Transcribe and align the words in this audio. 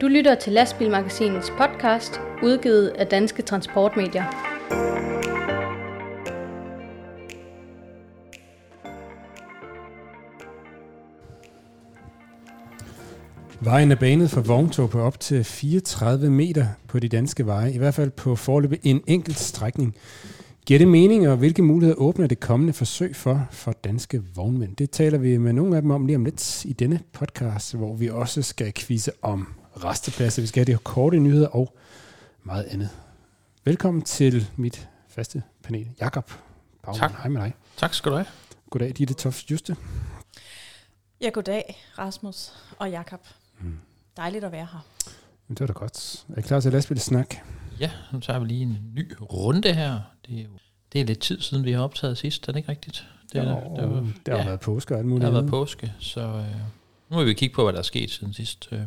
Du 0.00 0.06
lytter 0.08 0.34
til 0.34 0.52
Lastbilmagasinets 0.52 1.52
podcast, 1.58 2.20
udgivet 2.42 2.88
af 2.88 3.06
Danske 3.06 3.42
Transportmedier. 3.42 4.24
Vejen 13.60 13.92
er 13.92 13.96
banet 13.96 14.30
for 14.30 14.40
vogntog 14.40 14.90
på 14.90 15.00
op 15.00 15.20
til 15.20 15.44
34 15.44 16.30
meter 16.30 16.66
på 16.88 16.98
de 16.98 17.08
danske 17.08 17.46
veje, 17.46 17.72
i 17.72 17.78
hvert 17.78 17.94
fald 17.94 18.10
på 18.10 18.36
forløbet 18.36 18.78
en 18.82 19.00
enkelt 19.06 19.38
strækning. 19.38 19.94
Giver 20.66 20.78
det 20.78 20.88
mening, 20.88 21.28
og 21.28 21.36
hvilke 21.36 21.62
muligheder 21.62 22.00
åbner 22.00 22.26
det 22.26 22.40
kommende 22.40 22.72
forsøg 22.72 23.16
for, 23.16 23.48
for 23.50 23.72
danske 23.72 24.22
vognmænd? 24.34 24.76
Det 24.76 24.90
taler 24.90 25.18
vi 25.18 25.36
med 25.36 25.52
nogle 25.52 25.76
af 25.76 25.82
dem 25.82 25.90
om 25.90 26.06
lige 26.06 26.16
om 26.16 26.24
lidt 26.24 26.64
i 26.64 26.72
denne 26.72 27.00
podcast, 27.12 27.74
hvor 27.74 27.94
vi 27.94 28.08
også 28.08 28.42
skal 28.42 28.72
quizze 28.74 29.12
om 29.22 29.54
restepladser. 29.84 30.42
Vi 30.42 30.46
skal 30.46 30.66
have 30.66 30.76
de 30.76 30.78
korte 30.84 31.18
nyheder 31.18 31.48
og 31.48 31.76
meget 32.42 32.64
andet. 32.64 32.90
Velkommen 33.64 34.02
til 34.02 34.50
mit 34.56 34.88
faste 35.08 35.42
panel. 35.62 35.88
Jakob 36.00 36.32
Baumann, 36.82 37.00
tak. 37.00 37.20
hej 37.20 37.28
med 37.28 37.40
dig. 37.40 37.54
Tak 37.76 37.94
skal 37.94 38.12
du 38.12 38.16
have. 38.16 38.26
Goddag, 38.70 38.92
Ditte 38.98 39.14
Toft 39.14 39.50
Juste. 39.50 39.76
Ja, 41.20 41.28
goddag, 41.28 41.76
Rasmus 41.98 42.52
og 42.78 42.90
Jakob. 42.90 43.20
Mm. 43.60 43.78
Dejligt 44.16 44.44
at 44.44 44.52
være 44.52 44.68
her. 44.72 44.86
Det 45.48 45.60
var 45.60 45.66
da 45.66 45.72
godt. 45.72 46.26
Er 46.36 46.38
I 46.38 46.42
klar 46.42 46.60
til 46.60 46.72
lastbilsnak? 46.72 47.36
Ja, 47.80 47.90
nu 48.12 48.20
tager 48.20 48.38
vi 48.38 48.46
lige 48.46 48.62
en 48.62 48.78
ny 48.94 49.12
runde 49.32 49.72
her. 49.72 50.00
Det 50.26 50.38
er, 50.38 50.42
jo, 50.42 50.48
det 50.92 51.00
er 51.00 51.04
lidt 51.04 51.20
tid 51.20 51.40
siden, 51.40 51.64
vi 51.64 51.72
har 51.72 51.82
optaget 51.82 52.18
sidst, 52.18 52.48
er 52.48 52.52
det 52.52 52.58
ikke 52.58 52.68
rigtigt? 52.68 53.06
Det, 53.32 53.38
jo, 53.38 53.44
det, 53.44 53.58
det, 53.76 53.90
var, 53.90 54.00
det 54.00 54.12
har 54.28 54.36
ja, 54.36 54.44
været 54.44 54.60
påske 54.60 54.94
og 54.94 54.98
alt 54.98 55.06
muligt. 55.06 55.24
Det 55.24 55.32
har 55.32 55.40
været 55.40 55.50
påske, 55.50 55.92
så 55.98 56.20
øh, 56.20 56.44
nu 57.10 57.16
må 57.16 57.24
vi 57.24 57.34
kigge 57.34 57.54
på, 57.54 57.62
hvad 57.62 57.72
der 57.72 57.78
er 57.78 57.82
sket 57.82 58.10
siden 58.10 58.32
sidst. 58.32 58.68
Øh. 58.72 58.80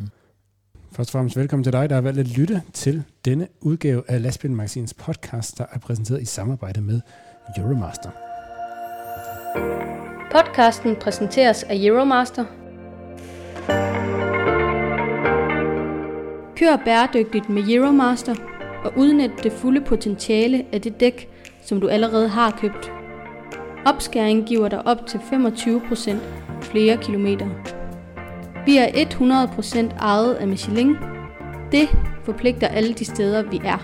Først 0.91 1.09
og 1.09 1.11
fremmest 1.11 1.37
velkommen 1.37 1.63
til 1.63 1.73
dig, 1.73 1.89
der 1.89 1.95
har 1.95 2.01
valgt 2.01 2.19
at 2.19 2.27
lytte 2.27 2.61
til 2.73 3.03
denne 3.25 3.47
udgave 3.61 4.03
af 4.07 4.21
Lastbil 4.21 4.51
Magasins 4.51 4.93
podcast, 4.93 5.57
der 5.57 5.65
er 5.71 5.79
præsenteret 5.79 6.21
i 6.21 6.25
samarbejde 6.25 6.81
med 6.81 7.01
Euromaster. 7.57 8.09
Podcasten 10.31 10.95
præsenteres 11.01 11.63
af 11.63 11.75
Euromaster. 11.75 12.45
Kør 16.55 16.75
bæredygtigt 16.85 17.49
med 17.49 17.63
Euromaster 17.69 18.48
og 18.83 18.93
udnytte 18.97 19.35
det 19.43 19.51
fulde 19.51 19.81
potentiale 19.81 20.65
af 20.71 20.81
det 20.81 20.99
dæk, 20.99 21.29
som 21.63 21.81
du 21.81 21.87
allerede 21.87 22.27
har 22.27 22.57
købt. 22.61 22.91
Opskæring 23.85 24.45
giver 24.45 24.69
dig 24.69 24.87
op 24.87 24.97
til 25.07 25.17
25% 25.17 26.15
flere 26.61 26.97
kilometer. 26.97 27.47
Vi 28.65 28.77
er 28.77 28.87
100% 28.87 29.97
ejet 29.99 30.33
af 30.35 30.47
Michelin. 30.47 30.95
Det 31.71 31.89
forpligter 32.23 32.67
alle 32.67 32.93
de 32.93 33.05
steder, 33.05 33.43
vi 33.43 33.61
er. 33.63 33.77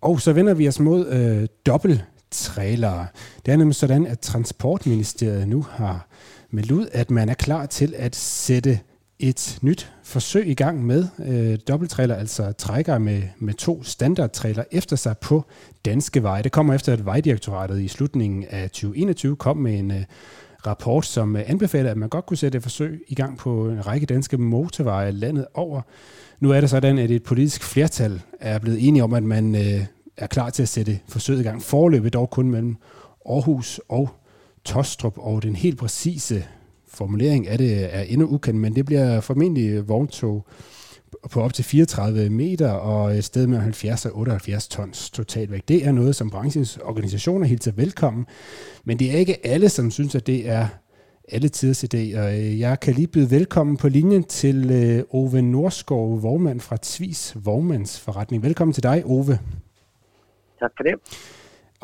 Og 0.00 0.20
så 0.20 0.32
vender 0.32 0.54
vi 0.54 0.68
os 0.68 0.80
mod 0.80 1.06
øh, 1.06 1.48
dobbelttrailere. 1.66 3.06
Det 3.46 3.52
er 3.52 3.56
nemlig 3.56 3.74
sådan, 3.74 4.06
at 4.06 4.20
Transportministeriet 4.20 5.48
nu 5.48 5.62
har 5.70 6.08
meldt 6.50 6.70
ud, 6.70 6.86
at 6.92 7.10
man 7.10 7.28
er 7.28 7.34
klar 7.34 7.66
til 7.66 7.94
at 7.96 8.16
sætte 8.16 8.80
et 9.20 9.58
nyt 9.62 9.92
forsøg 10.02 10.48
i 10.48 10.54
gang 10.54 10.86
med 10.86 11.06
øh, 11.18 11.58
dobbelttrailer, 11.68 12.14
altså 12.14 12.52
trækker 12.52 12.98
med, 12.98 13.22
med 13.38 13.54
to 13.54 13.82
standardtrailer 13.82 14.64
efter 14.72 14.96
sig 14.96 15.18
på 15.18 15.44
danske 15.84 16.22
veje. 16.22 16.42
Det 16.42 16.52
kommer 16.52 16.74
efter, 16.74 16.92
at 16.92 17.04
Vejdirektoratet 17.04 17.80
i 17.80 17.88
slutningen 17.88 18.44
af 18.50 18.70
2021 18.70 19.36
kom 19.36 19.56
med 19.56 19.78
en 19.78 19.90
øh, 19.90 20.02
rapport, 20.66 21.06
som 21.06 21.36
øh, 21.36 21.42
anbefaler, 21.46 21.90
at 21.90 21.96
man 21.96 22.08
godt 22.08 22.26
kunne 22.26 22.36
sætte 22.36 22.56
et 22.56 22.62
forsøg 22.62 23.02
i 23.08 23.14
gang 23.14 23.38
på 23.38 23.68
en 23.68 23.86
række 23.86 24.06
danske 24.06 24.38
motorveje 24.38 25.10
landet 25.10 25.46
over. 25.54 25.82
Nu 26.40 26.50
er 26.50 26.60
det 26.60 26.70
sådan, 26.70 26.98
at 26.98 27.10
et 27.10 27.22
politisk 27.22 27.62
flertal 27.64 28.22
er 28.40 28.58
blevet 28.58 28.88
enige 28.88 29.04
om, 29.04 29.14
at 29.14 29.22
man 29.22 29.54
øh, 29.54 29.84
er 30.16 30.26
klar 30.26 30.50
til 30.50 30.62
at 30.62 30.68
sætte 30.68 30.98
forsøget 31.08 31.40
i 31.40 31.44
gang. 31.44 31.62
Forløbet 31.62 32.12
dog 32.12 32.30
kun 32.30 32.50
mellem 32.50 32.76
Aarhus 33.26 33.80
og 33.88 34.08
Tostrup, 34.64 35.18
og 35.18 35.42
den 35.42 35.56
helt 35.56 35.78
præcise 35.78 36.44
formulering 36.94 37.48
af 37.48 37.58
det 37.58 37.94
er 37.94 38.00
endnu 38.00 38.26
ukendt, 38.26 38.60
men 38.60 38.76
det 38.76 38.86
bliver 38.86 39.20
formentlig 39.20 39.88
vogntog 39.88 40.46
på 41.30 41.42
op 41.42 41.54
til 41.54 41.64
34 41.64 42.30
meter 42.30 42.70
og 42.70 43.16
et 43.16 43.24
sted 43.24 43.46
med 43.46 43.58
70 43.58 44.06
og 44.06 44.18
78 44.18 44.68
tons 44.68 45.10
totalvægt. 45.10 45.68
Det 45.68 45.86
er 45.86 45.92
noget, 45.92 46.16
som 46.16 46.30
branchens 46.30 46.76
organisationer 46.76 47.46
hilser 47.46 47.72
velkommen, 47.72 48.26
men 48.84 48.98
det 48.98 49.14
er 49.14 49.18
ikke 49.18 49.46
alle, 49.46 49.68
som 49.68 49.90
synes, 49.90 50.14
at 50.14 50.26
det 50.26 50.48
er 50.48 50.66
alle 51.28 51.48
tiders 51.48 51.84
idé. 51.84 52.18
Og 52.18 52.38
øh, 52.38 52.60
jeg 52.60 52.80
kan 52.80 52.94
lige 52.94 53.06
byde 53.06 53.30
velkommen 53.30 53.76
på 53.76 53.88
linjen 53.88 54.24
til 54.24 54.70
øh, 54.70 55.04
Ove 55.10 55.42
Norskov, 55.42 56.22
vognmand 56.22 56.60
fra 56.60 56.76
Tvis 56.82 57.36
Vognmandsforretning. 57.44 58.42
Velkommen 58.42 58.72
til 58.72 58.82
dig, 58.82 59.02
Ove. 59.04 59.38
Tak 60.60 60.70
for 60.76 60.82
det. 60.82 60.94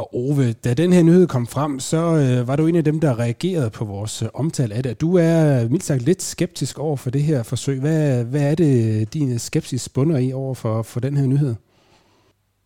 Og 0.02 0.14
Ove, 0.14 0.46
da 0.64 0.70
den 0.82 0.92
her 0.92 1.02
nyhed 1.02 1.26
kom 1.26 1.46
frem, 1.46 1.72
så 1.78 2.02
øh, 2.22 2.48
var 2.48 2.56
du 2.56 2.66
en 2.66 2.76
af 2.76 2.84
dem, 2.84 3.00
der 3.00 3.18
reagerede 3.24 3.70
på 3.78 3.84
vores 3.84 4.22
øh, 4.22 4.28
omtale 4.34 4.74
af 4.74 4.82
det. 4.82 5.00
Du 5.00 5.10
er 5.28 5.36
øh, 5.56 5.70
mildt 5.70 5.84
sagt 5.84 6.02
lidt 6.02 6.22
skeptisk 6.22 6.78
over 6.78 6.96
for 6.96 7.10
det 7.10 7.22
her 7.30 7.42
forsøg. 7.42 7.80
Hvad, 7.80 8.24
hvad 8.32 8.44
er 8.50 8.54
det, 8.54 8.70
din 9.14 9.28
øh, 9.32 9.38
skepsis 9.48 9.88
bunder 9.88 10.18
i 10.18 10.32
over 10.32 10.54
for, 10.54 10.82
for 10.82 11.00
den 11.00 11.16
her 11.16 11.26
nyhed? 11.26 11.54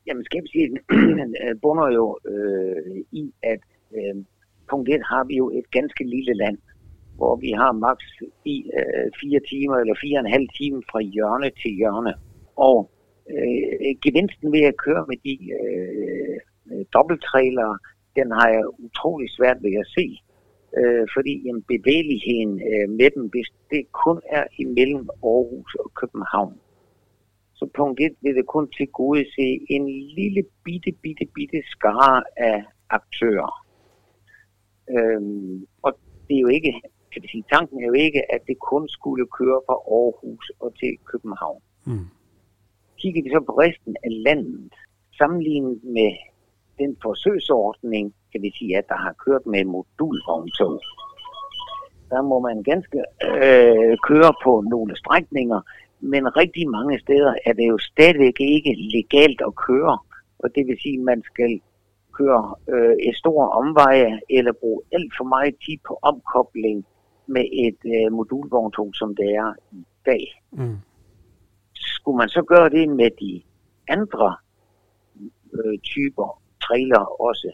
Jamen 0.07 0.25
skepsisen 0.25 0.79
øh, 1.43 1.55
bunder 1.63 1.89
jo 1.99 2.19
øh, 2.33 2.97
i, 3.23 3.25
at 3.53 3.63
øh, 3.97 4.15
punkt 4.71 4.89
1 4.89 5.03
har 5.13 5.25
vi 5.25 5.35
jo 5.43 5.47
et 5.59 5.71
ganske 5.71 6.05
lille 6.15 6.35
land, 6.43 6.59
hvor 7.17 7.37
vi 7.37 7.51
har 7.61 7.73
maks 7.73 8.09
i 8.45 8.57
øh, 8.79 9.07
fire 9.21 9.41
timer 9.51 9.77
eller 9.77 9.95
fire 10.03 10.19
og 10.19 10.25
en 10.25 10.33
halv 10.37 10.49
time 10.61 10.83
fra 10.91 11.01
hjørne 11.01 11.51
til 11.63 11.73
hjørne. 11.81 12.13
Og 12.57 12.91
øh, 13.33 13.91
gevinsten 14.05 14.53
ved 14.53 14.65
at 14.71 14.77
køre 14.85 15.05
med 15.11 15.17
de 15.27 15.35
øh, 15.61 16.39
dobbelttrailer, 16.95 17.71
den 18.17 18.31
har 18.31 18.49
jeg 18.49 18.65
utrolig 18.79 19.31
svært 19.31 19.59
ved 19.63 19.75
at 19.83 19.87
se. 19.97 20.07
Øh, 20.79 21.07
fordi 21.15 21.35
en 21.49 21.63
bevægeligheden 21.63 22.53
øh, 22.71 22.87
med 22.99 23.11
dem, 23.15 23.25
hvis 23.33 23.49
det 23.71 23.93
kun 23.93 24.21
er 24.39 24.45
imellem 24.59 25.09
Aarhus 25.31 25.75
og 25.75 25.91
København, 26.01 26.55
så 27.55 27.69
punkt 27.77 28.01
1 28.01 28.13
vil 28.23 28.35
det 28.35 28.47
kun 28.47 28.67
til 28.77 28.87
gode 28.87 29.25
se 29.37 29.67
en 29.71 29.85
lille 30.19 30.43
bitte, 30.65 30.93
bitte, 31.03 31.25
bitte 31.35 31.61
skare 31.75 32.23
af 32.37 32.65
aktører. 32.91 33.53
Øhm, 34.97 35.67
og 35.83 35.93
det 36.29 36.37
er 36.37 36.41
jo 36.41 36.49
ikke, 36.49 36.73
kan 37.13 37.23
sige, 37.33 37.45
tanken 37.53 37.83
er 37.83 37.87
jo 37.87 37.93
ikke, 37.93 38.23
at 38.35 38.41
det 38.47 38.59
kun 38.59 38.89
skulle 38.89 39.27
køre 39.39 39.61
fra 39.67 39.77
Aarhus 39.99 40.53
og 40.61 40.75
til 40.81 40.93
København. 41.11 41.63
Mm. 41.87 42.07
Kigger 42.99 43.23
vi 43.23 43.31
så 43.31 43.41
på 43.47 43.53
resten 43.53 43.97
af 44.07 44.13
landet, 44.27 44.73
sammenlignet 45.19 45.85
med 45.85 46.11
den 46.83 46.97
forsøgsordning, 47.03 48.15
kan 48.33 48.43
vi 48.43 48.51
sige, 48.59 48.79
at 48.79 48.89
der 48.89 48.99
har 49.07 49.15
kørt 49.25 49.47
med 49.47 49.65
modulvogntog. 49.65 50.81
Der 52.11 52.23
må 52.23 52.37
man 52.49 52.63
ganske 52.63 52.99
øh, 53.29 53.97
køre 54.09 54.33
på 54.45 54.53
nogle 54.73 54.97
strækninger, 54.97 55.61
men 56.01 56.37
rigtig 56.37 56.71
mange 56.71 57.01
steder 57.05 57.35
er 57.47 57.53
det 57.53 57.67
jo 57.69 57.79
stadigvæk 57.79 58.37
ikke 58.41 58.73
legalt 58.97 59.41
at 59.49 59.55
køre. 59.55 59.99
Og 60.39 60.49
det 60.55 60.67
vil 60.67 60.79
sige, 60.83 60.99
at 60.99 61.05
man 61.05 61.23
skal 61.23 61.61
køre 62.19 62.55
øh, 62.73 62.97
et 63.09 63.17
stort 63.17 63.49
omveje 63.61 64.21
eller 64.31 64.53
bruge 64.53 64.81
alt 64.93 65.13
for 65.19 65.25
meget 65.25 65.55
tid 65.65 65.79
på 65.89 65.99
omkobling 66.03 66.87
med 67.27 67.45
et 67.67 67.81
øh, 67.95 68.13
modulvogntog, 68.13 68.91
som 68.95 69.17
det 69.17 69.29
er 69.43 69.53
i 69.73 69.85
dag. 70.07 70.43
Mm. 70.53 70.79
Skulle 71.75 72.19
man 72.19 72.29
så 72.29 72.43
gøre 72.43 72.69
det 72.69 72.89
med 72.89 73.11
de 73.21 73.43
andre 73.89 74.37
øh, 75.53 75.79
typer 75.79 76.41
trailer 76.71 77.21
også, 77.29 77.51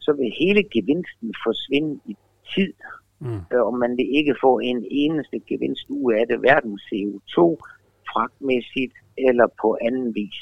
så 0.00 0.12
vil 0.12 0.32
hele 0.38 0.62
gevinsten 0.74 1.34
forsvinde 1.44 2.00
i 2.06 2.16
tid, 2.54 2.72
mm. 3.20 3.40
Øh, 3.52 3.62
og 3.68 3.74
man 3.78 3.96
vil 3.96 4.16
ikke 4.18 4.34
få 4.40 4.58
en 4.58 4.86
eneste 4.90 5.40
gevinst 5.48 5.86
ud 5.88 6.12
af 6.12 6.26
det, 6.26 6.38
hverken 6.38 6.78
CO2, 6.86 7.36
fragtmæssigt 8.12 8.94
eller 9.18 9.46
på 9.62 9.78
anden 9.80 10.14
vis. 10.14 10.40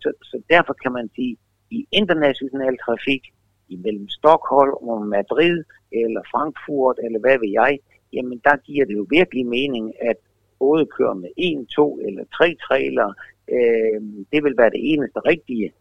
Så, 0.00 0.12
så 0.22 0.42
derfor 0.50 0.74
kan 0.82 0.92
man 0.92 1.10
sige, 1.14 1.36
i 1.70 1.86
international 1.92 2.78
trafik, 2.84 3.22
imellem 3.68 4.08
Stockholm 4.08 4.88
og 4.88 5.06
Madrid, 5.06 5.64
eller 5.92 6.22
Frankfurt, 6.32 6.98
eller 7.04 7.20
hvad 7.20 7.38
ved 7.38 7.50
jeg, 7.62 7.78
jamen 8.12 8.40
der 8.44 8.56
giver 8.56 8.84
det 8.86 8.96
jo 8.96 9.06
virkelig 9.10 9.46
mening, 9.46 9.92
at 10.10 10.16
både 10.58 10.86
køre 10.86 11.14
med 11.14 11.28
en, 11.36 11.66
to 11.66 11.98
eller 12.06 12.24
tre 12.36 12.56
trailer, 12.66 13.08
øh, 13.56 14.00
det 14.32 14.44
vil 14.44 14.54
være 14.58 14.70
det 14.70 14.92
eneste 14.92 15.20
rigtige. 15.20 15.72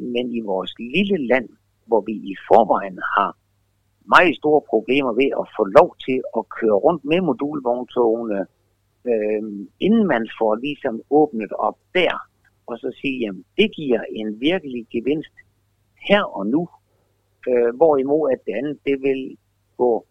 Men 0.00 0.30
i 0.30 0.40
vores 0.40 0.74
lille 0.78 1.26
land, 1.26 1.48
hvor 1.86 2.00
vi 2.00 2.12
i 2.12 2.34
forvejen 2.48 2.98
har 3.16 3.36
meget 4.04 4.36
store 4.36 4.62
problemer 4.70 5.12
ved 5.12 5.30
at 5.40 5.46
få 5.56 5.64
lov 5.64 5.96
til 6.06 6.22
at 6.38 6.42
køre 6.48 6.78
rundt 6.86 7.04
med 7.04 7.20
modulvogntogene, 7.20 8.46
øh, 9.10 9.42
inden 9.80 10.06
man 10.06 10.28
får 10.38 10.54
ligesom 10.54 11.02
åbnet 11.10 11.52
op 11.52 11.78
der, 11.94 12.14
og 12.66 12.78
så 12.78 12.92
sige, 13.00 13.28
at 13.28 13.34
det 13.58 13.68
giver 13.76 14.00
en 14.10 14.40
virkelig 14.40 14.86
gevinst 14.90 15.34
her 16.08 16.22
og 16.22 16.46
nu, 16.46 16.68
Øh, 17.48 17.76
hvorimod 17.76 18.30
at 18.32 18.40
det 18.46 18.52
andet, 18.52 18.78
det 18.86 19.02
vil 19.02 19.36
gå 19.76 20.06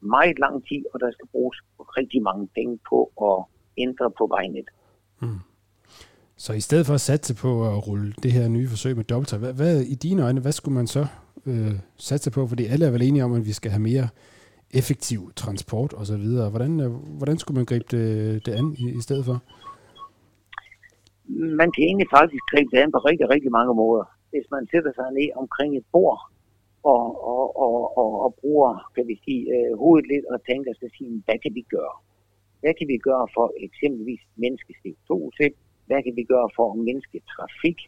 meget 0.00 0.38
lang 0.38 0.66
tid, 0.68 0.84
og 0.94 1.00
der 1.00 1.10
skal 1.12 1.28
bruges 1.32 1.58
rigtig 1.78 2.22
mange 2.22 2.48
penge 2.54 2.78
på 2.88 3.12
at 3.28 3.44
ændre 3.78 4.10
på 4.10 4.26
vejnet. 4.26 4.68
Mm. 5.22 5.28
Så 6.36 6.52
i 6.52 6.60
stedet 6.60 6.86
for 6.86 6.94
at 6.94 7.00
satse 7.00 7.34
på 7.34 7.68
at 7.68 7.88
rulle 7.88 8.12
det 8.22 8.32
her 8.32 8.48
nye 8.48 8.68
forsøg 8.68 8.96
med 8.96 9.04
dobbelt 9.04 9.34
hvad, 9.34 9.52
hvad 9.52 9.80
i 9.80 9.94
dine 9.94 10.24
øjne, 10.24 10.40
hvad 10.40 10.52
skulle 10.52 10.74
man 10.74 10.86
så 10.86 11.06
øh, 11.46 11.74
satse 11.96 12.30
på? 12.30 12.46
Fordi 12.46 12.64
alle 12.66 12.86
er 12.86 12.90
vel 12.90 13.02
enige 13.02 13.24
om, 13.24 13.32
at 13.32 13.46
vi 13.46 13.52
skal 13.52 13.70
have 13.70 13.82
mere 13.82 14.08
effektiv 14.80 15.20
transport 15.36 15.92
og 15.92 16.06
så 16.06 16.16
videre. 16.16 16.50
Hvordan, 16.50 16.80
øh, 16.80 16.90
hvordan 17.18 17.38
skulle 17.38 17.56
man 17.58 17.64
gribe 17.70 17.84
det, 17.90 18.06
det 18.46 18.52
an 18.52 18.76
i, 18.78 18.84
i 18.98 19.00
stedet 19.00 19.24
for? 19.24 19.36
Man 21.60 21.68
kan 21.72 21.82
egentlig 21.88 22.08
faktisk 22.18 22.44
gribe 22.52 22.70
det 22.72 22.78
an 22.82 22.92
på 22.92 22.98
rigtig, 22.98 23.26
rigtig 23.34 23.50
mange 23.58 23.74
måder. 23.82 24.04
Hvis 24.30 24.46
man 24.54 24.64
sætter 24.72 24.92
sig 24.98 25.08
ned 25.18 25.30
omkring 25.42 25.70
et 25.76 25.86
bord 25.92 26.20
og, 26.92 27.04
og, 27.32 27.44
og, 27.64 27.98
og, 28.00 28.10
og 28.24 28.30
bruger 28.40 28.72
kan 28.94 29.04
vi 29.10 29.16
sige, 29.24 29.42
øh, 29.54 29.78
hovedet 29.82 30.06
lidt 30.12 30.26
og 30.32 30.38
tænker 30.50 30.72
sig 30.80 30.90
sige, 30.98 31.22
hvad 31.26 31.38
kan 31.42 31.52
vi 31.58 31.62
gøre? 31.76 31.96
Hvad 32.60 32.74
kan 32.78 32.88
vi 32.92 32.96
gøre 33.08 33.26
for 33.36 33.46
eksempelvis 33.66 34.22
menneske 34.42 34.72
CO2-udslip? 34.80 35.54
Hvad 35.86 36.02
kan 36.02 36.16
vi 36.16 36.24
gøre 36.32 36.48
for 36.56 36.72
at 36.72 36.78
mindske 36.78 37.18
trafik 37.32 37.78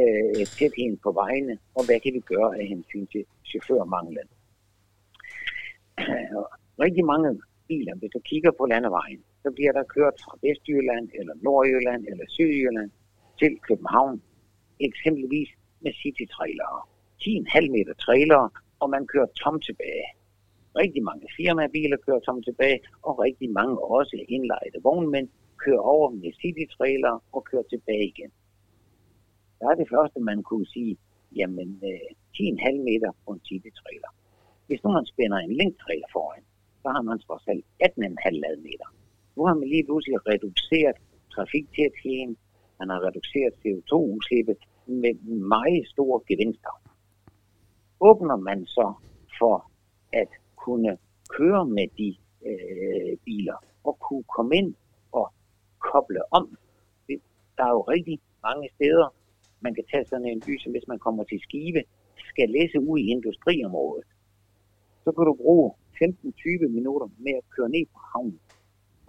øh, 0.00 0.46
tætheden 0.56 0.96
på 1.04 1.10
vejene? 1.12 1.58
Og 1.76 1.82
hvad 1.86 2.00
kan 2.00 2.12
vi 2.14 2.20
gøre 2.20 2.50
af 2.60 2.66
hensyn 2.66 3.06
til 3.12 3.24
chaufførmanglen? 3.48 4.28
Rigtig 6.84 7.04
mange 7.12 7.28
biler, 7.68 7.94
hvis 7.94 8.10
du 8.16 8.20
kigger 8.30 8.50
på 8.58 8.64
landevejen, 8.66 9.20
så 9.42 9.48
bliver 9.56 9.72
der 9.72 9.82
kørt 9.96 10.16
fra 10.24 10.38
Vestjylland, 10.42 11.08
eller 11.18 11.34
Nordjylland, 11.42 12.02
eller 12.10 12.24
Sydjylland 12.28 12.90
til 13.40 13.52
København, 13.68 14.22
eksempelvis 14.80 15.48
med 15.80 15.92
citytrailere. 16.02 16.80
10,5 17.22 17.70
meter 17.76 17.94
trailere, 17.94 18.50
og 18.80 18.90
man 18.90 19.06
kører 19.06 19.26
tom 19.26 19.60
tilbage. 19.60 20.06
Rigtig 20.82 21.02
mange 21.02 21.26
firmabiler 21.36 21.96
kører 22.06 22.20
tom 22.20 22.42
tilbage, 22.42 22.80
og 23.02 23.18
rigtig 23.18 23.50
mange 23.50 23.78
også 23.78 24.24
indlejede 24.28 24.78
vognmænd 24.82 25.28
kører 25.64 25.84
over 25.94 26.10
med 26.10 26.32
citytrailer 26.42 27.14
og 27.32 27.44
kører 27.44 27.66
tilbage 27.72 28.06
igen. 28.12 28.30
Der 29.60 29.66
er 29.70 29.74
det 29.74 29.88
første, 29.94 30.20
man 30.20 30.42
kunne 30.42 30.66
sige, 30.66 30.96
jamen 31.36 31.80
øh, 31.90 32.08
10,5 32.34 32.82
meter 32.88 33.10
på 33.24 33.32
en 33.32 33.40
citytrailer. 33.50 34.10
Hvis 34.66 34.84
nu 34.84 34.90
man 34.92 35.06
spænder 35.06 35.38
en 35.38 35.56
linktrailer 35.60 36.08
foran, 36.12 36.44
så 36.82 36.88
har 36.94 37.02
man 37.02 37.18
trods 37.18 37.44
alt 37.52 37.64
18,5 37.82 38.30
ladmeter. 38.42 38.88
Nu 39.36 39.46
har 39.46 39.54
man 39.54 39.68
lige 39.68 39.84
pludselig 39.84 40.18
reduceret 40.32 40.96
trafiktætheden, 41.34 42.36
man 42.78 42.88
har 42.88 43.00
reduceret 43.06 43.52
CO2-udslippet 43.62 44.58
med 44.86 45.14
meget 45.56 45.88
store 45.88 46.20
gevinster. 46.28 46.74
Åbner 48.00 48.36
man 48.36 48.66
så 48.66 48.94
for 49.38 49.70
at 50.12 50.28
kunne 50.56 50.98
køre 51.36 51.64
med 51.66 51.86
de 51.98 52.16
øh, 52.48 53.16
biler 53.24 53.58
og 53.84 53.98
kunne 53.98 54.24
komme 54.36 54.56
ind 54.56 54.74
koble 55.90 56.22
om. 56.38 56.44
Der 57.56 57.64
er 57.70 57.74
jo 57.78 57.82
rigtig 57.94 58.16
mange 58.46 58.68
steder, 58.74 59.06
man 59.60 59.74
kan 59.74 59.84
tage 59.90 60.06
sådan 60.10 60.26
en 60.26 60.42
by, 60.46 60.58
som 60.58 60.72
hvis 60.72 60.88
man 60.92 60.98
kommer 60.98 61.24
til 61.24 61.40
Skive, 61.46 61.82
skal 62.32 62.48
læse 62.56 62.78
ud 62.80 62.98
i 62.98 63.06
industriområdet 63.16 64.08
så 65.06 65.12
kan 65.12 65.24
du 65.30 65.34
bruge 65.34 65.66
15-20 66.02 66.68
minutter 66.76 67.08
med 67.24 67.34
at 67.40 67.44
køre 67.54 67.68
ned 67.68 67.86
på 67.92 67.98
havnen 68.12 68.40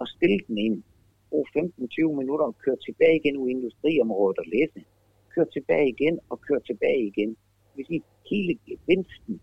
og 0.00 0.06
stille 0.08 0.40
den 0.48 0.58
ind. 0.58 0.82
Brug 1.30 1.46
15-20 1.48 2.18
minutter 2.20 2.46
og 2.46 2.56
køre 2.64 2.76
tilbage 2.86 3.16
igen 3.20 3.36
ud 3.36 3.48
i 3.48 3.50
industriområdet 3.50 4.38
og 4.38 4.46
læse. 4.54 4.80
Kør 5.34 5.44
tilbage 5.44 5.88
igen 5.88 6.18
og 6.30 6.40
kør 6.40 6.58
tilbage 6.58 7.02
igen. 7.10 7.28
Det 7.28 7.74
vil 7.76 7.86
sige, 7.86 8.02
hele 8.30 8.58
gevinsten 8.66 9.40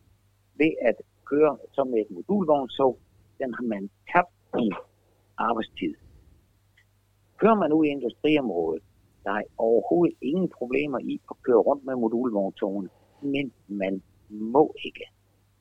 ved 0.59 0.73
at 0.89 0.97
køre 1.31 1.57
som 1.71 1.87
et 1.93 2.09
modulvognsog, 2.09 2.99
den 3.39 3.53
har 3.53 3.63
man 3.73 3.89
tabt 4.11 4.35
i 4.65 4.67
arbejdstid. 5.37 5.93
Kører 7.39 7.55
man 7.55 7.73
ud 7.73 7.85
i 7.85 7.89
industriområdet, 7.89 8.83
der 9.23 9.31
er 9.31 9.43
overhovedet 9.57 10.15
ingen 10.21 10.49
problemer 10.49 10.99
i 10.99 11.21
at 11.31 11.35
køre 11.45 11.61
rundt 11.67 11.85
med 11.85 11.95
modulvogntogene, 11.95 12.89
men 13.21 13.53
man 13.67 14.01
må 14.29 14.73
ikke. 14.85 15.05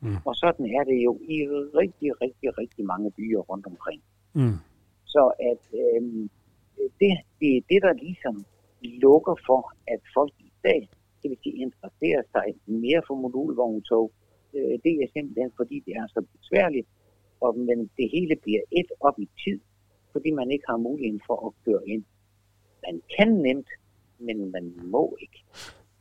Mm. 0.01 0.17
Og 0.25 0.35
sådan 0.35 0.67
er 0.77 0.85
det 0.85 0.99
jo 1.05 1.13
i 1.35 1.37
rigtig, 1.81 2.11
rigtig, 2.23 2.59
rigtig 2.59 2.85
mange 2.85 3.11
byer 3.11 3.39
rundt 3.39 3.67
omkring. 3.67 4.03
Mm. 4.33 4.57
Så 5.05 5.33
at 5.51 5.63
øh, 5.83 6.03
det, 7.01 7.11
det 7.41 7.51
er 7.57 7.63
det, 7.71 7.81
der 7.83 7.93
ligesom 7.93 8.45
lukker 8.83 9.37
for, 9.47 9.73
at 9.87 10.01
folk 10.15 10.35
i 10.39 10.53
dag 10.65 10.89
det 11.25 11.31
vil 11.31 11.43
sige, 11.43 11.63
interesserer 11.67 12.23
sig 12.35 12.47
mere 12.85 13.03
for 13.07 13.15
modulvogntog. 13.25 14.07
Øh, 14.57 14.75
det 14.85 14.93
er 15.03 15.09
simpelthen, 15.17 15.51
fordi 15.61 15.77
det 15.87 15.93
er 16.01 16.07
så 16.17 16.21
besværligt, 16.35 16.89
og, 17.45 17.51
men 17.69 17.79
det 17.99 18.07
hele 18.15 18.35
bliver 18.45 18.65
et 18.81 18.91
op 19.07 19.19
i 19.25 19.29
tid, 19.43 19.59
fordi 20.15 20.31
man 20.31 20.49
ikke 20.51 20.65
har 20.69 20.77
muligheden 20.77 21.23
for 21.29 21.39
at 21.47 21.53
køre 21.65 21.83
ind. 21.93 22.05
Man 22.87 22.97
kan 23.17 23.31
nemt, 23.47 23.69
men 24.19 24.53
man 24.55 24.65
må 24.95 25.17
ikke. 25.25 25.39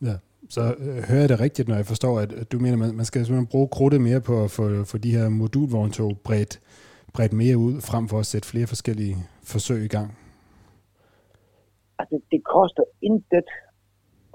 Ja. 0.01 0.15
Så 0.49 0.61
øh, 0.79 0.99
hører 1.09 1.19
jeg 1.19 1.29
det 1.29 1.39
rigtigt, 1.39 1.67
når 1.67 1.75
jeg 1.75 1.85
forstår, 1.85 2.19
at 2.19 2.51
du 2.51 2.59
mener, 2.59 2.87
at 2.87 2.95
man 2.95 3.05
skal 3.05 3.25
simpelthen 3.25 3.53
bruge 3.53 3.67
krudtet 3.67 4.01
mere 4.01 4.21
på 4.21 4.43
at 4.43 4.51
få, 4.51 4.83
få 4.83 4.97
de 4.97 5.15
her 5.17 5.29
modulvogntog 5.29 6.11
bredt, 6.23 6.61
bredt 7.13 7.33
mere 7.33 7.57
ud, 7.57 7.81
frem 7.81 8.07
for 8.07 8.19
at 8.19 8.25
sætte 8.25 8.47
flere 8.47 8.67
forskellige 8.67 9.15
forsøg 9.43 9.85
i 9.85 9.87
gang? 9.87 10.17
Altså, 11.99 12.19
det 12.31 12.41
koster 12.43 12.83
intet 13.01 13.49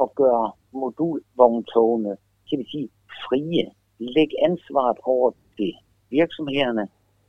at 0.02 0.08
gøre 0.14 0.52
modulvogntogene, 0.72 2.16
kan 2.48 2.58
vi 2.58 2.66
sige, 2.70 2.88
frie. 3.08 3.64
Læg 3.98 4.30
ansvaret 4.48 4.98
over 5.02 5.30
til 5.56 5.72
virksomhederne, 6.10 6.88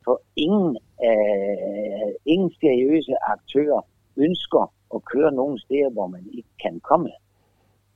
for 0.09 0.21
ingen, 0.45 0.69
øh, 1.07 2.11
ingen 2.33 2.51
seriøse 2.61 3.13
aktører 3.35 3.81
ønsker 4.25 4.63
at 4.95 4.99
køre 5.11 5.31
nogle 5.39 5.57
steder, 5.65 5.89
hvor 5.95 6.07
man 6.15 6.23
ikke 6.37 6.53
kan 6.63 6.75
komme. 6.89 7.11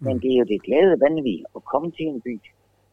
Men 0.05 0.15
det 0.21 0.29
er 0.31 0.39
jo 0.41 0.47
det 0.53 0.65
glade 0.67 0.95
vanvid 1.05 1.41
at 1.57 1.61
komme 1.71 1.89
til 1.91 2.05
en 2.13 2.21
by, 2.21 2.35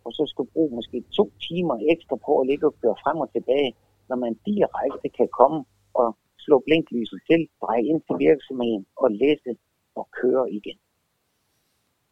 og 0.05 0.11
så 0.17 0.22
skal 0.32 0.44
bruge 0.52 0.75
måske 0.76 0.99
to 1.19 1.25
timer 1.49 1.76
ekstra 1.93 2.17
på 2.26 2.32
at 2.40 2.46
ligge 2.50 2.67
og 2.67 2.75
køre 2.82 2.96
frem 3.05 3.19
og 3.25 3.32
tilbage, 3.32 3.70
når 4.08 4.17
man 4.25 4.34
direkte 4.50 5.08
kan 5.19 5.28
komme 5.38 5.61
og 5.94 6.08
slå 6.44 6.56
blinklyset 6.66 7.20
til, 7.31 7.40
dreje 7.62 7.84
ind 7.90 8.00
til 8.06 8.16
virksomheden 8.28 8.87
og 9.02 9.08
læse 9.11 9.50
og 9.94 10.08
køre 10.20 10.44
igen. 10.58 10.78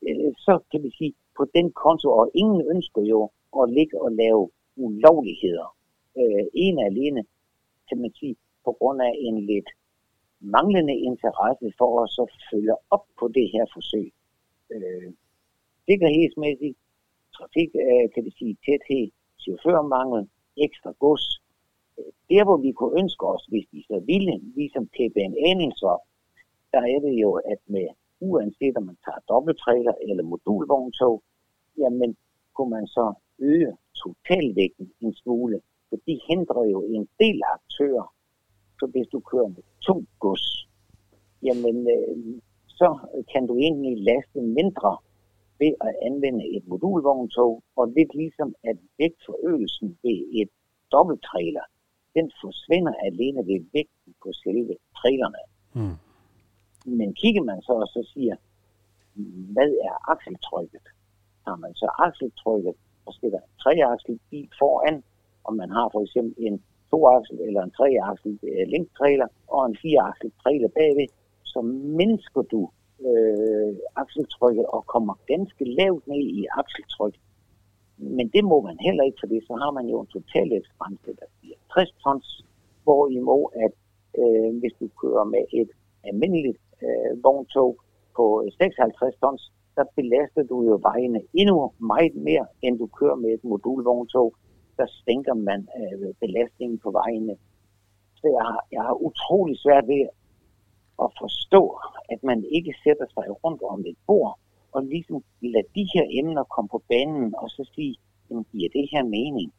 Øh, 0.06 0.32
så 0.46 0.52
kan 0.70 0.81
vi 0.82 0.90
sige, 0.99 1.12
på 1.38 1.44
den 1.56 1.66
konto, 1.82 2.08
og 2.20 2.31
ingen 2.34 2.62
ønsker 2.75 3.02
jo 3.12 3.20
at 3.61 3.70
ligge 3.76 3.96
og 4.04 4.11
lave 4.12 4.50
ulovligheder. 4.76 5.77
Øh, 6.16 6.44
en 6.54 6.78
alene, 6.78 7.24
kan 7.88 7.98
man 8.00 8.12
sige, 8.18 8.36
på 8.64 8.72
grund 8.72 9.02
af 9.02 9.12
en 9.16 9.46
lidt 9.46 9.68
manglende 10.40 10.96
interesse 11.08 11.72
for 11.78 12.02
at 12.02 12.10
så 12.10 12.24
følge 12.50 12.74
op 12.90 13.04
på 13.18 13.28
det 13.28 13.50
her 13.52 13.64
forsøg 13.74 14.12
øh, 14.74 15.12
sikkerhedsmæssigt, 15.86 16.78
trafik, 17.36 17.70
øh, 17.74 18.06
kan 18.14 18.24
vi 18.24 18.30
sige, 18.38 18.56
tæthed, 18.64 19.06
chaufførmangel, 19.42 20.28
ekstra 20.56 20.90
gods. 21.02 21.26
Øh, 21.98 22.12
der, 22.30 22.44
hvor 22.44 22.56
vi 22.56 22.72
kunne 22.72 22.98
ønske 23.00 23.24
os, 23.34 23.44
hvis 23.50 23.66
vi 23.72 23.80
så 23.82 23.96
ville, 24.10 24.34
ligesom 24.58 24.84
TBN 24.94 25.72
så, 25.82 25.92
der 26.72 26.82
er 26.94 27.00
det 27.06 27.14
jo, 27.24 27.30
at 27.52 27.60
med 27.66 27.88
uanset 28.20 28.76
om 28.76 28.82
man 28.82 28.98
tager 29.04 29.20
dobbelttræler 29.28 29.94
eller 30.08 30.24
modulvogntog, 30.24 31.22
jamen 31.78 32.16
kunne 32.54 32.70
man 32.70 32.86
så 32.86 33.14
øge 33.38 33.76
totalvægten 34.02 34.92
en 35.00 35.14
smule, 35.14 35.60
for 35.88 35.97
de 36.07 36.21
hindrer 36.28 36.64
jo 36.75 36.80
en 36.83 37.09
del 37.21 37.40
aktører. 37.57 38.14
Så 38.80 38.87
hvis 38.87 39.07
du 39.12 39.21
kører 39.21 39.49
med 39.49 39.62
tung 39.87 40.09
gods, 40.18 40.68
jamen 41.42 41.76
øh, 41.97 42.40
så 42.68 42.88
kan 43.33 43.47
du 43.47 43.54
egentlig 43.57 43.95
laste 44.11 44.40
mindre 44.40 44.99
ved 45.59 45.73
at 45.80 45.95
anvende 46.02 46.57
et 46.57 46.66
modulvogntog, 46.66 47.62
og 47.76 47.85
lidt 47.97 48.14
ligesom 48.14 48.54
at 48.64 48.76
vægtforøgelsen 48.99 49.99
ved 50.02 50.18
et 50.40 50.50
dobbelttræler, 50.92 51.66
den 52.14 52.30
forsvinder 52.42 52.95
alene 53.09 53.40
ved 53.50 53.61
vægten 53.73 54.14
på 54.23 54.28
selve 54.33 54.75
trailerne. 54.99 55.42
Mm. 55.78 55.97
Men 56.99 57.14
kigger 57.14 57.42
man 57.42 57.62
så 57.62 57.73
og 57.73 57.88
så 57.88 58.11
siger, 58.12 58.37
hvad 59.54 59.71
er 59.88 60.11
akseltrykket? 60.11 60.87
Har 61.47 61.57
man 61.57 61.75
så 61.75 61.88
akseltrykket, 61.99 62.75
så 63.04 63.11
skal 63.16 63.30
der 63.30 63.38
en 63.38 63.54
treaksel 63.62 64.21
bil 64.30 64.49
foran, 64.59 65.02
om 65.49 65.55
man 65.62 65.71
har 65.71 65.87
for 65.95 66.00
eksempel 66.07 66.35
en 66.47 66.57
toaksel 66.90 67.38
eller 67.47 67.62
en 67.62 67.75
treaksel 67.78 68.33
øh, 68.49 68.64
linktrailer 68.73 69.28
og 69.55 69.61
en 69.67 69.76
fireaksel 69.83 70.31
trailer 70.43 70.71
bagved, 70.78 71.09
så 71.52 71.61
mindsker 72.00 72.43
du 72.52 72.61
øh, 73.09 73.73
akseltrykket 74.02 74.67
og 74.67 74.87
kommer 74.95 75.14
ganske 75.33 75.64
lavt 75.81 76.07
ned 76.07 76.25
i 76.40 76.47
akseltryk. 76.61 77.14
Men 78.17 78.26
det 78.35 78.45
må 78.45 78.61
man 78.69 78.76
heller 78.87 79.05
ikke, 79.05 79.19
for 79.21 79.28
så 79.49 79.55
har 79.62 79.71
man 79.78 79.87
jo 79.93 80.00
en 80.00 80.07
totalvægtsgrænse, 80.17 81.11
der 81.21 81.28
bliver 81.40 81.59
60 81.73 81.93
tons, 82.05 82.45
hvorimod 82.85 83.45
at 83.64 83.75
øh, 84.21 84.50
hvis 84.61 84.75
du 84.81 84.87
kører 85.02 85.25
med 85.25 85.45
et 85.61 85.71
almindeligt 86.05 86.59
øh, 86.83 87.25
vogntog 87.25 87.71
på 88.17 88.25
56 88.59 89.14
tons, 89.23 89.43
der 89.76 89.85
belaster 89.97 90.43
du 90.50 90.57
jo 90.69 90.75
vejene 90.83 91.21
endnu 91.40 91.73
meget 91.93 92.14
mere, 92.14 92.47
end 92.62 92.78
du 92.78 92.87
kører 92.87 93.14
med 93.14 93.31
et 93.31 93.45
modulvogntog. 93.45 94.35
Der 94.78 94.87
sænker 95.04 95.35
man 95.35 95.68
øh, 95.78 96.14
belastningen 96.20 96.78
på 96.78 96.90
vejene. 96.90 97.35
Så 98.20 98.26
jeg 98.37 98.44
har, 98.50 98.61
jeg 98.73 98.82
har 98.82 98.94
utrolig 99.08 99.56
svært 99.58 99.87
ved 99.88 100.02
at 101.04 101.11
forstå, 101.23 101.62
at 102.12 102.20
man 102.23 102.44
ikke 102.56 102.75
sætter 102.85 103.06
sig 103.14 103.44
rundt 103.44 103.62
om 103.62 103.80
et 103.87 103.99
bord 104.06 104.38
og 104.73 104.85
ligesom 104.85 105.25
lade 105.40 105.68
de 105.75 105.85
her 105.94 106.06
emner 106.20 106.44
komme 106.44 106.68
på 106.68 106.82
banen 106.88 107.35
og 107.42 107.49
så 107.50 107.70
sige, 107.75 107.97
jamen 108.30 108.47
giver 108.52 108.68
det 108.73 108.88
her 108.92 109.04
mening? 109.04 109.52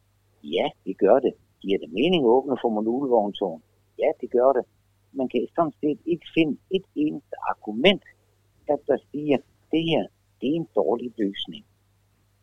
Ja, 0.44 0.66
det 0.86 0.98
gør 0.98 1.18
det. 1.18 1.32
Giver 1.60 1.78
det 1.78 1.92
mening 1.92 2.24
at 2.24 2.28
åbne 2.36 2.56
for 2.62 2.68
modulvogntogen? 2.68 3.62
Ja, 3.98 4.10
det 4.20 4.30
gør 4.30 4.52
det. 4.52 4.64
Man 5.12 5.28
kan 5.28 5.46
sådan 5.56 5.72
set 5.80 6.00
ikke 6.06 6.26
finde 6.34 6.56
et 6.70 6.84
eneste 6.94 7.34
argument, 7.50 8.02
at 8.68 8.80
der 8.86 8.98
siger, 9.12 9.36
det 9.72 9.82
her, 9.90 10.02
det 10.40 10.48
er 10.50 10.54
en 10.54 10.68
dårlig 10.76 11.12
løsning. 11.18 11.64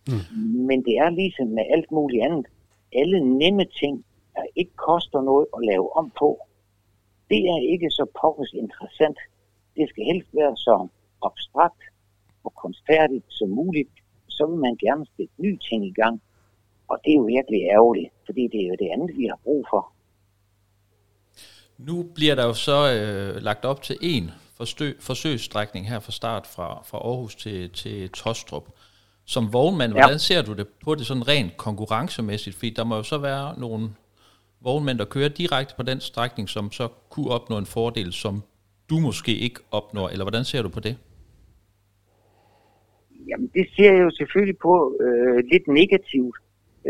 Mm. 0.08 0.66
Men 0.70 0.86
det 0.86 0.96
er 0.98 1.10
ligesom 1.10 1.48
med 1.48 1.64
alt 1.70 1.92
muligt 1.92 2.24
andet. 2.26 2.48
Alle 2.94 3.20
nemme 3.38 3.66
ting, 3.66 4.06
der 4.36 4.44
ikke 4.56 4.76
koster 4.76 5.22
noget 5.22 5.48
at 5.58 5.66
lave 5.66 5.98
om 5.98 6.12
på, 6.20 6.48
det 7.30 7.42
er 7.54 7.72
ikke 7.74 7.90
så 7.90 8.06
pokkes 8.22 8.54
interessant. 8.54 9.18
Det 9.76 9.90
skal 9.90 10.04
helst 10.04 10.30
være 10.34 10.56
så 10.56 10.88
abstrakt 11.24 11.84
og 12.44 12.54
kunstfærdigt 12.56 13.26
som 13.30 13.50
muligt. 13.50 13.90
Så 14.28 14.46
vil 14.46 14.60
man 14.60 14.76
gerne 14.76 15.06
sætte 15.18 15.34
nye 15.38 15.58
ting 15.58 15.86
i 15.86 15.94
gang. 16.02 16.22
Og 16.88 16.98
det 17.04 17.12
er 17.12 17.16
jo 17.16 17.24
virkelig 17.24 17.62
ærgerligt, 17.76 18.12
fordi 18.26 18.44
det 18.52 18.60
er 18.64 18.68
jo 18.68 18.76
det 18.80 18.90
andet, 18.94 19.18
vi 19.18 19.26
har 19.26 19.40
brug 19.44 19.66
for. 19.70 19.92
Nu 21.78 22.04
bliver 22.16 22.36
der 22.36 22.46
jo 22.46 22.54
så 22.54 22.78
øh, 22.96 23.44
lagt 23.44 23.66
op 23.66 23.82
til 23.82 23.98
en 24.02 24.32
forsøg, 24.58 24.96
forsøgsstrækning 25.00 25.90
her 25.90 26.00
fra 26.00 26.12
start 26.12 26.48
fra, 26.48 26.84
fra 26.84 26.98
Aarhus 26.98 27.36
til, 27.36 27.70
til 27.70 28.10
Tostrup. 28.10 28.68
Som 29.34 29.54
vognmand, 29.54 29.94
ja. 29.94 30.00
hvordan 30.00 30.20
ser 30.20 30.42
du 30.42 30.54
det 30.54 30.68
på 30.86 30.96
det 30.96 31.06
sådan 31.06 31.28
rent 31.28 31.58
konkurrencemæssigt? 31.58 32.56
Fordi 32.56 32.70
der 32.70 32.84
må 32.84 32.96
jo 32.96 33.04
så 33.04 33.18
være 33.18 33.60
nogle 33.60 33.90
vognmænd, 34.62 34.98
der 34.98 35.06
kører 35.06 35.30
direkte 35.30 35.74
på 35.78 35.84
den 35.84 36.00
strækning, 36.00 36.50
som 36.50 36.72
så 36.72 36.88
kunne 37.10 37.30
opnå 37.30 37.58
en 37.58 37.66
fordel, 37.66 38.14
som 38.14 38.44
du 38.90 39.00
måske 39.00 39.34
ikke 39.46 39.60
opnår, 39.72 40.10
eller 40.10 40.26
hvordan 40.26 40.44
ser 40.44 40.62
du 40.62 40.70
på 40.70 40.80
det? 40.80 40.98
Jamen, 43.30 43.50
det 43.54 43.66
ser 43.76 43.92
jeg 43.94 44.02
jo 44.02 44.12
selvfølgelig 44.20 44.58
på 44.58 44.98
øh, 45.06 45.38
lidt 45.52 45.68
negativt. 45.68 46.38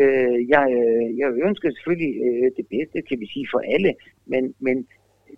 Øh, 0.01 0.37
jeg, 0.53 0.65
øh, 0.81 1.17
jeg 1.21 1.29
ønsker 1.47 1.67
selvfølgelig 1.71 2.13
øh, 2.27 2.51
det 2.57 2.65
bedste, 2.75 2.97
kan 3.09 3.19
vi 3.19 3.27
sige, 3.33 3.47
for 3.53 3.61
alle, 3.75 3.93
men, 4.25 4.53
men 4.59 4.87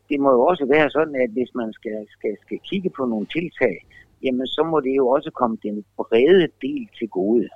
det 0.10 0.20
må 0.20 0.30
jo 0.32 0.42
også 0.42 0.66
være 0.66 0.90
sådan, 0.90 1.16
at 1.16 1.30
hvis 1.30 1.52
man 1.56 1.74
skal, 1.74 2.00
skal, 2.16 2.34
skal 2.46 2.60
kigge 2.70 2.90
på 2.98 3.06
nogle 3.06 3.28
tiltag, 3.36 3.76
jamen 4.24 4.48
så 4.48 4.64
må 4.64 4.80
det 4.80 4.94
jo 4.98 5.08
også 5.08 5.32
komme 5.32 5.58
den 5.64 5.86
brede 5.98 6.48
del 6.62 6.90
til 6.98 7.10
gode. 7.10 7.50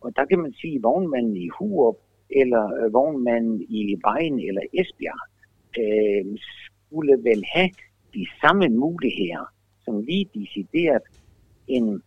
Og 0.00 0.16
der 0.16 0.24
kan 0.24 0.38
man 0.38 0.52
sige, 0.52 0.76
at 0.76 0.82
vognmanden 0.82 1.36
i 1.36 1.48
Hurup, 1.48 1.96
eller 2.30 2.64
øh, 2.74 2.92
vognmanden 2.92 3.62
i 3.62 3.96
Vejen 4.04 4.40
eller 4.48 4.62
Esbjerg, 4.72 5.22
øh, 5.80 6.38
skulle 6.86 7.12
vel 7.28 7.44
have 7.54 7.70
de 8.14 8.26
samme 8.40 8.68
muligheder, 8.68 9.44
som 9.84 10.00
lige 10.00 10.30
decideret 10.34 11.02
en 11.68 12.02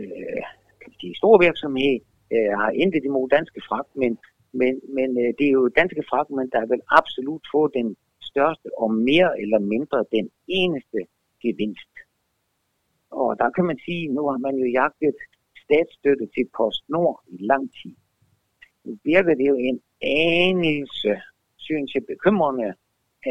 øh, 0.00 0.42
kan 0.82 0.92
sige, 1.00 1.14
stor 1.14 1.38
virksomhed 1.46 1.98
øh, 2.34 2.52
har 2.60 2.70
intet 2.70 3.04
imod 3.04 3.28
danske 3.28 3.60
fragtmænd, 3.68 4.16
men, 4.52 4.80
men 4.96 5.08
øh, 5.22 5.30
det 5.38 5.46
er 5.46 5.54
jo 5.60 5.68
danske 5.68 6.02
fragtmænd, 6.10 6.50
der 6.50 6.66
vil 6.66 6.80
absolut 6.98 7.44
få 7.54 7.68
den 7.78 7.96
største 8.20 8.68
og 8.78 8.94
mere 8.94 9.30
eller 9.42 9.58
mindre 9.58 10.04
den 10.16 10.30
eneste 10.48 10.98
gevinst. 11.42 11.92
Og 13.10 13.38
der 13.38 13.50
kan 13.50 13.64
man 13.64 13.78
sige, 13.84 14.08
nu 14.08 14.28
har 14.28 14.38
man 14.38 14.54
jo 14.56 14.66
jagtet 14.80 15.16
statsstøtte 15.64 16.26
til 16.34 16.46
PostNord 16.56 17.22
i 17.28 17.36
lang 17.40 17.70
tid. 17.82 17.94
Nu 18.84 18.98
virker 19.04 19.34
det 19.34 19.46
jo 19.48 19.56
en 19.56 19.80
anelse, 20.48 21.12
synes 21.56 21.94
jeg, 21.94 22.02
bekymrende, 22.06 22.74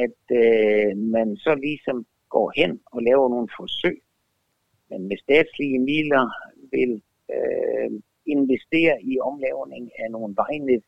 at 0.04 0.22
øh, 0.42 0.98
man 0.98 1.38
så 1.38 1.56
ligesom 1.56 2.06
går 2.30 2.52
hen 2.56 2.80
og 2.86 3.02
laver 3.02 3.30
nogle 3.30 3.50
forsøg. 3.58 4.02
Men 4.90 5.08
med 5.08 5.18
statslige 5.18 5.80
midler 5.80 6.26
vil 6.72 7.02
øh, 7.36 7.92
investere 8.26 8.96
i 9.04 9.20
omlavning 9.20 9.92
af 10.00 10.12
nogle 10.12 10.36
vejnet 10.36 10.84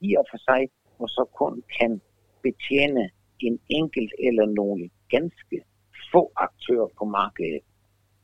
i 0.00 0.16
og 0.16 0.26
for 0.30 0.38
sig, 0.48 0.62
og 0.98 1.08
så 1.08 1.24
kun 1.40 1.62
kan 1.78 2.00
betjene 2.42 3.10
en 3.38 3.60
enkelt 3.68 4.12
eller 4.18 4.46
nogle 4.46 4.90
ganske 5.10 5.56
få 6.12 6.32
aktører 6.36 6.88
på 6.98 7.04
markedet. 7.04 7.64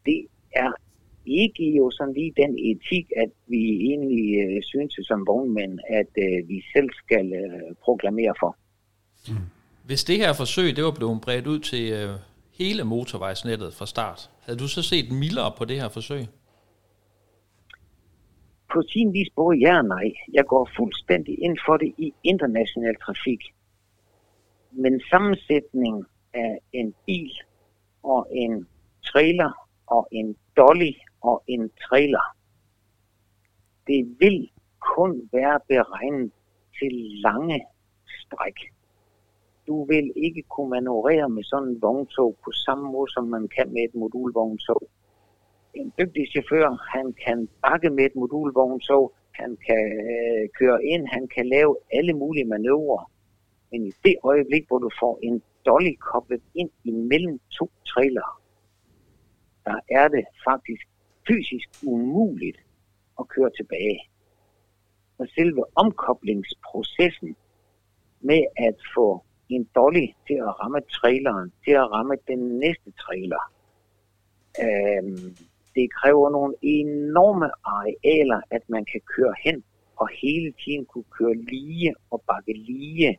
Det 0.07 0.27
er 0.53 0.73
ikke 1.27 1.77
jo 1.77 1.91
sådan 1.91 2.15
lige 2.15 2.33
den 2.37 2.59
etik, 2.59 3.07
at 3.17 3.31
vi 3.47 3.63
egentlig 3.89 4.39
øh, 4.43 4.63
synes 4.63 4.95
som 5.03 5.27
vognmænd, 5.27 5.79
at 5.89 6.11
øh, 6.19 6.49
vi 6.49 6.63
selv 6.73 6.91
skal 7.05 7.33
øh, 7.33 7.75
proklamere 7.85 8.35
for. 8.41 8.57
Mm. 9.29 9.35
Hvis 9.87 10.05
det 10.05 10.17
her 10.17 10.33
forsøg 10.33 10.77
det 10.77 10.85
var 10.85 10.91
blevet 10.91 11.21
bredt 11.21 11.47
ud 11.47 11.59
til 11.59 11.93
øh, 11.93 12.11
hele 12.59 12.85
motorvejsnettet 12.85 13.75
fra 13.75 13.87
start, 13.87 14.31
havde 14.41 14.59
du 14.59 14.69
så 14.69 14.83
set 14.83 15.13
mildere 15.13 15.53
på 15.59 15.65
det 15.65 15.81
her 15.81 15.89
forsøg? 15.89 16.23
På 18.73 18.83
sin 18.89 19.13
vis 19.13 19.29
både 19.37 19.59
ja 19.59 19.79
og 19.79 19.85
nej. 19.85 20.13
Jeg 20.33 20.45
går 20.47 20.71
fuldstændig 20.77 21.43
ind 21.43 21.59
for 21.67 21.77
det 21.77 21.95
i 21.99 22.13
international 22.25 22.97
trafik. 22.97 23.41
Men 24.73 25.01
sammensætning 25.11 26.05
af 26.35 26.59
en 26.73 26.95
bil 27.07 27.33
og 28.03 28.29
en 28.33 28.67
trailer 29.05 29.66
og 29.87 30.09
en 30.11 30.37
dolly 30.57 30.93
og 31.23 31.43
en 31.47 31.71
trailer, 31.89 32.37
det 33.87 34.17
vil 34.21 34.51
kun 34.97 35.29
være 35.33 35.61
beregnet 35.69 36.33
til 36.79 36.93
lange 37.27 37.67
stræk. 38.07 38.59
Du 39.67 39.85
vil 39.85 40.13
ikke 40.17 40.43
kunne 40.43 40.71
manøvrere 40.71 41.29
med 41.29 41.45
sådan 41.45 41.69
en 41.69 41.83
vogntog 41.83 42.37
på 42.45 42.51
samme 42.53 42.93
måde, 42.93 43.13
som 43.13 43.25
man 43.25 43.49
kan 43.49 43.73
med 43.73 43.83
et 43.83 43.95
modulvogntog 43.95 44.83
en 45.81 45.93
dygtig 45.99 46.25
chauffør, 46.33 46.69
han 46.97 47.07
kan 47.25 47.49
bakke 47.63 47.91
med 47.91 48.05
et 48.05 48.17
modulvogntog, 48.17 49.13
han 49.41 49.51
kan 49.67 49.85
øh, 50.11 50.49
køre 50.59 50.85
ind, 50.85 51.07
han 51.07 51.29
kan 51.35 51.47
lave 51.49 51.77
alle 51.93 52.13
mulige 52.13 52.45
manøvrer. 52.45 53.11
Men 53.71 53.87
i 53.87 53.93
det 54.05 54.17
øjeblik, 54.25 54.65
hvor 54.69 54.79
du 54.79 54.91
får 55.01 55.19
en 55.23 55.43
dolly 55.67 55.95
koblet 56.11 56.43
ind 56.55 56.71
imellem 56.85 57.39
to 57.59 57.71
trailer, 57.87 58.43
der 59.67 59.79
er 59.91 60.09
det 60.09 60.25
faktisk 60.49 60.85
fysisk 61.29 61.69
umuligt 61.83 62.59
at 63.21 63.29
køre 63.29 63.51
tilbage. 63.57 64.01
Og 65.19 65.27
selve 65.35 65.65
omkoblingsprocessen 65.75 67.37
med 68.21 68.43
at 68.57 68.77
få 68.95 69.25
en 69.49 69.69
dolly 69.75 70.07
til 70.27 70.35
at 70.35 70.61
ramme 70.61 70.81
traileren, 70.81 71.53
til 71.65 71.71
at 71.71 71.91
ramme 71.91 72.17
den 72.29 72.59
næste 72.59 72.91
trailer, 72.91 73.53
øhm, 74.65 75.37
det 75.75 75.93
kræver 75.93 76.31
nogle 76.31 76.55
enorme 76.63 77.51
arealer, 77.65 78.41
at 78.51 78.63
man 78.69 78.85
kan 78.85 79.01
køre 79.17 79.35
hen 79.45 79.65
og 79.97 80.09
hele 80.23 80.53
tiden 80.65 80.85
kunne 80.85 81.11
køre 81.19 81.35
lige 81.35 81.95
og 82.11 82.23
bakke 82.29 82.53
lige. 82.53 83.19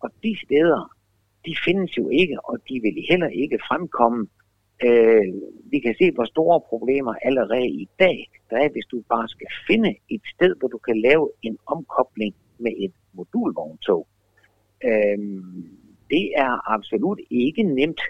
Og 0.00 0.10
de 0.22 0.36
steder, 0.44 0.96
de 1.46 1.56
findes 1.64 1.98
jo 1.98 2.08
ikke, 2.08 2.40
og 2.44 2.58
de 2.68 2.80
vil 2.80 3.04
heller 3.08 3.28
ikke 3.28 3.58
fremkomme. 3.68 4.28
Øh, 4.84 5.34
vi 5.70 5.78
kan 5.80 5.94
se, 5.98 6.10
hvor 6.10 6.24
store 6.24 6.60
problemer 6.60 7.14
allerede 7.22 7.68
i 7.68 7.88
dag 7.98 8.30
der 8.50 8.56
er, 8.56 8.68
hvis 8.68 8.86
du 8.90 9.02
bare 9.08 9.28
skal 9.28 9.46
finde 9.66 9.96
et 10.08 10.20
sted, 10.34 10.54
hvor 10.58 10.68
du 10.68 10.78
kan 10.78 11.00
lave 11.00 11.30
en 11.42 11.58
omkobling 11.66 12.34
med 12.58 12.72
et 12.78 12.92
modulvogntog. 13.12 14.06
Øh, 14.84 15.18
det 16.10 16.32
er 16.36 16.72
absolut 16.74 17.20
ikke 17.30 17.62
nemt. 17.62 18.00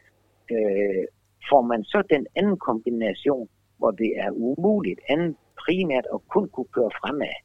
Øh, 0.51 1.05
får 1.51 1.63
man 1.63 1.85
så 1.85 2.03
den 2.11 2.27
anden 2.37 2.59
kombination, 2.59 3.49
hvor 3.79 3.91
det 3.91 4.13
er 4.17 4.31
umuligt 4.31 5.01
andet 5.09 5.37
primært 5.65 6.07
at 6.15 6.21
kun 6.29 6.49
kunne 6.49 6.73
køre 6.73 6.91
fremad. 7.01 7.37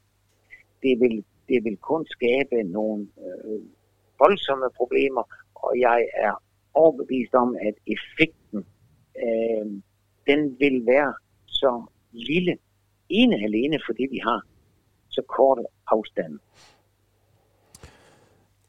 Det 0.84 1.00
vil, 1.00 1.24
det 1.50 1.64
vil 1.64 1.78
kun 1.78 2.06
skabe 2.06 2.64
nogle 2.64 3.08
øh, 3.26 3.62
voldsomme 4.20 4.70
problemer, 4.78 5.24
og 5.56 5.80
jeg 5.80 6.08
er 6.14 6.44
overbevist 6.74 7.34
om, 7.34 7.56
at 7.62 7.76
effekten 7.88 8.66
øh, 9.26 9.66
den 10.28 10.56
vil 10.60 10.86
være 10.86 11.14
så 11.46 11.84
lille, 12.12 12.58
ene 13.10 13.36
alene 13.36 13.80
fordi 13.88 14.08
vi 14.12 14.20
har 14.24 14.42
så 15.10 15.22
korte 15.28 15.62
afstande. 15.88 16.38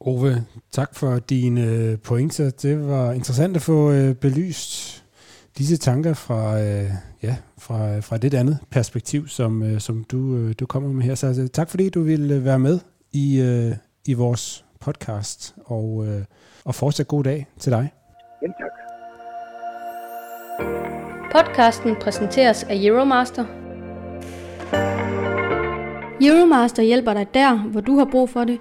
Ove, 0.01 0.47
tak 0.71 0.95
for 0.95 1.19
dine 1.19 1.67
øh, 1.67 1.99
pointer. 1.99 2.51
Det 2.51 2.89
var 2.89 3.13
interessant 3.13 3.57
at 3.57 3.63
få 3.63 3.93
øh, 3.93 4.15
belyst 4.15 5.05
disse 5.59 5.77
tanker 5.77 6.15
fra, 6.15 6.61
øh, 6.61 6.91
ja, 7.23 7.37
fra, 7.59 8.01
fra 8.01 8.17
det 8.17 8.35
andet 8.35 8.59
perspektiv, 8.71 9.29
som, 9.29 9.63
øh, 9.63 9.81
som 9.81 10.05
du, 10.05 10.37
øh, 10.37 10.55
du 10.61 10.67
kommer 10.67 10.93
med 10.93 11.03
her. 11.03 11.15
Så 11.15 11.27
altså, 11.27 11.49
tak 11.49 11.71
fordi 11.71 11.89
du 11.89 12.03
ville 12.03 12.35
øh, 12.35 12.45
være 12.45 12.59
med 12.59 12.79
i, 13.13 13.41
øh, 13.41 13.77
i 14.07 14.15
vores 14.15 14.65
podcast, 14.81 15.55
og, 15.65 16.07
øh, 16.07 16.25
og 16.65 16.75
fortsat 16.75 17.09
god 17.09 17.25
dag 17.25 17.47
til 17.59 17.73
dig. 17.73 17.91
Podcasten 21.35 21.97
præsenteres 21.97 22.65
af 22.65 22.77
Euromaster. 22.83 23.45
Euromaster 26.21 26.83
hjælper 26.83 27.15
dig 27.15 27.35
der, 27.35 27.59
hvor 27.59 27.81
du 27.81 27.99
har 27.99 28.05
brug 28.05 28.31
for 28.31 28.45
det. 28.45 28.59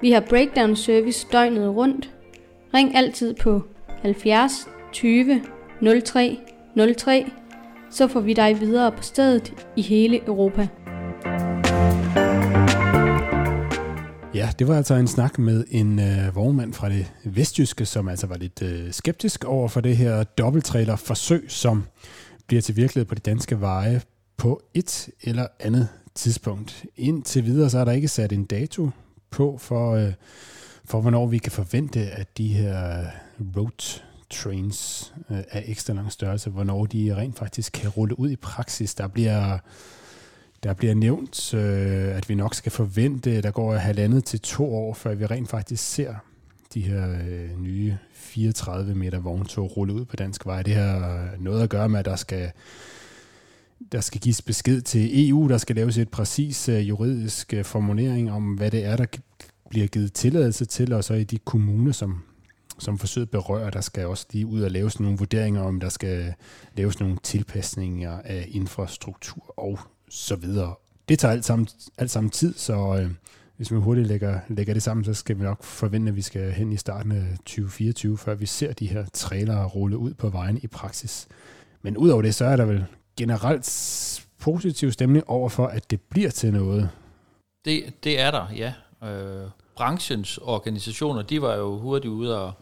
Vi 0.00 0.10
har 0.10 0.20
breakdown 0.20 0.76
service 0.76 1.26
døgnet 1.32 1.76
rundt. 1.76 2.10
Ring 2.74 2.96
altid 2.96 3.34
på 3.34 3.62
70 4.02 4.68
20 4.92 5.42
03 6.04 6.38
03, 6.96 7.26
så 7.90 8.08
får 8.08 8.20
vi 8.20 8.32
dig 8.32 8.60
videre 8.60 8.92
på 8.92 9.02
stedet 9.02 9.66
i 9.76 9.82
hele 9.82 10.26
Europa. 10.26 10.68
Ja, 14.34 14.52
det 14.58 14.68
var 14.68 14.76
altså 14.76 14.94
en 14.94 15.08
snak 15.08 15.38
med 15.38 15.64
en 15.70 15.98
øh, 15.98 16.34
vognmand 16.34 16.74
fra 16.74 16.88
det 16.88 17.12
vestjyske, 17.24 17.86
som 17.86 18.08
altså 18.08 18.26
var 18.26 18.36
lidt 18.36 18.62
øh, 18.62 18.92
skeptisk 18.92 19.44
over 19.44 19.68
for 19.68 19.80
det 19.80 19.96
her 19.96 20.24
dobbelttrailer 20.24 20.96
forsøg, 20.96 21.44
som 21.48 21.84
bliver 22.46 22.62
til 22.62 22.76
virkelighed 22.76 23.08
på 23.08 23.14
de 23.14 23.20
danske 23.20 23.60
veje 23.60 24.02
på 24.36 24.62
et 24.74 25.08
eller 25.22 25.46
andet 25.60 25.88
tidspunkt. 26.14 26.84
Indtil 26.96 27.44
videre 27.44 27.70
så 27.70 27.78
er 27.78 27.84
der 27.84 27.92
ikke 27.92 28.08
sat 28.08 28.32
en 28.32 28.44
dato 28.44 28.90
på 29.30 29.58
for, 29.60 29.94
øh, 29.94 30.12
for 30.84 31.00
hvornår 31.00 31.26
vi 31.26 31.38
kan 31.38 31.52
forvente, 31.52 32.00
at 32.00 32.38
de 32.38 32.48
her 32.48 33.04
road 33.56 34.00
trains 34.30 35.12
øh, 35.30 35.38
af 35.50 35.64
ekstra 35.66 35.94
lang 35.94 36.12
størrelse, 36.12 36.50
hvornår 36.50 36.86
de 36.86 37.16
rent 37.16 37.38
faktisk 37.38 37.72
kan 37.72 37.90
rulle 37.90 38.18
ud 38.18 38.30
i 38.30 38.36
praksis. 38.36 38.94
Der 38.94 39.08
bliver 39.08 39.58
der 40.62 40.74
bliver 40.74 40.94
nævnt, 40.94 41.54
øh, 41.54 42.16
at 42.16 42.28
vi 42.28 42.34
nok 42.34 42.54
skal 42.54 42.72
forvente, 42.72 43.30
at 43.30 43.44
der 43.44 43.50
går 43.50 43.74
halvandet 43.74 44.24
til 44.24 44.40
to 44.40 44.74
år, 44.74 44.94
før 44.94 45.14
vi 45.14 45.26
rent 45.26 45.48
faktisk 45.48 45.84
ser 45.92 46.14
de 46.74 46.80
her 46.80 47.12
øh, 47.28 47.62
nye 47.62 47.96
34 48.12 48.94
meter 48.94 49.18
vogntog 49.18 49.76
rulle 49.76 49.94
ud 49.94 50.04
på 50.04 50.16
dansk 50.16 50.46
vej. 50.46 50.62
Det 50.62 50.74
har 50.74 51.28
noget 51.38 51.62
at 51.62 51.70
gøre 51.70 51.88
med, 51.88 51.98
at 51.98 52.04
der 52.04 52.16
skal, 52.16 52.50
der 53.92 54.00
skal 54.00 54.20
gives 54.20 54.42
besked 54.42 54.82
til 54.82 55.28
EU, 55.28 55.48
der 55.48 55.58
skal 55.58 55.76
laves 55.76 55.98
et 55.98 56.08
præcis 56.08 56.68
øh, 56.68 56.88
juridisk 56.88 57.54
øh, 57.54 57.64
formulering 57.64 58.32
om, 58.32 58.54
hvad 58.54 58.70
det 58.70 58.84
er, 58.84 58.96
der 58.96 59.06
bliver 59.70 59.86
givet 59.86 60.12
tilladelse 60.12 60.64
til, 60.64 60.92
og 60.92 61.04
så 61.04 61.14
i 61.14 61.24
de 61.24 61.38
kommuner, 61.38 61.92
som, 61.92 62.22
som 62.78 62.98
forsøget 62.98 63.30
berører, 63.30 63.70
der 63.70 63.80
skal 63.80 64.06
også 64.06 64.26
lige 64.32 64.46
ud 64.46 64.62
og 64.62 64.70
laves 64.70 65.00
nogle 65.00 65.18
vurderinger 65.18 65.62
om, 65.62 65.80
der 65.80 65.88
skal 65.88 66.34
laves 66.76 67.00
nogle 67.00 67.16
tilpasninger 67.22 68.18
af 68.24 68.48
infrastruktur 68.50 69.54
og 69.56 69.78
så 70.10 70.36
videre. 70.36 70.74
Det 71.08 71.18
tager 71.18 71.32
alt 71.32 71.44
sammen, 71.44 71.68
alt 71.98 72.10
sammen 72.10 72.30
tid, 72.30 72.54
så 72.54 72.98
øh, 73.02 73.10
hvis 73.56 73.72
vi 73.72 73.76
hurtigt 73.76 74.06
lægger, 74.06 74.40
lægger 74.48 74.74
det 74.74 74.82
sammen, 74.82 75.04
så 75.04 75.14
skal 75.14 75.38
vi 75.38 75.42
nok 75.42 75.64
forvente, 75.64 76.08
at 76.08 76.16
vi 76.16 76.22
skal 76.22 76.52
hen 76.52 76.72
i 76.72 76.76
starten 76.76 77.12
af 77.12 77.38
2024, 77.38 78.18
før 78.18 78.34
vi 78.34 78.46
ser 78.46 78.72
de 78.72 78.86
her 78.86 79.06
trailere 79.12 79.66
rulle 79.66 79.98
ud 79.98 80.14
på 80.14 80.28
vejen 80.28 80.60
i 80.62 80.66
praksis. 80.66 81.28
Men 81.82 81.96
udover 81.96 82.22
det, 82.22 82.34
så 82.34 82.44
er 82.44 82.56
der 82.56 82.64
vel 82.64 82.84
generelt 83.16 84.26
positiv 84.38 84.92
stemning 84.92 85.28
over 85.28 85.48
for, 85.48 85.66
at 85.66 85.90
det 85.90 86.00
bliver 86.00 86.30
til 86.30 86.52
noget. 86.52 86.90
Det, 87.64 87.92
det 88.04 88.20
er 88.20 88.30
der, 88.30 88.46
ja. 88.56 88.72
Øh, 89.08 89.48
branchens 89.76 90.38
organisationer, 90.38 91.22
de 91.22 91.42
var 91.42 91.54
jo 91.54 91.78
hurtigt 91.78 92.12
ude 92.12 92.44
og 92.44 92.52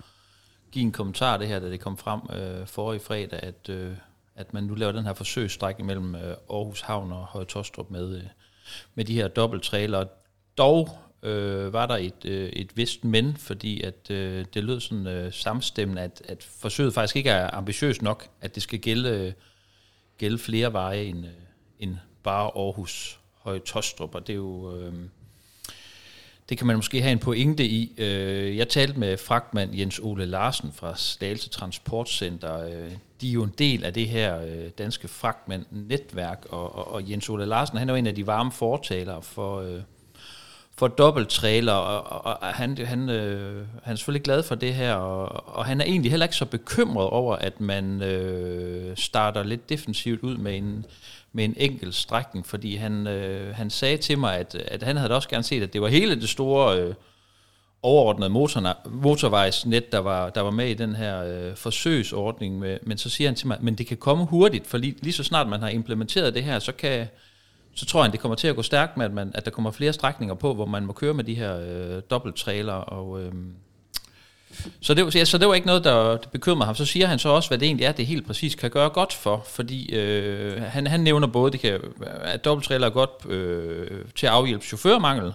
give 0.72 0.82
en 0.82 0.92
kommentar 0.92 1.36
det 1.36 1.48
her, 1.48 1.60
da 1.60 1.70
det 1.70 1.80
kom 1.80 1.96
frem 1.96 2.20
øh, 2.32 2.66
forrige 2.66 3.00
fredag, 3.00 3.40
at, 3.42 3.68
øh, 3.68 3.92
at 4.38 4.54
man 4.54 4.64
nu 4.64 4.74
laver 4.74 4.92
den 4.92 5.04
her 5.04 5.14
forsøgsstræk 5.14 5.78
mellem 5.78 6.14
øh, 6.14 6.36
Aarhus 6.50 6.80
Havn 6.80 7.12
og 7.12 7.24
Høje 7.24 7.44
Tostrup 7.44 7.90
med, 7.90 8.16
øh, 8.16 8.24
med 8.94 9.04
de 9.04 9.14
her 9.14 9.28
dobbelttrailer. 9.28 10.04
Dog 10.58 10.88
øh, 11.22 11.72
var 11.72 11.86
der 11.86 11.96
et, 11.96 12.24
øh, 12.24 12.48
et 12.48 12.76
vist 12.76 13.04
men, 13.04 13.36
fordi 13.36 13.82
at 13.82 14.10
øh, 14.10 14.44
det 14.54 14.64
lød 14.64 14.80
sådan 14.80 15.06
øh, 15.06 15.32
samstemmende, 15.32 16.02
at, 16.02 16.22
at 16.28 16.42
forsøget 16.42 16.94
faktisk 16.94 17.16
ikke 17.16 17.30
er 17.30 17.54
ambitiøst 17.54 18.02
nok, 18.02 18.28
at 18.40 18.54
det 18.54 18.62
skal 18.62 18.78
gælde, 18.78 19.08
øh, 19.08 19.32
gælde 20.18 20.38
flere 20.38 20.72
veje 20.72 21.02
end, 21.02 21.26
øh, 21.26 21.32
end 21.78 21.96
bare 22.22 22.44
Aarhus 22.44 23.20
Høje 23.34 23.58
Tostrup, 23.58 24.14
og 24.14 24.26
det 24.26 24.32
er 24.32 24.36
jo... 24.36 24.76
Øh, 24.76 24.94
det 26.48 26.58
kan 26.58 26.66
man 26.66 26.76
måske 26.76 27.02
have 27.02 27.12
en 27.12 27.18
pointe 27.18 27.64
i. 27.64 27.92
Øh, 27.98 28.56
jeg 28.56 28.68
talte 28.68 29.00
med 29.00 29.16
fragtmand 29.16 29.74
Jens 29.74 30.00
Ole 30.02 30.26
Larsen 30.26 30.72
fra 30.74 30.96
Slagelse 30.96 31.48
Transportcenter. 31.48 32.64
Øh, 32.64 32.92
de 33.20 33.28
er 33.28 33.32
jo 33.32 33.42
en 33.42 33.54
del 33.58 33.84
af 33.84 33.94
det 33.94 34.08
her 34.08 34.40
øh, 34.40 34.70
danske 34.78 35.08
fragtmand-netværk, 35.08 36.46
og, 36.50 36.74
og, 36.74 36.92
og 36.92 37.10
Jens 37.10 37.28
Ole 37.28 37.46
Larsen 37.46 37.78
han 37.78 37.88
er 37.88 37.92
jo 37.92 37.98
en 37.98 38.06
af 38.06 38.14
de 38.14 38.26
varme 38.26 38.52
fortalere 38.52 39.22
for, 39.22 39.80
for 40.76 40.88
dobbelttrailer, 40.88 41.72
og, 41.72 42.24
og, 42.24 42.42
og 42.42 42.48
han, 42.48 42.78
han, 42.78 43.08
øh, 43.08 43.66
han 43.82 43.92
er 43.92 43.96
selvfølgelig 43.96 44.22
glad 44.22 44.42
for 44.42 44.54
det 44.54 44.74
her, 44.74 44.94
og, 44.94 45.56
og 45.56 45.64
han 45.64 45.80
er 45.80 45.84
egentlig 45.84 46.10
heller 46.10 46.26
ikke 46.26 46.36
så 46.36 46.46
bekymret 46.46 47.06
over, 47.06 47.36
at 47.36 47.60
man 47.60 48.02
øh, 48.02 48.96
starter 48.96 49.42
lidt 49.42 49.68
defensivt 49.68 50.22
ud 50.22 50.36
med 50.36 50.56
en, 50.56 50.86
med 51.32 51.44
en 51.44 51.54
enkelt 51.56 51.94
strækning, 51.94 52.46
fordi 52.46 52.76
han, 52.76 53.06
øh, 53.06 53.54
han 53.54 53.70
sagde 53.70 53.96
til 53.96 54.18
mig, 54.18 54.36
at, 54.36 54.54
at 54.54 54.82
han 54.82 54.96
havde 54.96 55.14
også 55.14 55.28
gerne 55.28 55.44
set, 55.44 55.62
at 55.62 55.72
det 55.72 55.82
var 55.82 55.88
hele 55.88 56.20
det 56.20 56.28
store 56.28 56.80
øh, 56.80 56.94
overordnede 57.82 58.30
motor, 58.30 58.88
motorvejsnet, 58.90 59.92
der 59.92 59.98
var, 59.98 60.30
der 60.30 60.40
var 60.40 60.50
med 60.50 60.68
i 60.68 60.74
den 60.74 60.94
her 60.94 61.22
øh, 61.22 61.56
forsøgsordning, 61.56 62.58
med, 62.58 62.78
men 62.82 62.98
så 62.98 63.10
siger 63.10 63.28
han 63.28 63.34
til 63.34 63.46
mig, 63.46 63.58
men 63.60 63.74
det 63.74 63.86
kan 63.86 63.96
komme 63.96 64.24
hurtigt, 64.24 64.66
for 64.66 64.78
lige, 64.78 64.96
lige 65.02 65.12
så 65.12 65.24
snart 65.24 65.48
man 65.48 65.60
har 65.60 65.68
implementeret 65.68 66.34
det 66.34 66.44
her, 66.44 66.58
så 66.58 66.72
kan 66.72 67.08
så 67.78 67.86
tror 67.86 68.04
jeg, 68.04 68.12
det 68.12 68.20
kommer 68.20 68.36
til 68.36 68.48
at 68.48 68.56
gå 68.56 68.62
stærkt 68.62 68.96
med, 68.96 69.04
at, 69.04 69.12
man, 69.12 69.32
at 69.34 69.44
der 69.44 69.50
kommer 69.50 69.70
flere 69.70 69.92
strækninger 69.92 70.34
på, 70.34 70.54
hvor 70.54 70.66
man 70.66 70.86
må 70.86 70.92
køre 70.92 71.14
med 71.14 71.24
de 71.24 71.34
her 71.34 71.58
øh, 71.58 72.02
dobbelttrailer, 72.10 72.72
og 72.72 73.22
øh, 73.22 73.32
så 74.80 74.94
det, 74.94 75.14
ja, 75.14 75.24
så 75.24 75.38
det 75.38 75.48
var 75.48 75.54
ikke 75.54 75.66
noget, 75.66 75.84
der 75.84 76.16
bekymrede 76.32 76.66
ham. 76.66 76.74
Så 76.74 76.84
siger 76.84 77.06
han 77.06 77.18
så 77.18 77.28
også, 77.28 77.50
hvad 77.50 77.58
det 77.58 77.66
egentlig 77.66 77.84
er, 77.84 77.92
det 77.92 78.06
helt 78.06 78.26
præcis 78.26 78.54
kan 78.54 78.70
gøre 78.70 78.90
godt 78.90 79.12
for, 79.12 79.42
fordi 79.46 79.94
øh, 79.94 80.62
han, 80.62 80.86
han 80.86 81.00
nævner 81.00 81.26
både, 81.26 81.52
det 81.52 81.60
kan, 81.60 81.80
at 82.22 82.44
dobbelttrailer 82.44 82.86
er 82.86 82.90
godt 82.90 83.10
øh, 83.28 84.04
til 84.16 84.26
at 84.26 84.32
afhjælpe 84.32 84.64
chaufførmangel, 84.64 85.32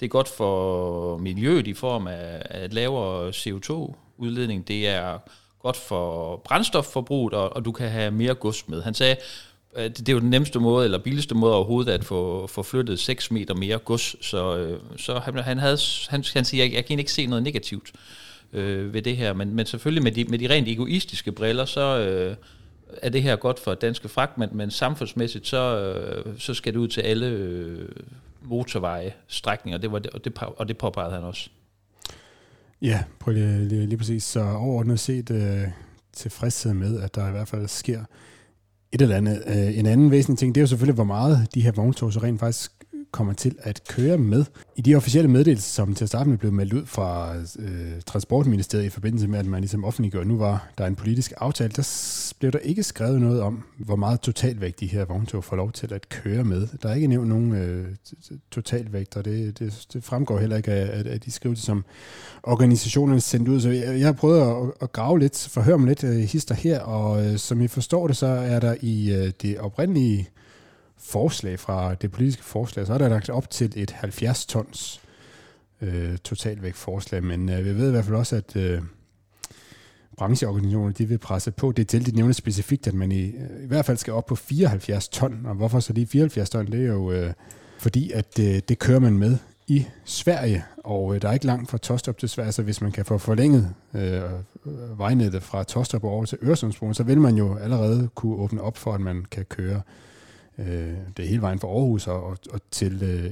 det 0.00 0.06
er 0.06 0.10
godt 0.10 0.28
for 0.28 1.16
miljøet 1.18 1.66
i 1.66 1.74
form 1.74 2.06
af, 2.06 2.42
af 2.44 2.74
lavere 2.74 3.28
CO2-udledning, 3.28 4.68
det 4.68 4.88
er 4.88 5.18
godt 5.62 5.76
for 5.76 6.36
brændstofforbruget, 6.36 7.34
og, 7.34 7.56
og 7.56 7.64
du 7.64 7.72
kan 7.72 7.88
have 7.88 8.10
mere 8.10 8.34
gods 8.34 8.68
med. 8.68 8.82
Han 8.82 8.94
sagde, 8.94 9.16
det, 9.76 9.98
det 9.98 10.08
er 10.08 10.12
jo 10.12 10.20
den 10.20 10.30
nemmeste 10.30 10.60
måde, 10.60 10.84
eller 10.84 10.98
billigste 10.98 11.34
måde 11.34 11.54
overhovedet, 11.54 11.92
at 11.92 12.04
få, 12.04 12.46
få 12.46 12.62
flyttet 12.62 13.00
6 13.00 13.30
meter 13.30 13.54
mere 13.54 13.78
gods, 13.78 14.26
så, 14.26 14.56
øh, 14.56 14.80
så 14.96 15.18
han, 15.18 15.38
han, 15.38 15.58
havde, 15.58 15.78
han, 16.08 16.24
han 16.34 16.44
siger, 16.44 16.64
jeg, 16.64 16.74
jeg 16.74 16.84
kan 16.84 16.98
ikke 16.98 17.12
se 17.12 17.26
noget 17.26 17.42
negativt. 17.42 17.92
øh, 17.94 18.29
øh, 18.52 18.94
ved 18.94 19.02
det 19.02 19.16
her. 19.16 19.32
Men, 19.32 19.54
men 19.54 19.66
selvfølgelig 19.66 20.02
med 20.02 20.12
de, 20.12 20.24
med 20.24 20.38
de 20.38 20.48
rent 20.48 20.68
egoistiske 20.68 21.32
briller, 21.32 21.64
så 21.64 21.98
øh, 21.98 22.36
er 23.02 23.08
det 23.08 23.22
her 23.22 23.36
godt 23.36 23.58
for 23.58 23.74
danske 23.74 24.08
fragtmænd, 24.08 24.52
men 24.52 24.70
samfundsmæssigt, 24.70 25.46
så, 25.46 25.78
øh, 25.80 26.38
så 26.38 26.54
skal 26.54 26.72
det 26.72 26.78
ud 26.78 26.88
til 26.88 27.00
alle 27.00 27.26
øh, 27.26 27.88
motorveje 28.42 29.12
strækninger, 29.28 29.78
det 29.78 29.92
var 29.92 29.98
det, 29.98 30.10
og, 30.10 30.24
det, 30.24 30.38
og 30.38 30.68
det 30.68 30.78
påpegede 30.78 31.14
han 31.14 31.22
også. 31.22 31.50
Ja, 32.82 33.02
på 33.18 33.30
lige, 33.30 33.68
lige, 33.68 33.86
lige 33.86 33.98
præcis. 33.98 34.24
Så 34.24 34.40
overordnet 34.40 35.00
set 35.00 35.30
øh, 35.30 35.68
tilfredshed 36.12 36.74
med, 36.74 37.00
at 37.00 37.14
der 37.14 37.28
i 37.28 37.30
hvert 37.30 37.48
fald 37.48 37.68
sker 37.68 38.04
et 38.92 39.02
eller 39.02 39.16
andet. 39.16 39.42
Øh, 39.46 39.78
en 39.78 39.86
anden 39.86 40.10
væsentlig 40.10 40.38
ting, 40.38 40.54
det 40.54 40.60
er 40.60 40.62
jo 40.62 40.66
selvfølgelig, 40.66 40.94
hvor 40.94 41.04
meget 41.04 41.54
de 41.54 41.60
her 41.60 41.72
vogntog 41.72 42.12
så 42.12 42.20
rent 42.20 42.40
faktisk 42.40 42.72
kommer 43.10 43.32
til 43.32 43.56
at 43.58 43.82
køre 43.88 44.18
med. 44.18 44.44
I 44.76 44.80
de 44.80 44.94
officielle 44.94 45.30
meddelelser, 45.30 45.68
som 45.68 45.94
til 45.94 46.04
at 46.04 46.08
starte 46.08 46.30
med 46.30 46.38
blev 46.38 46.52
meldt 46.52 46.72
ud 46.72 46.86
fra 46.86 47.36
øh, 47.58 48.00
Transportministeriet 48.06 48.86
i 48.86 48.88
forbindelse 48.88 49.28
med, 49.28 49.38
at 49.38 49.46
man 49.46 49.60
ligesom 49.60 49.84
offentliggjorde, 49.84 50.28
nu 50.28 50.36
var 50.36 50.68
der 50.78 50.86
en 50.86 50.96
politisk 50.96 51.32
aftale, 51.36 51.72
der 51.76 51.82
blev 52.38 52.52
der 52.52 52.58
ikke 52.58 52.82
skrevet 52.82 53.20
noget 53.20 53.40
om, 53.42 53.62
hvor 53.78 53.96
meget 53.96 54.20
totalvægt 54.20 54.80
de 54.80 54.86
her 54.86 55.04
vogntog 55.04 55.44
får 55.44 55.56
lov 55.56 55.72
til 55.72 55.92
at 55.94 56.08
køre 56.08 56.44
med. 56.44 56.68
Der 56.82 56.88
er 56.88 56.94
ikke 56.94 57.06
nævnt 57.06 57.28
nogen 57.28 57.54
øh, 57.54 57.86
totalvægt, 58.50 59.16
og 59.16 59.24
det, 59.24 59.58
det, 59.58 59.86
det 59.92 60.04
fremgår 60.04 60.38
heller 60.38 60.56
ikke 60.56 60.72
af, 60.72 61.12
af 61.12 61.20
de 61.20 61.30
skrivelser, 61.30 61.64
som 61.64 61.84
organisationerne 62.42 63.20
sendte 63.20 63.52
ud. 63.52 63.60
Så 63.60 63.70
jeg, 63.70 63.98
jeg 63.98 64.06
har 64.06 64.12
prøvet 64.12 64.40
at, 64.40 64.72
at 64.82 64.92
grave 64.92 65.18
lidt, 65.18 65.48
forhøre 65.50 65.78
mig 65.78 65.88
lidt 65.88 66.04
øh, 66.04 66.16
hister 66.16 66.54
her, 66.54 66.80
og 66.80 67.26
øh, 67.26 67.38
som 67.38 67.60
I 67.60 67.68
forstår 67.68 68.06
det, 68.06 68.16
så 68.16 68.26
er 68.26 68.60
der 68.60 68.74
i 68.80 69.12
øh, 69.12 69.32
det 69.42 69.58
oprindelige 69.58 70.28
forslag 71.00 71.58
fra 71.58 71.94
det 71.94 72.10
politiske 72.10 72.44
forslag, 72.44 72.86
så 72.86 72.94
er 72.94 72.98
der 72.98 73.08
lagt 73.08 73.30
op 73.30 73.50
til 73.50 73.72
et 73.76 73.90
70 73.90 74.46
tons 74.46 75.00
øh, 75.80 76.18
totalvægt 76.18 76.76
forslag, 76.76 77.24
men 77.24 77.48
øh, 77.48 77.64
vi 77.64 77.76
ved 77.76 77.88
i 77.88 77.90
hvert 77.90 78.04
fald 78.04 78.16
også, 78.16 78.36
at 78.36 78.56
øh, 78.56 78.82
brancheorganisationer 80.16 80.92
de 80.92 81.08
vil 81.08 81.18
presse 81.18 81.50
på 81.50 81.72
det 81.72 81.88
til. 81.88 82.06
De 82.06 82.16
nævner 82.16 82.32
specifikt, 82.32 82.86
at 82.86 82.94
man 82.94 83.12
i, 83.12 83.24
øh, 83.24 83.64
i 83.64 83.66
hvert 83.66 83.84
fald 83.84 83.96
skal 83.96 84.12
op 84.12 84.26
på 84.26 84.34
74 84.34 85.08
ton, 85.08 85.46
og 85.46 85.54
hvorfor 85.54 85.80
så 85.80 85.92
lige 85.92 86.06
74 86.06 86.50
ton? 86.50 86.66
Det 86.66 86.80
er 86.80 86.86
jo 86.86 87.12
øh, 87.12 87.32
fordi, 87.78 88.12
at 88.12 88.38
øh, 88.38 88.60
det 88.68 88.78
kører 88.78 88.98
man 88.98 89.18
med 89.18 89.38
i 89.66 89.86
Sverige, 90.04 90.64
og 90.84 91.14
øh, 91.14 91.22
der 91.22 91.28
er 91.28 91.32
ikke 91.32 91.46
langt 91.46 91.70
fra 91.70 91.78
Tostrup 91.78 92.18
til 92.18 92.28
Sverige, 92.28 92.52
så 92.52 92.62
hvis 92.62 92.80
man 92.80 92.92
kan 92.92 93.04
få 93.04 93.18
forlænget 93.18 93.74
øh, 93.94 94.22
vejnettet 94.98 95.42
fra 95.42 95.64
Tostrup 95.64 96.04
over 96.04 96.24
til 96.24 96.38
Øresundsbroen, 96.42 96.94
så 96.94 97.02
vil 97.02 97.20
man 97.20 97.34
jo 97.34 97.56
allerede 97.56 98.08
kunne 98.14 98.34
åbne 98.34 98.62
op 98.62 98.76
for, 98.76 98.92
at 98.92 99.00
man 99.00 99.26
kan 99.30 99.44
køre 99.44 99.80
øh, 100.58 100.96
det 101.16 101.24
er 101.24 101.28
hele 101.28 101.42
vejen 101.42 101.58
fra 101.58 101.68
Aarhus 101.68 102.06
og, 102.06 102.22
og, 102.24 102.38
og 102.50 102.60
til 102.70 103.02
øh, 103.02 103.30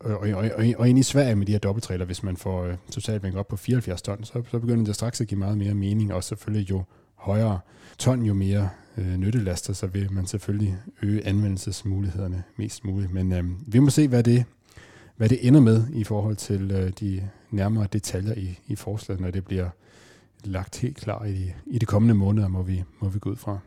og, 0.00 0.18
og, 0.18 0.50
og, 0.56 0.64
og 0.78 0.88
ind 0.88 0.98
i 0.98 1.02
Sverige 1.02 1.36
med 1.36 1.46
de 1.46 1.52
her 1.52 1.58
dobbelttrailer, 1.58 2.04
hvis 2.04 2.22
man 2.22 2.36
får 2.36 2.64
øh, 2.64 2.76
totalvægt 2.90 3.36
op 3.36 3.48
på 3.48 3.56
74 3.56 4.02
ton, 4.02 4.24
så, 4.24 4.42
så 4.50 4.58
begynder 4.58 4.84
det 4.84 4.94
straks 4.94 5.20
at 5.20 5.26
give 5.26 5.38
meget 5.38 5.58
mere 5.58 5.74
mening, 5.74 6.14
og 6.14 6.24
selvfølgelig 6.24 6.70
jo 6.70 6.82
højere 7.14 7.58
ton, 7.98 8.22
jo 8.22 8.34
mere 8.34 8.68
øh, 8.98 9.16
nyttelaster, 9.16 9.72
så 9.72 9.86
vil 9.86 10.12
man 10.12 10.26
selvfølgelig 10.26 10.76
øge 11.02 11.26
anvendelsesmulighederne 11.26 12.42
mest 12.56 12.84
muligt. 12.84 13.12
Men 13.12 13.32
øh, 13.32 13.44
vi 13.66 13.78
må 13.78 13.90
se, 13.90 14.08
hvad 14.08 14.22
det, 14.22 14.44
hvad 15.16 15.28
det 15.28 15.46
ender 15.46 15.60
med 15.60 15.86
i 15.92 16.04
forhold 16.04 16.36
til 16.36 16.70
øh, 16.70 16.92
de 17.00 17.28
nærmere 17.50 17.86
detaljer 17.92 18.34
i, 18.34 18.58
i 18.66 18.76
forslaget, 18.76 19.20
når 19.20 19.30
det 19.30 19.44
bliver 19.44 19.68
lagt 20.44 20.76
helt 20.76 20.96
klar 20.96 21.24
i, 21.24 21.52
i 21.66 21.78
de 21.78 21.86
kommende 21.86 22.14
måneder, 22.14 22.48
må 22.48 22.62
vi, 22.62 22.82
må 23.00 23.08
vi 23.08 23.18
gå 23.18 23.30
ud 23.30 23.36
fra. 23.36 23.58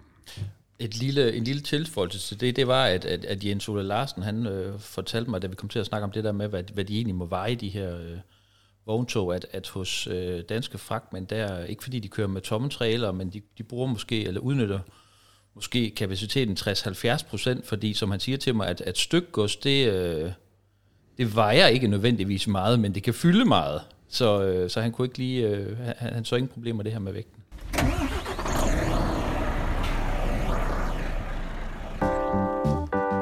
Et 0.79 0.97
lille, 0.97 1.33
en 1.33 1.43
lille 1.43 1.61
tilføjelse 1.61 2.19
til 2.19 2.39
det, 2.39 2.55
det 2.55 2.67
var, 2.67 2.85
at, 2.85 3.05
at, 3.05 3.25
at 3.25 3.43
Jens 3.43 3.69
Ole 3.69 3.83
Larsen, 3.83 4.23
han 4.23 4.47
øh, 4.47 4.79
fortalte 4.79 5.29
mig, 5.29 5.41
da 5.41 5.47
vi 5.47 5.55
kom 5.55 5.69
til 5.69 5.79
at 5.79 5.85
snakke 5.85 6.03
om 6.03 6.11
det 6.11 6.23
der 6.23 6.31
med, 6.31 6.47
hvad, 6.47 6.63
hvad 6.73 6.85
de 6.85 6.95
egentlig 6.95 7.15
må 7.15 7.25
veje, 7.25 7.55
de 7.55 7.69
her 7.69 7.97
øh, 7.97 8.17
vogntog, 8.85 9.35
at, 9.35 9.45
at 9.51 9.67
hos 9.67 10.07
øh, 10.07 10.43
danske 10.49 10.77
fragtmænd, 10.77 11.27
der 11.27 11.63
ikke 11.63 11.83
fordi 11.83 11.99
de 11.99 12.07
kører 12.07 12.27
med 12.27 12.41
tomme 12.41 12.69
trailer, 12.69 13.11
men 13.11 13.29
de, 13.29 13.41
de 13.57 13.63
bruger 13.63 13.87
måske, 13.87 14.25
eller 14.27 14.41
udnytter 14.41 14.79
måske 15.55 15.89
kapaciteten 15.89 16.57
60-70 16.59 17.29
procent, 17.29 17.65
fordi 17.65 17.93
som 17.93 18.11
han 18.11 18.19
siger 18.19 18.37
til 18.37 18.55
mig, 18.55 18.67
at, 18.67 18.81
at 18.81 18.97
stykgods, 18.97 19.55
det, 19.55 19.93
øh, 19.93 20.31
det 21.17 21.35
vejer 21.35 21.67
ikke 21.67 21.87
nødvendigvis 21.87 22.47
meget, 22.47 22.79
men 22.79 22.95
det 22.95 23.03
kan 23.03 23.13
fylde 23.13 23.45
meget. 23.45 23.81
Så, 24.09 24.43
øh, 24.43 24.69
så 24.69 24.81
han 24.81 24.91
kunne 24.91 25.05
ikke 25.05 25.17
lige, 25.17 25.47
øh, 25.47 25.77
han, 25.77 26.13
han 26.13 26.25
så 26.25 26.35
ingen 26.35 26.53
problemer 26.53 26.77
med 26.77 26.85
det 26.85 26.93
her 26.93 26.99
med 26.99 27.13
vægten. 27.13 27.36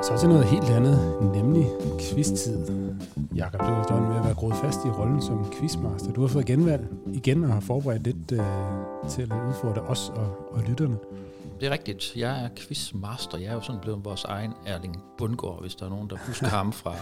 Så 0.07 0.17
til 0.19 0.29
noget 0.29 0.45
helt 0.45 0.69
andet, 0.69 1.17
nemlig 1.33 1.67
quiz-tid. 1.99 2.65
Jakob, 3.35 3.59
du 3.59 3.65
er 3.65 3.81
efterhånden 3.81 4.09
ved 4.09 4.17
at 4.17 4.25
være 4.25 4.33
groet 4.33 4.55
fast 4.55 4.79
i 4.85 4.89
rollen 4.89 5.21
som 5.21 5.53
quizmaster. 5.53 6.11
Du 6.11 6.21
har 6.21 6.27
fået 6.27 6.45
genvalg 6.45 6.87
igen 7.13 7.43
og 7.43 7.53
har 7.53 7.59
forberedt 7.59 8.03
lidt 8.03 8.31
øh, 8.31 8.39
til 9.09 9.21
at 9.21 9.31
udfordre 9.49 9.81
os 9.81 10.11
og, 10.15 10.51
og 10.51 10.63
lytterne. 10.67 10.97
Det 11.59 11.67
er 11.67 11.71
rigtigt. 11.71 12.15
Jeg 12.15 12.43
er 12.43 12.49
quizmaster. 12.57 13.37
Jeg 13.37 13.47
er 13.47 13.53
jo 13.53 13.61
sådan 13.61 13.81
blevet 13.81 14.05
vores 14.05 14.23
egen 14.23 14.53
Erling 14.65 15.03
Bundgaard, 15.17 15.61
hvis 15.61 15.75
der 15.75 15.85
er 15.85 15.89
nogen, 15.89 16.09
der 16.09 16.17
husker 16.27 16.47
ham 16.59 16.71
fra 16.71 16.95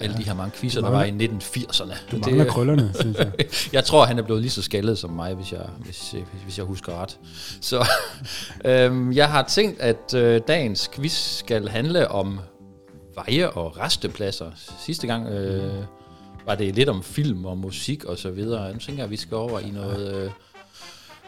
alle 0.00 0.16
de 0.16 0.22
her 0.22 0.34
mange 0.34 0.50
quizzer, 0.50 0.80
der 0.80 0.90
var 0.90 1.04
i 1.04 1.10
1980'erne. 1.10 1.94
Du 2.10 2.18
mangler 2.18 2.44
krøllerne, 2.44 2.92
synes 3.00 3.18
jeg. 3.18 3.32
jeg 3.72 3.84
tror, 3.84 4.04
han 4.04 4.18
er 4.18 4.22
blevet 4.22 4.42
lige 4.42 4.50
så 4.50 4.62
skaldet 4.62 4.98
som 4.98 5.10
mig, 5.10 5.34
hvis 5.34 5.52
jeg, 5.52 5.66
hvis, 5.84 6.14
hvis 6.44 6.58
jeg 6.58 6.66
husker 6.66 7.02
ret. 7.02 7.18
Så 7.60 7.86
øhm, 8.70 9.12
jeg 9.12 9.30
har 9.30 9.42
tænkt, 9.42 9.80
at 9.80 10.14
øh, 10.14 10.40
dagens 10.48 10.90
quiz 10.94 11.12
skal 11.12 11.68
handle 11.68 12.08
om 12.08 12.40
veje 13.14 13.50
og 13.50 13.78
restepladser. 13.78 14.50
Sidste 14.84 15.06
gang 15.06 15.28
øh, 15.28 15.72
var 16.46 16.54
det 16.54 16.74
lidt 16.74 16.88
om 16.88 17.02
film 17.02 17.44
og 17.44 17.58
musik 17.58 18.04
og 18.04 18.18
så 18.18 18.30
videre. 18.30 18.72
Nu 18.72 18.78
tænker 18.78 19.02
jeg, 19.02 19.04
at 19.04 19.10
vi 19.10 19.16
skal 19.16 19.36
over 19.36 19.60
i 19.60 19.70
noget... 19.70 20.24
Øh, 20.24 20.30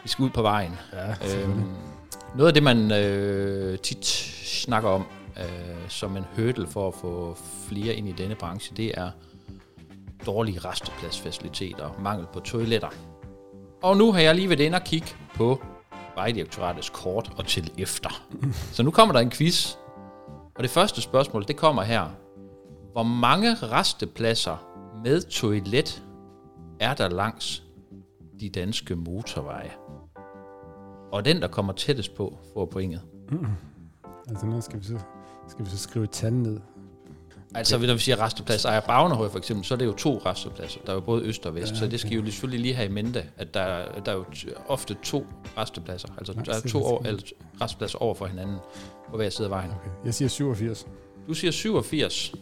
vi 0.03 0.09
skal 0.09 0.23
ud 0.23 0.29
på 0.29 0.41
vejen. 0.41 0.71
Ja, 0.93 1.09
øhm, 1.09 1.63
noget 2.35 2.47
af 2.47 2.53
det, 2.53 2.63
man 2.63 2.91
øh, 2.91 3.79
tit 3.79 4.05
snakker 4.45 4.89
om 4.89 5.05
øh, 5.39 5.89
som 5.89 6.17
en 6.17 6.25
hurdle 6.35 6.67
for 6.67 6.87
at 6.87 6.93
få 6.93 7.37
flere 7.67 7.93
ind 7.93 8.09
i 8.09 8.11
denne 8.11 8.35
branche, 8.35 8.75
det 8.77 8.91
er 8.97 9.11
dårlige 10.25 10.59
restepladsfaciliteter, 10.59 11.99
mangel 12.01 12.27
på 12.33 12.39
toiletter. 12.39 12.89
Og 13.83 13.97
nu 13.97 14.11
har 14.11 14.19
jeg 14.19 14.35
lige 14.35 14.49
været 14.49 14.59
inde 14.59 14.75
og 14.75 14.83
kigge 14.83 15.07
på 15.35 15.61
Vejdirektoratets 16.15 16.89
kort 16.89 17.31
og 17.37 17.45
til 17.45 17.71
efter. 17.77 18.23
Så 18.75 18.83
nu 18.83 18.91
kommer 18.91 19.13
der 19.13 19.19
en 19.19 19.31
quiz, 19.31 19.75
og 20.55 20.63
det 20.63 20.69
første 20.69 21.01
spørgsmål, 21.01 21.47
det 21.47 21.57
kommer 21.57 21.83
her. 21.83 22.09
Hvor 22.91 23.03
mange 23.03 23.55
restepladser 23.55 24.57
med 25.03 25.21
toilet 25.21 26.03
er 26.79 26.93
der 26.93 27.09
langs 27.09 27.63
de 28.39 28.49
danske 28.49 28.95
motorveje? 28.95 29.71
Og 31.11 31.25
den, 31.25 31.41
der 31.41 31.47
kommer 31.47 31.73
tættest 31.73 32.15
på, 32.15 32.37
får 32.53 32.65
pointet. 32.65 33.01
Mm. 33.31 33.47
Altså 34.29 34.45
nu 34.45 34.61
skal 34.61 34.79
vi 34.79 34.85
så, 34.85 34.99
skal 35.47 35.65
vi 35.65 35.69
så 35.69 35.77
skrive 35.77 36.03
et 36.03 36.11
tal 36.11 36.33
ned. 36.33 36.59
Altså, 37.55 37.77
når 37.77 37.93
vi 37.93 37.99
siger 37.99 38.19
resteplads, 38.21 38.65
ejer 38.65 38.79
Bagnehøj 38.79 39.29
for 39.29 39.37
eksempel, 39.37 39.65
så 39.65 39.73
er 39.73 39.77
det 39.77 39.85
jo 39.85 39.93
to 39.93 40.21
restepladser. 40.25 40.79
Der 40.85 40.91
er 40.91 40.93
jo 40.93 41.01
både 41.01 41.23
øst 41.23 41.45
og 41.45 41.55
vest, 41.55 41.65
ja, 41.65 41.71
okay. 41.71 41.79
så 41.79 41.87
det 41.87 41.99
skal 41.99 42.11
jo 42.11 42.25
selvfølgelig 42.25 42.61
lige 42.61 42.75
have 42.75 42.89
i 42.89 42.91
mente, 42.91 43.25
at 43.37 43.53
der, 43.53 43.99
der 44.05 44.11
er 44.11 44.15
jo 44.15 44.25
ofte 44.67 44.93
to 45.03 45.25
restepladser. 45.57 46.07
Altså, 46.17 46.33
Nej, 46.33 46.43
der 46.43 46.53
er 46.53 46.61
to 46.61 46.83
år, 46.83 47.03
eller 47.05 47.21
restepladser 47.61 47.99
over 47.99 48.15
for 48.15 48.25
hinanden 48.25 48.57
på 49.09 49.17
hver 49.17 49.29
side 49.29 49.45
af 49.45 49.51
vejen. 49.51 49.71
Okay. 49.71 49.89
Jeg 50.05 50.13
siger 50.13 50.29
87. 50.29 50.87
Du 51.27 51.33
siger 51.33 51.51
87. 51.51 52.33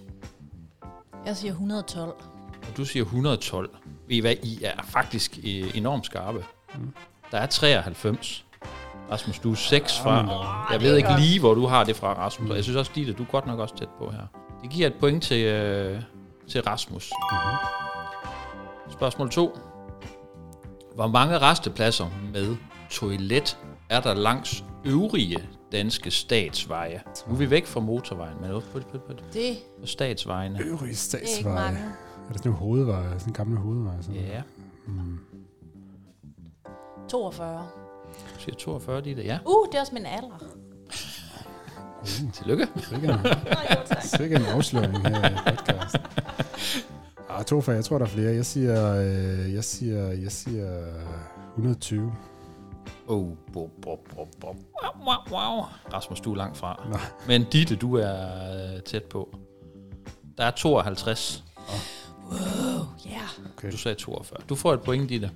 Jeg 1.25 1.37
siger 1.37 1.51
112. 1.51 2.09
Og 2.69 2.77
du 2.77 2.85
siger 2.85 3.03
112. 3.03 3.69
Ved 4.07 4.15
I 4.15 4.19
hvad, 4.19 4.35
I 4.43 4.59
er 4.63 4.83
faktisk 4.83 5.39
enormt 5.43 6.05
skarpe. 6.05 6.45
Mm. 6.75 6.93
Der 7.31 7.37
er 7.37 7.45
93. 7.45 8.44
Rasmus, 9.11 9.39
du 9.39 9.51
er 9.51 9.55
6 9.55 9.99
fra. 9.99 10.71
Jeg 10.71 10.81
ved 10.81 10.97
ikke 10.97 11.09
lige, 11.19 11.39
hvor 11.39 11.53
du 11.53 11.65
har 11.65 11.83
det 11.83 11.95
fra, 11.95 12.13
Rasmus. 12.13 12.49
Og 12.49 12.55
jeg 12.55 12.63
synes 12.63 12.77
også, 12.77 12.91
Ditte, 12.95 13.13
du 13.13 13.23
er 13.23 13.27
godt 13.27 13.47
nok 13.47 13.59
også 13.59 13.75
tæt 13.77 13.89
på 13.97 14.09
her. 14.09 14.27
Det 14.61 14.69
giver 14.69 14.87
et 14.87 14.93
point 14.99 15.23
til, 15.23 15.45
øh, 15.45 16.01
til 16.47 16.61
Rasmus. 16.61 17.11
Mm-hmm. 17.31 18.91
Spørgsmål 18.91 19.29
2. 19.29 19.57
Hvor 20.95 21.07
mange 21.07 21.37
restepladser 21.37 22.05
med 22.33 22.55
toilet 22.89 23.57
er 23.89 23.99
der 23.99 24.13
langs 24.13 24.63
øvrige 24.85 25.37
danske 25.71 26.11
statsveje? 26.11 27.01
Nu 27.27 27.33
er 27.33 27.37
vi 27.37 27.49
væk 27.49 27.65
fra 27.65 27.79
motorvejen, 27.79 28.37
men 28.41 28.49
på, 28.51 28.79
på, 28.79 28.97
på, 28.97 29.13
det 29.33 29.57
på 29.81 29.87
statsvejene. 29.87 30.59
Øvrige 30.63 30.95
statsveje. 30.95 31.71
Er, 31.71 31.77
er 32.29 32.31
det 32.31 32.37
sådan 32.37 32.51
en 32.51 32.57
hovedvej? 32.57 33.03
Sådan 33.03 33.27
en 33.27 33.33
gammel 33.33 33.57
hovedvej? 33.57 34.01
Sådan 34.01 34.15
ja. 34.15 34.41
Mm. 34.87 35.19
42. 37.09 37.84
Siger 38.45 38.55
42, 38.55 39.01
det 39.01 39.25
ja. 39.25 39.39
Uh, 39.45 39.67
det 39.67 39.75
er 39.75 39.81
også 39.81 39.93
min 39.93 40.05
alder. 40.05 40.39
Uh, 42.01 42.31
tillykke. 42.33 42.67
Sikke 44.01 44.35
en 44.35 44.45
afsløring 44.45 45.07
her 45.07 45.29
i 45.29 45.33
podcasten. 45.49 46.01
Ah, 47.29 47.45
to 47.45 47.61
for, 47.61 47.71
jeg 47.71 47.85
tror, 47.85 47.97
der 47.97 48.05
er 48.05 48.09
flere. 48.09 48.35
Jeg 48.35 48.45
siger, 48.45 48.95
øh, 48.95 49.53
jeg 49.53 49.63
siger, 49.63 50.07
jeg 50.07 50.31
siger 50.31 50.83
120. 51.53 52.13
Oh, 53.07 53.27
bo, 53.53 53.69
bo, 53.81 53.95
bo, 54.15 54.27
bo. 54.39 54.47
Wow, 54.47 55.07
wow, 55.07 55.39
wow. 55.39 55.63
Rasmus, 55.93 56.21
du 56.21 56.31
er 56.31 56.37
langt 56.37 56.57
fra. 56.57 56.85
Nå. 56.91 56.97
Men 57.27 57.43
Ditte, 57.51 57.75
du 57.75 57.95
er 57.95 58.73
øh, 58.75 58.81
tæt 58.81 59.03
på. 59.03 59.35
Der 60.37 60.45
er 60.45 60.51
52. 60.51 61.43
Oh. 61.67 61.73
Wow, 62.31 62.85
yeah. 63.07 63.29
Okay. 63.57 63.71
Du 63.71 63.77
sagde 63.77 63.95
42. 63.95 64.39
Du 64.49 64.55
får 64.55 64.73
et 64.73 64.81
point, 64.81 65.09
Ditte. 65.09 65.31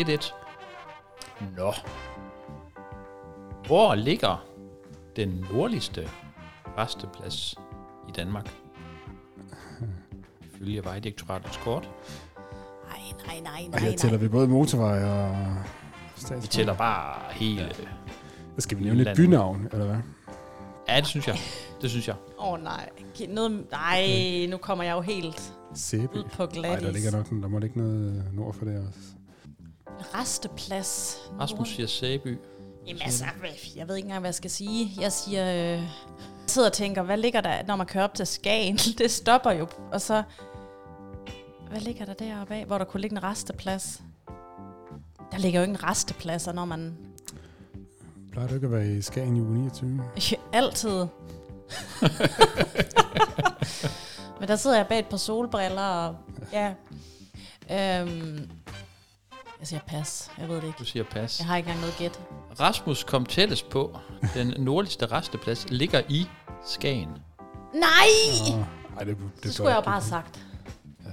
1-1. 0.00 0.43
Nå. 1.56 1.72
Hvor 3.66 3.94
ligger 3.94 4.44
den 5.16 5.46
nordligste 5.52 6.08
resteplads 6.78 7.54
i 8.08 8.12
Danmark? 8.12 8.50
Ifølge 10.42 10.84
Vejdirektoratets 10.84 11.56
kort. 11.56 11.90
Nej, 12.88 12.98
nej, 13.26 13.40
nej, 13.40 13.62
nej. 13.62 13.70
Og 13.72 13.80
her 13.80 13.96
tæller 13.96 14.18
vi 14.18 14.28
både 14.28 14.48
motorvej 14.48 15.04
og 15.04 15.36
statsvej. 16.16 16.40
Vi 16.40 16.46
tæller 16.46 16.74
bare 16.74 17.32
hele... 17.32 17.62
Ja. 17.62 17.68
Skal 18.58 18.78
vi 18.78 18.84
nævne 18.84 19.10
et 19.10 19.16
bynavn, 19.16 19.68
eller 19.72 19.86
hvad? 19.86 19.96
Ja, 20.88 20.96
det 20.96 21.06
synes 21.06 21.28
jeg. 21.28 21.36
Det 21.82 21.90
synes 21.90 22.08
jeg. 22.08 22.16
Åh 22.38 22.52
oh, 22.52 22.62
nej. 22.62 22.88
Noget, 23.28 23.66
nej, 23.70 24.06
nu 24.50 24.56
kommer 24.56 24.84
jeg 24.84 24.92
jo 24.92 25.00
helt 25.00 25.54
Sæby. 25.74 26.14
ud 26.16 26.24
på 26.32 26.46
glattis. 26.46 26.62
Nej, 26.62 26.76
der 26.80 26.92
ligger 26.92 27.10
nok, 27.10 27.30
der 27.30 27.48
må 27.48 27.58
ligge 27.58 27.78
noget 27.78 28.24
nord 28.32 28.54
for 28.54 28.64
det 28.64 28.86
også. 28.88 29.00
Resteplads. 30.14 31.18
Rasmus 31.40 31.68
siger 31.68 31.86
Sæby. 31.86 32.38
Jamen 32.86 33.02
altså, 33.02 33.24
jeg 33.76 33.88
ved 33.88 33.96
ikke 33.96 34.06
engang, 34.06 34.20
hvad 34.20 34.28
jeg 34.28 34.34
skal 34.34 34.50
sige. 34.50 34.90
Jeg 35.00 35.12
siger, 35.12 35.76
øh, 35.76 35.82
sidder 36.46 36.68
og 36.68 36.72
tænker, 36.72 37.02
hvad 37.02 37.16
ligger 37.16 37.40
der, 37.40 37.62
når 37.66 37.76
man 37.76 37.86
kører 37.86 38.04
op 38.04 38.14
til 38.14 38.26
Skagen? 38.26 38.76
det 38.98 39.10
stopper 39.10 39.50
jo. 39.50 39.68
Og 39.92 40.00
så, 40.00 40.22
hvad 41.70 41.80
ligger 41.80 42.04
der 42.04 42.14
deroppe 42.14 42.54
af, 42.54 42.64
hvor 42.64 42.78
der 42.78 42.84
kunne 42.84 43.00
ligge 43.00 43.16
en 43.16 43.22
resteplads? 43.22 44.02
Der 45.32 45.38
ligger 45.38 45.60
jo 45.60 45.62
ikke 45.62 45.78
en 45.78 45.84
restepladser, 45.84 46.52
når 46.52 46.64
man... 46.64 46.96
Plejer 48.32 48.48
du 48.48 48.54
ikke 48.54 48.66
at 48.66 48.72
være 48.72 48.86
i 48.86 49.02
Skagen 49.02 49.36
i 49.36 49.40
uge 49.40 49.54
29? 49.54 50.04
Altid. 50.52 50.98
Men 54.40 54.48
der 54.48 54.56
sidder 54.56 54.76
jeg 54.76 54.86
bag 54.86 54.98
et 54.98 55.06
par 55.06 55.16
solbriller, 55.16 55.82
og 55.82 56.16
ja... 56.52 56.74
Øhm, 57.70 58.50
jeg 59.64 59.68
siger 59.68 59.80
pas. 59.98 60.30
Jeg 60.38 60.48
ved 60.48 60.56
det 60.56 60.64
ikke. 60.64 60.78
Du 60.78 60.84
siger 60.84 61.04
pas. 61.04 61.38
Jeg 61.38 61.46
har 61.46 61.56
ikke 61.56 61.66
engang 61.66 61.80
noget 61.80 61.96
gæt. 61.98 62.20
Rasmus 62.60 63.04
kom 63.04 63.26
tættest 63.26 63.68
på. 63.68 63.98
Den 64.34 64.54
nordligste 64.64 65.06
resteplads 65.06 65.66
ligger 65.68 66.02
i 66.08 66.26
Skagen. 66.64 67.08
Nej! 67.74 68.08
Oh, 68.52 68.58
ej, 68.98 69.04
det, 69.04 69.16
det, 69.16 69.42
det 69.42 69.54
skulle 69.54 69.70
jeg 69.70 69.76
jo 69.76 69.82
bare 69.82 69.94
have 69.94 70.04
sagt. 70.04 70.46
Ja. 71.04 71.10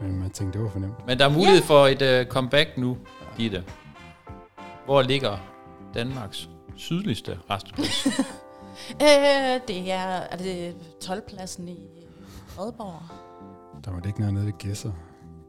Men 0.00 0.20
man 0.20 0.30
tænkte, 0.30 0.58
det 0.58 0.64
var 0.64 0.70
fornemt. 0.70 1.06
Men 1.06 1.18
der 1.18 1.24
er 1.24 1.28
mulighed 1.28 1.56
yeah. 1.56 1.66
for 1.66 1.86
et 1.86 2.26
uh, 2.26 2.32
comeback 2.32 2.78
nu, 2.78 2.98
Gitte. 3.36 3.64
Hvor 4.84 5.02
ligger 5.02 5.38
Danmarks 5.94 6.48
sydligste 6.76 7.38
resteplads? 7.50 8.06
øh, 9.06 9.60
det 9.68 9.92
er, 9.92 10.06
er 10.30 10.36
det 10.36 10.74
12-pladsen 11.04 11.68
i 11.68 11.78
Aalborg. 12.58 13.02
Der 13.84 13.90
var 13.90 14.00
det 14.00 14.06
ikke 14.06 14.20
noget 14.20 14.34
nede 14.34 14.46
ved 14.46 14.58
Gæsser. 14.58 14.92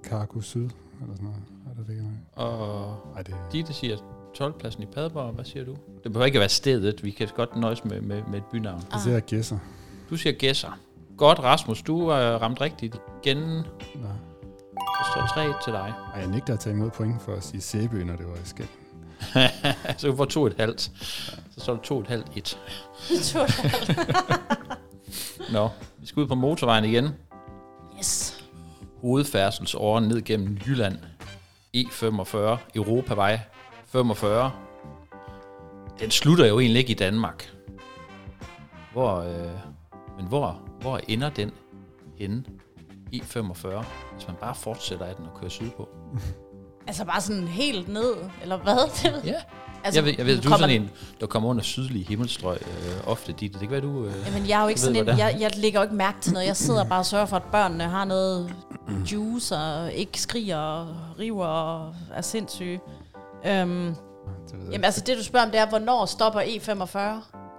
Cargo 0.03 0.41
Syd, 0.41 0.69
eller 1.01 1.15
sådan 1.15 1.25
noget 1.25 1.41
der 1.77 1.83
ligger 1.87 2.03
Og 2.33 2.97
Ej, 3.15 3.21
det... 3.21 3.35
Ditte 3.51 3.73
siger 3.73 3.97
12-pladsen 4.37 4.83
i 4.83 4.85
Padborg. 4.85 5.33
Hvad 5.33 5.45
siger 5.45 5.65
du? 5.65 5.75
Det 6.03 6.11
behøver 6.11 6.25
ikke 6.25 6.37
at 6.37 6.39
være 6.39 6.49
stedet. 6.49 7.03
Vi 7.03 7.11
kan 7.11 7.27
godt 7.35 7.55
nøjes 7.55 7.85
med, 7.85 8.01
med, 8.01 8.21
med 8.31 8.37
et 8.37 8.45
bynavn. 8.51 8.81
Det 8.93 9.01
siger 9.01 9.13
jeg 9.13 9.23
gæsser. 9.23 9.57
Du 10.09 10.17
siger 10.17 10.33
Gæsser. 10.33 10.79
Godt, 11.17 11.39
Rasmus. 11.39 11.81
Du 11.81 12.09
har 12.09 12.17
ramt 12.17 12.61
rigtigt 12.61 13.01
igen. 13.23 13.37
Nå. 13.37 14.07
Der 14.75 15.11
står 15.13 15.27
3 15.33 15.53
til 15.63 15.73
dig. 15.73 15.93
Ej, 16.13 16.19
jeg 16.19 16.29
nægter 16.29 16.53
at 16.53 16.59
tage 16.59 16.75
imod 16.75 16.89
point 16.89 17.21
for 17.21 17.35
at 17.35 17.43
sige 17.43 17.61
Sæby, 17.61 17.95
når 17.95 18.15
det 18.15 18.27
var 18.27 18.33
i 18.33 18.45
skæld. 18.45 18.67
så 19.97 20.07
du 20.07 20.15
får 20.15 20.25
to 20.25 20.45
et 20.45 20.53
halvt. 20.57 20.81
Så 21.51 21.59
står 21.59 21.73
der 21.73 21.81
to 21.81 21.99
et 21.99 22.07
halvt 22.07 22.27
et. 22.35 22.59
Nå, 25.53 25.69
vi 25.97 26.07
skal 26.07 26.21
ud 26.21 26.27
på 26.27 26.35
motorvejen 26.35 26.85
igen. 26.85 27.09
Hovedfærdselsåren 29.05 30.07
ned 30.07 30.21
gennem 30.21 30.57
Jylland. 30.67 30.97
E45, 31.77 32.37
Europavej 32.75 33.39
45. 33.85 34.51
Den 35.99 36.11
slutter 36.11 36.45
jo 36.45 36.59
egentlig 36.59 36.79
ikke 36.79 36.91
i 36.91 36.95
Danmark. 36.95 37.55
Hvor, 38.91 39.17
øh, 39.17 39.59
men 40.17 40.27
hvor, 40.27 40.61
hvor 40.81 40.99
ender 41.07 41.29
den 41.29 41.51
henne? 42.17 42.43
E45, 43.13 43.67
hvis 44.13 44.27
man 44.27 44.35
bare 44.41 44.55
fortsætter 44.55 45.05
af 45.05 45.15
den 45.15 45.25
og 45.25 45.39
kører 45.39 45.49
sydpå. 45.49 45.89
Altså 46.87 47.05
bare 47.05 47.21
sådan 47.21 47.47
helt 47.47 47.87
ned, 47.87 48.13
eller 48.41 48.57
hvad? 48.57 49.11
Ja, 49.31 49.41
altså, 49.85 49.99
jeg 50.01 50.05
ved, 50.05 50.13
jeg 50.17 50.25
ved 50.25 50.35
du 50.35 50.39
er 50.39 50.43
kommer- 50.43 50.57
sådan 50.67 50.81
en, 50.81 50.89
der 51.21 51.27
kommer 51.27 51.49
under 51.49 51.63
sydlige 51.63 52.05
himmelstrøg 52.05 52.57
øh, 52.61 53.07
ofte. 53.07 53.31
Dit. 53.31 53.51
Det 53.53 53.59
kan 53.61 53.71
være, 53.71 53.81
du... 53.81 54.05
Øh, 54.05 54.13
Jamen, 54.25 54.49
jeg 54.49 54.57
er 54.59 54.63
jo 54.63 54.67
ikke 54.69 54.81
Du 54.81 54.85
ved, 54.87 54.95
sådan 54.95 55.09
en, 55.13 55.19
jeg, 55.19 55.37
jeg 55.39 55.51
lægger 55.57 55.79
jo 55.79 55.83
ikke 55.83 55.95
mærke 55.95 56.21
til 56.21 56.33
noget. 56.33 56.47
Jeg 56.47 56.57
sidder 56.57 56.83
bare 56.83 56.99
og 56.99 57.05
sørger 57.05 57.25
for, 57.25 57.35
at 57.35 57.43
børnene 57.43 57.83
har 57.83 58.05
noget 58.05 58.53
juice, 59.11 59.55
og 59.55 59.93
ikke 59.93 60.21
skriger 60.21 60.57
og 60.57 60.87
river 61.19 61.45
og 61.45 61.95
er 62.13 62.21
sindssyge. 62.21 62.79
Øhm, 63.45 63.85
Det 63.85 63.95
jamen, 64.71 64.83
altså 64.85 65.01
det 65.05 65.17
du 65.17 65.23
spørger 65.23 65.45
om, 65.45 65.51
det 65.51 65.59
er, 65.59 65.69
hvornår 65.69 66.05
stopper 66.05 66.39
E 66.39 66.43
E45? 66.43 66.99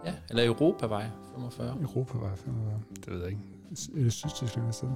ja, 0.07 0.12
eller 0.31 0.45
Europavej 0.45 1.05
45. 1.35 1.69
Europa 1.83 2.19
var 2.19 2.31
45. 2.37 2.81
Det 3.05 3.12
ved 3.12 3.21
jeg 3.21 3.29
ikke. 3.29 3.41
Er 3.99 4.03
det 4.05 4.12
Sydtyskland 4.12 4.73
sted? 4.73 4.89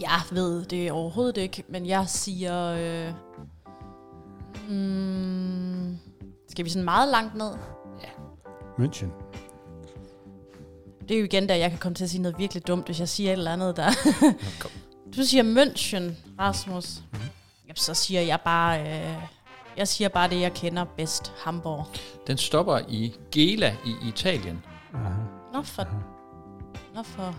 Jeg 0.00 0.20
ved 0.30 0.64
det 0.64 0.92
overhovedet 0.92 1.36
ikke, 1.36 1.64
men 1.68 1.86
jeg 1.86 2.04
siger... 2.08 2.66
Øh, 3.08 3.12
mm, 4.68 5.55
skal 6.56 6.64
vi 6.64 6.70
sådan 6.70 6.84
meget 6.84 7.08
langt 7.08 7.34
ned? 7.34 7.50
München. 8.78 9.10
Det 11.08 11.14
er 11.14 11.18
jo 11.18 11.24
igen, 11.24 11.48
der 11.48 11.54
jeg 11.54 11.70
kan 11.70 11.78
komme 11.78 11.94
til 11.94 12.04
at 12.04 12.10
sige 12.10 12.22
noget 12.22 12.38
virkelig 12.38 12.66
dumt, 12.66 12.86
hvis 12.86 13.00
jeg 13.00 13.08
siger 13.08 13.32
et 13.32 13.32
eller 13.38 13.52
andet 13.52 13.76
der. 13.76 13.90
Du 15.16 15.22
siger 15.22 15.42
München, 15.42 16.12
Rasmus. 16.40 17.02
Jamen, 17.64 17.76
så 17.76 17.94
siger 17.94 18.20
jeg 18.20 18.40
bare... 18.44 18.80
Øh, 18.80 19.16
jeg 19.76 19.88
siger 19.88 20.08
bare 20.08 20.30
det, 20.30 20.40
jeg 20.40 20.52
kender 20.54 20.84
bedst. 20.84 21.32
Hamburg. 21.44 21.86
Den 22.26 22.36
stopper 22.36 22.78
i 22.88 23.14
Gela 23.32 23.76
i 23.86 24.08
Italien. 24.08 24.62
Aha. 24.94 25.14
Nå 25.52 25.62
for... 25.62 25.86
Nå 26.94 27.02
for 27.02 27.34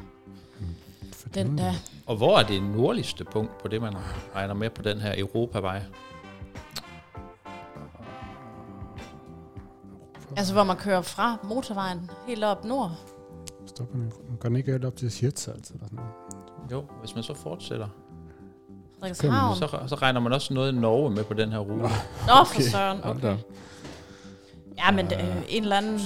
For 1.14 1.30
den 1.30 1.58
der. 1.58 1.74
Og 2.06 2.16
hvor 2.16 2.40
er 2.40 2.44
det 2.44 2.64
nordligste 2.64 3.24
punkt 3.24 3.58
på 3.58 3.68
det, 3.68 3.82
man 3.82 3.94
regner 4.36 4.54
med 4.54 4.70
på 4.70 4.82
den 4.82 5.00
her 5.00 5.14
Europavej? 5.18 5.82
Altså, 10.38 10.54
hvor 10.54 10.64
man 10.64 10.76
kører 10.78 11.02
fra 11.02 11.38
motorvejen 11.44 12.10
helt 12.28 12.44
op 12.44 12.66
nord. 12.66 12.92
Stopper 13.66 13.96
den. 13.96 14.12
Går 14.40 14.50
den 14.50 14.56
ikke 14.56 14.72
helt 14.72 14.86
op 14.86 14.96
til 14.96 15.12
Hirtshals 15.12 15.70
eller 15.70 15.86
sådan 15.86 16.00
noget? 16.00 16.12
Jo, 16.72 16.84
hvis 17.00 17.16
man 17.16 17.24
så 17.24 17.34
fortsætter, 17.34 17.88
Frederikshavn. 19.00 19.56
så, 19.56 19.80
så 19.88 19.96
regner 19.96 20.20
man 20.20 20.34
også 20.34 20.54
noget 20.54 20.72
i 20.74 20.76
Norge 20.76 21.12
med 21.12 21.24
på 21.24 21.34
den 21.34 21.52
her 21.52 21.60
rute. 21.60 21.82
Nå, 21.82 22.44
for 22.54 22.62
søren. 22.62 23.00
Okay. 23.04 23.38
Ja, 24.78 24.92
men 24.92 25.06
øh, 25.06 25.44
en 25.50 25.64
eller 25.64 25.78
anden... 25.78 26.00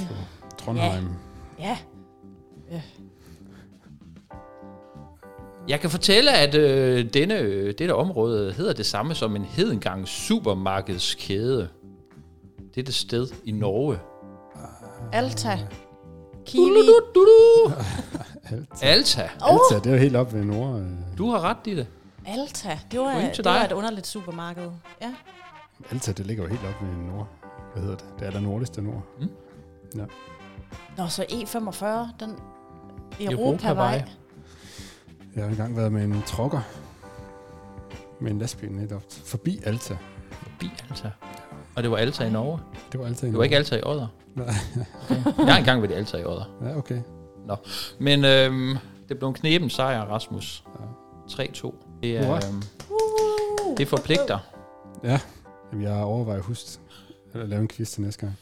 Trondheim. 0.58 1.08
Ja, 1.60 1.78
Jeg 5.68 5.80
kan 5.80 5.90
fortælle, 5.90 6.32
at 6.32 6.56
øh, 6.56 7.14
denne, 7.14 7.40
øh, 7.40 7.74
dette 7.78 7.96
område 7.96 8.54
hedder 8.54 8.74
det 8.74 8.86
samme 8.86 9.16
som 9.16 9.36
en 9.36 9.44
hedengang 9.44 10.08
supermarkedskæde. 10.08 11.70
Dette 12.76 12.92
sted 12.92 13.28
i 13.46 13.52
Norge. 13.52 14.00
Alta. 15.14 15.60
Kiwi. 16.46 16.66
Alta. 18.82 18.82
Alta. 18.82 19.22
Alta, 19.42 19.76
det 19.76 19.86
er 19.86 19.92
jo 19.92 19.98
helt 19.98 20.16
op 20.16 20.34
ved 20.34 20.44
nord. 20.44 20.80
øh. 20.80 20.88
Du 21.18 21.30
har 21.30 21.42
ret 21.42 21.58
i 21.66 21.76
det. 21.76 21.88
Alta. 22.26 22.80
Det 22.92 23.00
var, 23.00 23.14
det 23.14 23.46
var 23.46 23.58
dig. 23.58 23.66
et 23.66 23.72
underligt 23.72 24.08
supermarked. 24.08 24.72
Ja. 25.02 25.14
Alta, 25.92 26.12
det 26.12 26.26
ligger 26.26 26.44
jo 26.44 26.50
helt 26.50 26.62
op 26.62 26.82
ved 26.88 26.96
nord. 27.14 27.28
Hvad 27.74 27.84
hedder 27.84 27.98
det? 27.98 28.06
Det 28.20 28.28
er 28.28 28.32
der 28.32 28.40
nordligste 28.40 28.82
nord. 28.82 29.04
Nå, 30.98 31.08
så 31.08 31.24
E45, 31.24 31.86
den 32.20 32.36
Europavej. 33.20 33.32
Europavej. 33.32 34.04
Jeg 35.36 35.44
har 35.44 35.50
engang 35.50 35.78
været 35.78 35.92
med 35.92 36.04
en 36.04 36.24
trokker 36.28 36.62
med 38.22 38.32
en 38.32 38.40
lastbil 38.40 38.72
netop 38.72 39.04
forbi 39.26 39.60
Alta. 39.66 39.98
Forbi 40.32 40.70
Alta. 40.90 41.12
Og 41.76 41.84
det 41.84 41.92
var 41.92 41.98
Alta 41.98 42.24
i 42.24 42.30
Norge. 42.30 42.60
Det 42.92 43.00
var 43.00 43.06
Alta 43.06 43.26
i 43.26 43.30
Det 43.30 43.38
var 43.38 43.44
ikke 43.44 43.56
Alta 43.56 43.76
i 43.78 43.82
Odder. 43.84 44.08
Nej. 44.36 44.48
Okay. 45.10 45.46
Jeg 45.46 45.54
har 45.54 45.60
engang 45.60 45.82
været 45.82 45.92
i 45.92 45.94
Alta 45.94 46.18
i 46.18 46.26
Odder. 46.26 46.58
Ja, 46.64 46.78
okay. 46.78 47.02
Men 48.00 48.26
øhm, 48.26 48.78
det 49.10 49.18
blev 49.18 49.28
en 49.30 49.34
knepen 49.36 49.70
sejr, 49.70 50.02
Rasmus. 50.02 50.64
Ja. 50.80 51.44
3-2. 51.44 51.74
Det, 52.04 52.18
er, 52.18 52.36
øhm, 52.36 52.64
det 53.78 53.88
forpligter. 53.88 54.40
Jamen, 55.04 55.86
jeg 55.86 55.94
overvejer 55.94 56.40
at 56.40 56.46
huske 56.46 56.70
at 57.34 57.50
lave 57.50 57.62
en 57.62 57.68
quiz 57.68 57.90
til 57.90 58.02
næste 58.02 58.20
gang. 58.22 58.38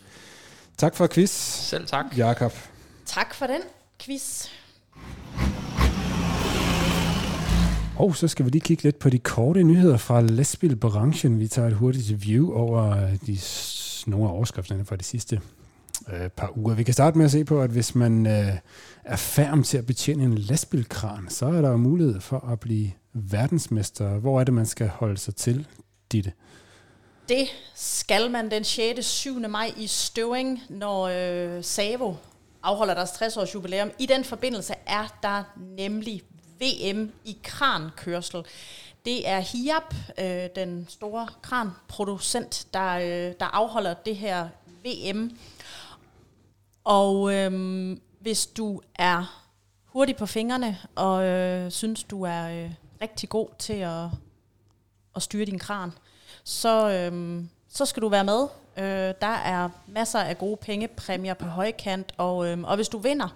Tak 0.77 0.95
for 0.95 1.07
quiz, 1.07 1.29
Selv 1.29 1.87
tak. 1.87 2.05
Jakob. 2.17 2.53
Tak 3.05 3.33
for 3.33 3.47
den 3.47 3.61
quiz. 4.01 4.47
Og 7.99 8.15
så 8.15 8.27
skal 8.27 8.45
vi 8.45 8.49
lige 8.49 8.61
kigge 8.61 8.83
lidt 8.83 8.99
på 8.99 9.09
de 9.09 9.19
korte 9.19 9.63
nyheder 9.63 9.97
fra 9.97 10.21
lastbilbranchen. 10.21 11.39
Vi 11.39 11.47
tager 11.47 11.67
et 11.67 11.73
hurtigt 11.73 12.27
view 12.27 12.53
over 12.53 12.91
øh, 12.91 13.17
de, 13.27 13.39
nogle 14.09 14.27
af 14.29 14.33
overskrifterne 14.33 14.85
fra 14.85 14.95
de 14.95 15.03
sidste 15.03 15.41
øh, 16.13 16.29
par 16.29 16.57
uger. 16.57 16.75
Vi 16.75 16.83
kan 16.83 16.93
starte 16.93 17.17
med 17.17 17.25
at 17.25 17.31
se 17.31 17.45
på, 17.45 17.61
at 17.61 17.69
hvis 17.69 17.95
man 17.95 18.27
øh, 18.27 18.57
er 19.03 19.15
færm 19.15 19.63
til 19.63 19.77
at 19.77 19.85
betjene 19.85 20.23
en 20.23 20.37
lastbilkran, 20.37 21.29
så 21.29 21.45
er 21.45 21.61
der 21.61 21.69
jo 21.69 21.77
mulighed 21.77 22.21
for 22.21 22.39
at 22.51 22.59
blive 22.59 22.91
verdensmester. 23.13 24.19
Hvor 24.19 24.39
er 24.39 24.43
det, 24.43 24.53
man 24.53 24.65
skal 24.65 24.87
holde 24.87 25.17
sig 25.17 25.35
til, 25.35 25.67
Ditte? 26.11 26.31
Det 27.29 27.47
skal 27.75 28.31
man 28.31 28.51
den 28.51 28.63
6. 28.63 29.05
7. 29.05 29.39
maj 29.49 29.71
i 29.77 29.87
Støving, 29.87 30.59
når 30.69 31.03
øh, 31.03 31.63
Savo 31.63 32.13
afholder 32.63 32.93
deres 32.93 33.09
60-års 33.09 33.55
jubilæum. 33.55 33.91
I 33.99 34.05
den 34.05 34.23
forbindelse 34.23 34.73
er 34.87 35.17
der 35.23 35.43
nemlig 35.77 36.21
VM 36.59 37.11
i 37.25 37.37
krankørsel. 37.43 38.45
Det 39.05 39.27
er 39.27 39.39
HIAB, 39.39 39.93
øh, 40.17 40.49
den 40.55 40.85
store 40.89 41.27
kranproducent, 41.41 42.67
der, 42.73 42.93
øh, 42.93 43.33
der 43.39 43.45
afholder 43.45 43.93
det 43.93 44.15
her 44.15 44.49
VM. 44.85 45.37
Og 46.83 47.33
øh, 47.33 47.97
hvis 48.19 48.47
du 48.47 48.81
er 48.95 49.45
hurtig 49.85 50.15
på 50.15 50.25
fingrene 50.25 50.77
og 50.95 51.25
øh, 51.25 51.71
synes, 51.71 52.03
du 52.03 52.23
er 52.23 52.63
øh, 52.63 52.71
rigtig 53.01 53.29
god 53.29 53.47
til 53.59 53.73
at, 53.73 54.05
at 55.15 55.21
styre 55.21 55.45
din 55.45 55.59
kran, 55.59 55.91
så, 56.43 56.89
øh, 56.89 57.43
så 57.69 57.85
skal 57.85 58.01
du 58.01 58.09
være 58.09 58.23
med. 58.23 58.47
Øh, 58.77 59.13
der 59.21 59.35
er 59.45 59.69
masser 59.87 60.19
af 60.19 60.37
gode 60.37 60.57
pengepræmier 60.57 61.33
på 61.33 61.45
højkant, 61.45 62.13
og, 62.17 62.47
øh, 62.47 62.61
og 62.63 62.75
hvis 62.75 62.89
du 62.89 62.97
vinder, 62.97 63.35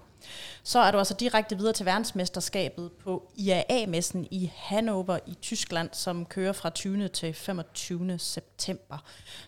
så 0.64 0.80
er 0.80 0.92
du 0.92 0.98
altså 0.98 1.14
direkte 1.20 1.58
videre 1.58 1.74
til 1.74 1.86
verdensmesterskabet 1.86 2.92
på 3.04 3.32
IAA-messen 3.36 4.28
i 4.32 4.52
Hannover 4.56 5.20
i 5.28 5.38
Tyskland, 5.42 5.90
som 5.92 6.26
kører 6.26 6.54
fra 6.54 6.70
20. 6.70 7.08
til 7.08 7.34
25. 7.34 8.20
september. 8.20 8.98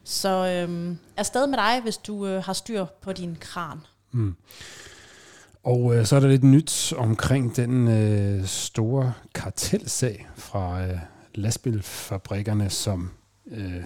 Så 0.03 0.47
øhm, 0.47 0.97
afsted 1.17 1.47
med 1.47 1.57
dig, 1.57 1.81
hvis 1.83 1.97
du 1.97 2.27
øh, 2.27 2.43
har 2.43 2.53
styr 2.53 2.85
på 3.01 3.13
din 3.13 3.37
kran. 3.39 3.79
Mm. 4.11 4.35
Og 5.63 5.95
øh, 5.95 6.05
så 6.05 6.15
er 6.15 6.19
der 6.19 6.27
lidt 6.27 6.43
nyt 6.43 6.93
omkring 6.97 7.55
den 7.55 7.87
øh, 7.87 8.45
store 8.45 9.13
kartelsag 9.35 10.27
fra 10.35 10.85
øh, 10.85 10.97
lastbilfabrikkerne, 11.35 12.69
som 12.69 13.11
øh, 13.51 13.83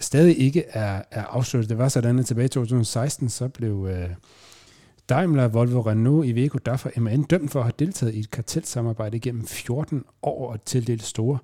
stadig 0.00 0.38
ikke 0.38 0.64
er, 0.68 1.02
er 1.10 1.24
afsluttet. 1.24 1.70
Det 1.70 1.78
var 1.78 1.88
sådan, 1.88 2.18
at 2.18 2.26
tilbage 2.26 2.44
i 2.44 2.48
2016, 2.48 3.28
så 3.28 3.48
blev 3.48 3.88
øh, 3.90 4.10
Daimler, 5.10 5.48
Volvo, 5.48 5.80
Renault, 5.80 6.26
Iveco, 6.26 6.58
DAF 6.58 6.86
og 6.86 6.92
MAN 7.02 7.22
dømt 7.22 7.50
for 7.50 7.60
at 7.60 7.64
have 7.64 7.72
deltaget 7.78 8.14
i 8.14 8.18
et 8.18 8.30
kartelsamarbejde 8.30 9.20
gennem 9.20 9.46
14 9.46 10.04
år 10.22 10.52
og 10.52 10.64
tildelt 10.64 11.02
store 11.02 11.38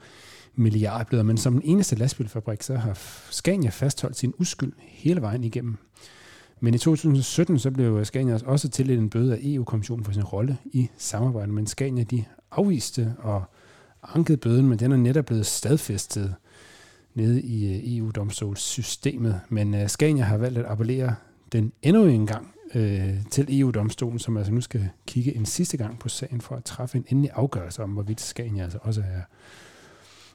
milliardbløder. 0.55 1.25
Men 1.25 1.37
som 1.37 1.53
den 1.53 1.63
eneste 1.65 1.97
lastbilfabrik, 1.97 2.63
så 2.63 2.77
har 2.77 2.99
Scania 3.31 3.71
fastholdt 3.71 4.17
sin 4.17 4.35
uskyld 4.39 4.73
hele 4.79 5.23
vejen 5.23 5.45
igennem. 5.45 5.77
Men 6.61 6.75
i 6.75 6.79
2017 6.79 7.59
så 7.59 7.71
blev 7.71 8.05
Scania 8.05 8.39
også 8.45 8.69
tildelt 8.69 9.01
en 9.01 9.11
bøde 9.11 9.35
af 9.35 9.39
EU-kommissionen 9.43 10.05
for 10.05 10.13
sin 10.13 10.25
rolle 10.25 10.59
i 10.65 10.89
samarbejdet. 10.99 11.55
Men 11.55 11.67
Scania 11.67 12.05
de 12.05 12.25
afviste 12.51 13.15
og 13.19 13.45
ankede 14.03 14.39
bøden, 14.39 14.69
men 14.69 14.79
den 14.79 14.93
er 14.93 14.97
netop 14.97 15.25
blevet 15.25 15.47
stadfæstet 15.47 16.35
nede 17.15 17.43
i 17.43 17.75
øh, 17.75 17.97
EU-domstolssystemet. 17.97 19.41
Men 19.49 19.75
øh, 19.75 19.89
Scania 19.89 20.25
har 20.25 20.37
valgt 20.37 20.59
at 20.59 20.65
appellere 20.69 21.15
den 21.53 21.73
endnu 21.83 22.05
en 22.05 22.27
gang 22.27 22.53
øh, 22.77 23.25
til 23.31 23.61
EU-domstolen, 23.61 24.19
som 24.19 24.37
altså 24.37 24.53
nu 24.53 24.61
skal 24.61 24.89
kigge 25.07 25.37
en 25.37 25.47
sidste 25.47 25.77
gang 25.77 25.99
på 25.99 26.09
sagen 26.09 26.41
for 26.41 26.57
at 26.57 26.65
træffe 26.65 26.99
en 26.99 27.05
endelig 27.09 27.31
afgørelse 27.35 27.83
om, 27.83 27.91
hvorvidt 27.91 28.21
Scania 28.21 28.63
altså 28.63 28.79
også 28.83 29.01
er, 29.01 29.23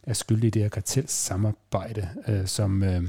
er 0.03 0.13
skyldig 0.13 0.47
i 0.47 0.49
det 0.49 0.61
her 0.61 0.69
kartelsamarbejde, 0.69 2.09
øh, 2.27 2.47
som 2.47 2.83
øh, 2.83 3.03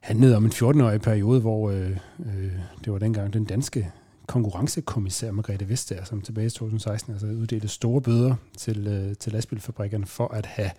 handlede 0.00 0.36
om 0.36 0.44
en 0.44 0.52
14-årig 0.52 1.00
periode, 1.00 1.40
hvor 1.40 1.70
øh, 1.70 1.90
øh, 2.26 2.52
det 2.84 2.92
var 2.92 2.98
dengang 2.98 3.32
den 3.32 3.44
danske 3.44 3.92
konkurrencekommissær 4.26 5.32
Margrethe 5.32 5.68
Vestager, 5.68 6.04
som 6.04 6.20
tilbage 6.20 6.46
i 6.46 6.50
2016 6.50 7.12
altså 7.12 7.26
uddelte 7.26 7.68
store 7.68 8.00
bøder 8.00 8.34
til, 8.56 8.86
øh, 8.86 9.16
til 9.16 9.32
lastbilfabrikkerne 9.32 10.06
for 10.06 10.28
at 10.28 10.46
have 10.46 10.70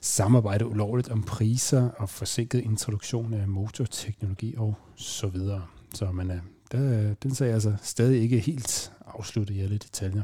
samarbejdet 0.00 0.64
ulovligt 0.64 1.08
om 1.08 1.22
priser 1.22 1.88
og 1.88 2.08
forsinket 2.08 2.60
introduktion 2.60 3.34
af 3.34 3.48
motorteknologi 3.48 4.54
og 4.56 4.74
så 4.96 5.26
videre. 5.26 5.62
Så 5.94 6.12
man 6.12 6.30
er 6.30 6.38
der, 6.72 7.10
øh, 7.10 7.14
den 7.22 7.34
sag 7.34 7.50
er 7.50 7.54
altså 7.54 7.74
stadig 7.82 8.22
ikke 8.22 8.38
helt 8.38 8.92
afsluttet 9.06 9.54
i 9.54 9.60
alle 9.60 9.78
detaljer. 9.78 10.22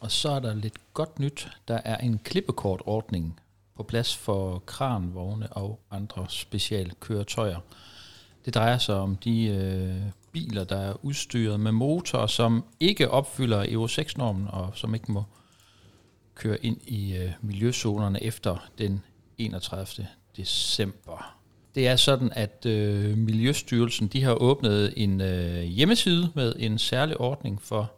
Og 0.00 0.10
så 0.10 0.30
er 0.30 0.40
der 0.40 0.54
lidt 0.54 0.78
godt 0.94 1.18
nyt. 1.18 1.48
Der 1.68 1.80
er 1.84 1.96
en 1.96 2.18
klippekortordning 2.18 3.40
på 3.76 3.82
plads 3.82 4.16
for 4.16 4.58
kranvogne 4.58 5.52
og 5.52 5.80
andre 5.90 6.26
specialkøretøjer. 6.28 7.60
Det 8.44 8.54
drejer 8.54 8.78
sig 8.78 8.94
om 8.94 9.16
de 9.16 9.46
øh, 9.46 10.10
biler, 10.32 10.64
der 10.64 10.76
er 10.76 11.04
udstyret 11.04 11.60
med 11.60 11.72
motor, 11.72 12.26
som 12.26 12.64
ikke 12.80 13.10
opfylder 13.10 13.66
Euro 13.68 13.86
6-normen 13.86 14.48
og 14.48 14.72
som 14.74 14.94
ikke 14.94 15.12
må 15.12 15.24
køre 16.34 16.64
ind 16.64 16.82
i 16.86 17.16
øh, 17.16 17.32
miljøzonerne 17.40 18.22
efter 18.22 18.68
den 18.78 19.02
31. 19.38 20.06
december. 20.36 21.36
Det 21.74 21.88
er 21.88 21.96
sådan, 21.96 22.32
at 22.32 22.66
øh, 22.66 23.18
Miljøstyrelsen 23.18 24.06
de 24.06 24.22
har 24.22 24.34
åbnet 24.34 24.94
en 24.96 25.20
øh, 25.20 25.62
hjemmeside 25.62 26.30
med 26.34 26.54
en 26.58 26.78
særlig 26.78 27.20
ordning 27.20 27.62
for 27.62 27.92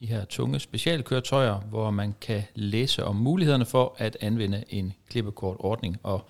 de 0.00 0.06
her 0.06 0.24
tunge 0.24 0.60
specialkøretøjer, 0.60 1.60
hvor 1.60 1.90
man 1.90 2.14
kan 2.20 2.42
læse 2.54 3.04
om 3.04 3.16
mulighederne 3.16 3.64
for 3.64 3.96
at 3.98 4.16
anvende 4.20 4.64
en 4.68 4.92
klippekortordning, 5.08 5.96
og 6.02 6.28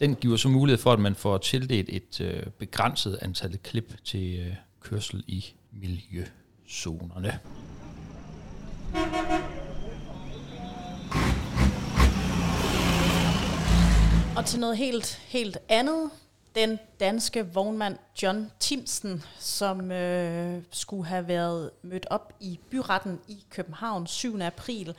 den 0.00 0.14
giver 0.14 0.36
så 0.36 0.48
mulighed 0.48 0.78
for, 0.78 0.92
at 0.92 1.00
man 1.00 1.14
får 1.14 1.38
tildelt 1.38 1.88
et 1.88 2.20
øh, 2.20 2.42
begrænset 2.58 3.18
antal 3.22 3.58
klip 3.62 3.94
til 4.04 4.38
øh, 4.38 4.54
kørsel 4.80 5.24
i 5.26 5.44
miljøzonerne. 5.72 7.38
Og 14.36 14.46
til 14.46 14.60
noget 14.60 14.76
helt, 14.76 15.20
helt 15.26 15.58
andet. 15.68 16.10
Den 16.54 16.78
danske 17.00 17.46
vognmand 17.46 17.98
John 18.22 18.50
Timsen, 18.60 19.22
som 19.38 19.92
øh, 19.92 20.62
skulle 20.70 21.06
have 21.06 21.28
været 21.28 21.70
mødt 21.82 22.06
op 22.10 22.32
i 22.40 22.58
byretten 22.70 23.20
i 23.28 23.44
København 23.50 24.06
7. 24.06 24.40
april, 24.40 24.94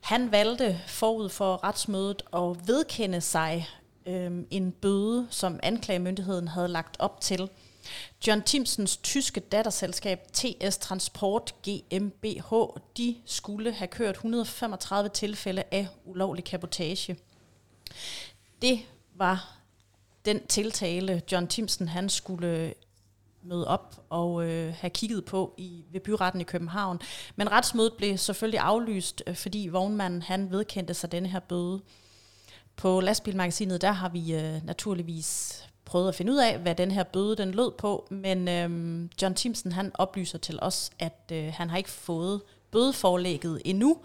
han 0.00 0.32
valgte 0.32 0.80
forud 0.86 1.28
for 1.28 1.64
retsmødet 1.64 2.22
at 2.32 2.68
vedkende 2.68 3.20
sig 3.20 3.68
øh, 4.06 4.30
en 4.50 4.72
bøde, 4.72 5.26
som 5.30 5.60
anklagemyndigheden 5.62 6.48
havde 6.48 6.68
lagt 6.68 6.96
op 6.98 7.20
til. 7.20 7.48
John 8.26 8.42
Timsens 8.42 8.96
tyske 8.96 9.40
datterselskab 9.40 10.20
TS 10.32 10.78
Transport 10.78 11.54
GmbH, 11.68 12.80
de 12.96 13.16
skulle 13.26 13.72
have 13.72 13.88
kørt 13.88 14.14
135 14.14 15.08
tilfælde 15.08 15.62
af 15.70 15.88
ulovlig 16.04 16.44
kapotage. 16.44 17.16
Det 18.62 18.80
var 19.14 19.56
den 20.24 20.46
tiltale, 20.46 21.22
John 21.32 21.46
Timsen 21.46 21.88
han 21.88 22.08
skulle 22.08 22.74
møde 23.42 23.68
op 23.68 24.06
og 24.10 24.48
øh, 24.48 24.74
have 24.74 24.90
kigget 24.90 25.24
på 25.24 25.54
i, 25.58 25.84
ved 25.92 26.00
byretten 26.00 26.40
i 26.40 26.44
København. 26.44 27.00
Men 27.36 27.52
retsmødet 27.52 27.92
blev 27.92 28.18
selvfølgelig 28.18 28.60
aflyst, 28.60 29.22
øh, 29.26 29.34
fordi 29.34 29.68
vognmanden 29.72 30.22
han 30.22 30.50
vedkendte 30.50 30.94
sig 30.94 31.12
denne 31.12 31.28
her 31.28 31.40
bøde. 31.40 31.80
På 32.76 33.00
lastbilmagasinet, 33.00 33.82
der 33.82 33.92
har 33.92 34.08
vi 34.08 34.34
øh, 34.34 34.66
naturligvis 34.66 35.62
prøvet 35.84 36.08
at 36.08 36.14
finde 36.14 36.32
ud 36.32 36.38
af, 36.38 36.58
hvad 36.58 36.74
den 36.74 36.90
her 36.90 37.02
bøde 37.02 37.36
den 37.36 37.50
lød 37.50 37.72
på, 37.78 38.08
men 38.10 38.48
øh, 38.48 39.08
John 39.22 39.34
Timsen 39.34 39.72
han 39.72 39.90
oplyser 39.94 40.38
til 40.38 40.58
os, 40.62 40.90
at 40.98 41.32
øh, 41.32 41.52
han 41.56 41.70
har 41.70 41.76
ikke 41.76 41.90
fået 41.90 42.42
bødeforlægget 42.70 43.62
endnu, 43.64 43.96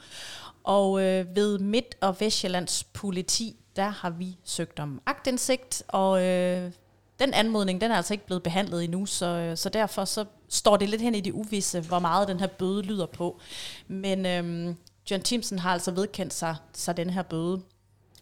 og 0.64 1.02
øh, 1.02 1.36
ved 1.36 1.60
Midt- 1.60 1.96
og 2.02 2.20
Vestjyllands 2.20 2.84
politi, 2.84 3.56
der 3.76 3.90
har 3.90 4.10
vi 4.10 4.38
søgt 4.44 4.80
om 4.80 5.02
agtindsigt, 5.06 5.84
og 5.88 6.24
øh, 6.24 6.72
den 7.20 7.34
anmodning, 7.34 7.82
den 7.82 7.92
er 7.92 7.96
altså 7.96 8.14
ikke 8.14 8.26
blevet 8.26 8.44
behandlet 8.44 8.84
endnu, 8.84 9.06
så, 9.06 9.26
øh, 9.26 9.58
så 9.58 9.70
derfor 9.70 10.06
så 10.06 10.26
står 10.50 10.78
det 10.78 10.90
lidt 10.90 11.02
hen 11.02 11.16
i 11.16 11.22
det 11.22 11.32
uvisse, 11.32 11.82
hvor 11.82 12.00
meget 12.00 12.28
den 12.28 12.40
her 12.40 12.48
bøde 12.48 12.82
lyder 12.82 13.06
på. 13.06 13.40
Men 13.88 14.26
øh, 14.26 14.76
John 15.12 15.24
Timsen 15.24 15.60
har 15.60 15.74
altså 15.74 15.92
vedkendt 15.92 16.34
sig, 16.34 16.56
sig 16.74 16.98
den 16.98 17.10
her 17.10 17.22
bøde. 17.22 17.62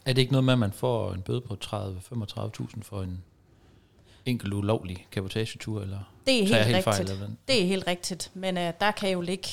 Er 0.05 0.13
det 0.13 0.21
ikke 0.21 0.31
noget 0.31 0.43
med, 0.43 0.53
at 0.53 0.59
man 0.59 0.71
får 0.71 1.13
en 1.13 1.21
bøde 1.21 1.41
på 1.41 1.57
30-35.000 1.65 2.81
for 2.81 3.01
en 3.01 3.23
enkelt 4.25 4.53
ulovlig 4.53 5.07
kapotagetur? 5.11 5.81
Eller 5.81 5.99
det 6.27 6.33
er 6.33 6.45
helt, 6.45 6.55
helt 6.55 6.67
rigtigt. 6.67 6.83
fejl, 6.83 7.11
eller 7.11 7.27
det 7.47 7.61
er 7.61 7.67
helt 7.67 7.87
rigtigt, 7.87 8.31
men 8.33 8.57
øh, 8.57 8.73
der 8.79 8.91
kan 8.91 9.09
jo 9.09 9.21
ligge 9.21 9.49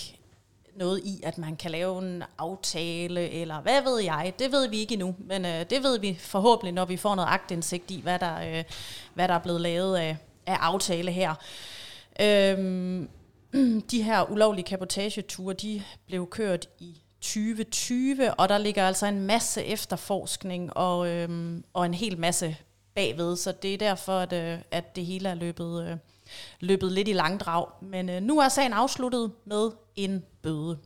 noget 0.76 1.00
i, 1.04 1.20
at 1.22 1.38
man 1.38 1.56
kan 1.56 1.70
lave 1.70 1.98
en 1.98 2.22
aftale, 2.38 3.30
eller 3.30 3.61
hvad 3.61 3.83
ved 3.83 4.00
jeg, 4.00 4.33
det 4.38 4.52
ved 4.52 4.68
vi 4.68 4.78
ikke 4.78 4.92
endnu, 4.92 5.14
men 5.18 5.44
øh, 5.44 5.64
det 5.70 5.83
ved 5.83 5.98
vi 5.98 6.18
forhåbentlig, 6.20 6.72
når 6.72 6.85
vi 6.85 6.96
får 6.96 7.14
noget 7.14 7.28
agtindsigt 7.30 7.90
i, 7.90 8.00
hvad 8.00 8.18
der, 8.18 8.59
øh, 8.59 8.64
hvad 9.14 9.28
der 9.28 9.35
er 9.35 9.38
blevet 9.38 9.61
lavet 9.61 9.96
af, 9.96 10.16
af 10.46 10.54
aftale 10.54 11.11
her. 11.11 11.35
Øhm, 12.20 13.09
de 13.90 14.02
her 14.02 14.30
ulovlige 14.30 14.64
kapotageture, 14.64 15.54
de 15.54 15.83
blev 16.06 16.30
kørt 16.30 16.68
i 16.78 17.02
2020, 17.20 18.35
og 18.35 18.48
der 18.48 18.59
ligger 18.59 18.87
altså 18.87 19.06
en 19.06 19.20
masse 19.20 19.64
efterforskning 19.64 20.76
og, 20.76 21.09
øhm, 21.09 21.64
og 21.72 21.87
en 21.87 21.94
hel 21.94 22.18
masse 22.18 22.56
bagved, 22.94 23.37
så 23.37 23.52
det 23.52 23.74
er 23.74 23.78
derfor, 23.78 24.18
at, 24.18 24.33
øh, 24.33 24.59
at 24.70 24.96
det 24.96 25.06
hele 25.06 25.28
er 25.28 25.35
løbet, 25.35 25.88
øh, 25.88 25.96
løbet 26.61 26.92
lidt 26.92 27.09
i 27.09 27.12
langdrag. 27.12 27.66
Men 27.83 28.09
øh, 28.09 28.22
nu 28.22 28.38
er 28.38 28.48
sagen 28.48 28.72
afsluttet 28.72 29.33
med 29.44 29.70
en 29.96 30.24
bøde. 30.42 30.79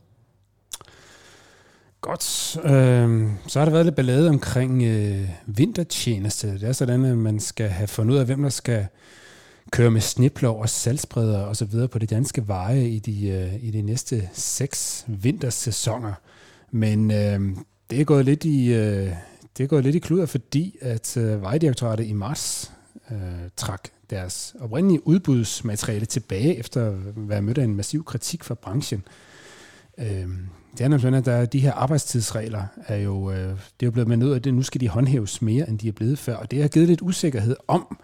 Godt. 2.01 2.57
Øh, 2.63 3.29
så 3.47 3.59
har 3.59 3.65
der 3.65 3.71
været 3.71 3.85
lidt 3.85 3.95
ballade 3.95 4.29
omkring 4.29 4.83
øh, 4.83 5.29
vintertjeneste. 5.45 6.53
Det 6.53 6.63
er 6.63 6.71
sådan, 6.71 7.05
at 7.05 7.17
man 7.17 7.39
skal 7.39 7.69
have 7.69 7.87
fundet 7.87 8.13
ud 8.13 8.19
af, 8.19 8.25
hvem 8.25 8.41
der 8.41 8.49
skal 8.49 8.87
køre 9.71 9.91
med 9.91 10.01
sniplov 10.01 10.61
og 10.61 10.69
salgsbreder 10.69 11.39
og 11.39 11.55
så 11.55 11.65
videre 11.65 11.87
på 11.87 11.99
de 11.99 12.05
danske 12.05 12.47
veje 12.47 12.87
i 12.87 12.99
de, 12.99 13.27
øh, 13.27 13.63
i 13.63 13.71
de 13.71 13.81
næste 13.81 14.29
seks 14.33 15.05
vintersæsoner. 15.07 16.13
Men 16.71 17.11
øh, 17.11 17.39
det 17.89 18.01
er 18.01 18.05
gået 18.05 18.25
lidt 18.25 18.45
i, 18.45 18.73
øh, 18.73 19.11
det 19.57 19.63
er 19.63 19.67
gået 19.67 19.83
lidt 19.83 19.95
i 19.95 19.99
kluder, 19.99 20.25
fordi 20.25 20.77
at 20.81 21.17
øh, 21.17 21.41
Vejdirektoratet 21.41 22.07
i 22.07 22.13
marts 22.13 22.71
øh, 23.11 23.17
trak 23.57 23.89
deres 24.09 24.55
oprindelige 24.59 25.07
udbudsmateriale 25.07 26.05
tilbage 26.05 26.57
efter 26.57 26.87
at 26.87 26.93
være 27.15 27.41
mødt 27.41 27.57
af 27.57 27.63
en 27.63 27.75
massiv 27.75 28.03
kritik 28.03 28.43
fra 28.43 28.55
branchen. 28.55 29.03
Øh, 29.07 29.34
Øhm, 29.97 30.47
det 30.71 30.81
er 30.81 30.87
nemlig 30.87 31.01
sådan, 31.01 31.19
at 31.19 31.25
der 31.25 31.31
er 31.31 31.45
de 31.45 31.59
her 31.59 31.73
arbejdstidsregler 31.73 32.63
er 32.87 32.97
jo, 32.97 33.31
øh, 33.31 33.37
det 33.37 33.49
er 33.49 33.85
jo 33.85 33.91
blevet 33.91 34.07
med 34.07 34.23
ud 34.27 34.31
af, 34.31 34.35
at 34.35 34.53
nu 34.53 34.63
skal 34.63 34.81
de 34.81 34.89
håndhæves 34.89 35.41
mere, 35.41 35.69
end 35.69 35.79
de 35.79 35.87
er 35.87 35.91
blevet 35.91 36.19
før. 36.19 36.35
Og 36.35 36.51
det 36.51 36.61
har 36.61 36.67
givet 36.67 36.87
lidt 36.87 37.01
usikkerhed 37.01 37.55
om 37.67 37.97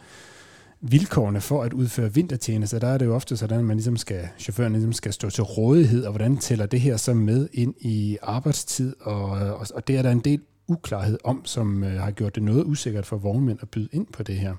vilkårene 0.82 1.42
for 1.42 1.64
at 1.64 1.74
udføre 1.74 2.14
vintertjenester. 2.14 2.80
Der 2.80 2.88
er 2.88 2.98
det 2.98 3.06
jo 3.06 3.16
ofte 3.16 3.38
sådan, 3.38 3.60
at 3.60 3.66
man 3.66 3.78
ligesom 3.78 3.98
skal, 3.98 4.28
chaufføren 4.40 4.74
ligesom 4.74 4.94
skal 4.94 5.14
stå 5.14 5.30
til 5.30 5.44
rådighed, 5.44 6.04
og 6.04 6.12
hvordan 6.12 6.38
tæller 6.38 6.66
det 6.66 6.82
her 6.82 6.98
så 6.98 7.14
med 7.14 7.48
ind 7.54 7.74
i 7.80 8.18
arbejdstid, 8.22 8.96
og, 9.02 9.24
og, 9.30 9.68
og 9.76 9.88
det 9.88 9.98
er 9.98 10.02
der 10.02 10.12
en 10.12 10.20
del 10.20 10.42
uklarhed 10.68 11.18
om, 11.24 11.46
som 11.46 11.84
øh, 11.84 12.00
har 12.02 12.12
gjort 12.12 12.36
det 12.36 12.44
noget 12.44 12.64
usikkert 12.66 13.06
for 13.06 13.18
vognmænd 13.18 13.60
at 13.62 13.70
byde 13.70 13.90
ind 13.92 14.08
på 14.14 14.24
det 14.24 14.36
her. 14.36 14.56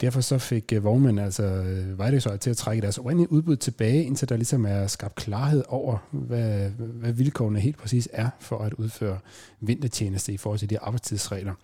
Derfor 0.00 0.20
så 0.20 0.38
fik 0.38 0.72
øh, 0.72 0.84
vognmænd 0.84 1.20
altså 1.20 1.42
øh, 1.44 1.98
Vejdøsøj, 1.98 2.36
til 2.36 2.50
at 2.50 2.56
trække 2.56 2.82
deres 2.82 2.98
oprindelige 2.98 3.32
udbud 3.32 3.56
tilbage, 3.56 4.04
indtil 4.04 4.28
der 4.28 4.36
ligesom 4.36 4.66
er 4.66 4.86
skabt 4.86 5.14
klarhed 5.14 5.64
over, 5.68 5.98
hvad, 6.10 6.70
hvad 6.78 7.12
vilkårene 7.12 7.60
helt 7.60 7.76
præcis 7.76 8.08
er 8.12 8.28
for 8.40 8.58
at 8.58 8.72
udføre 8.72 9.18
vintertjeneste 9.60 10.32
i 10.32 10.36
forhold 10.36 10.58
til 10.58 10.70
de 10.70 10.78
arbejdstidsregler. 10.78 11.54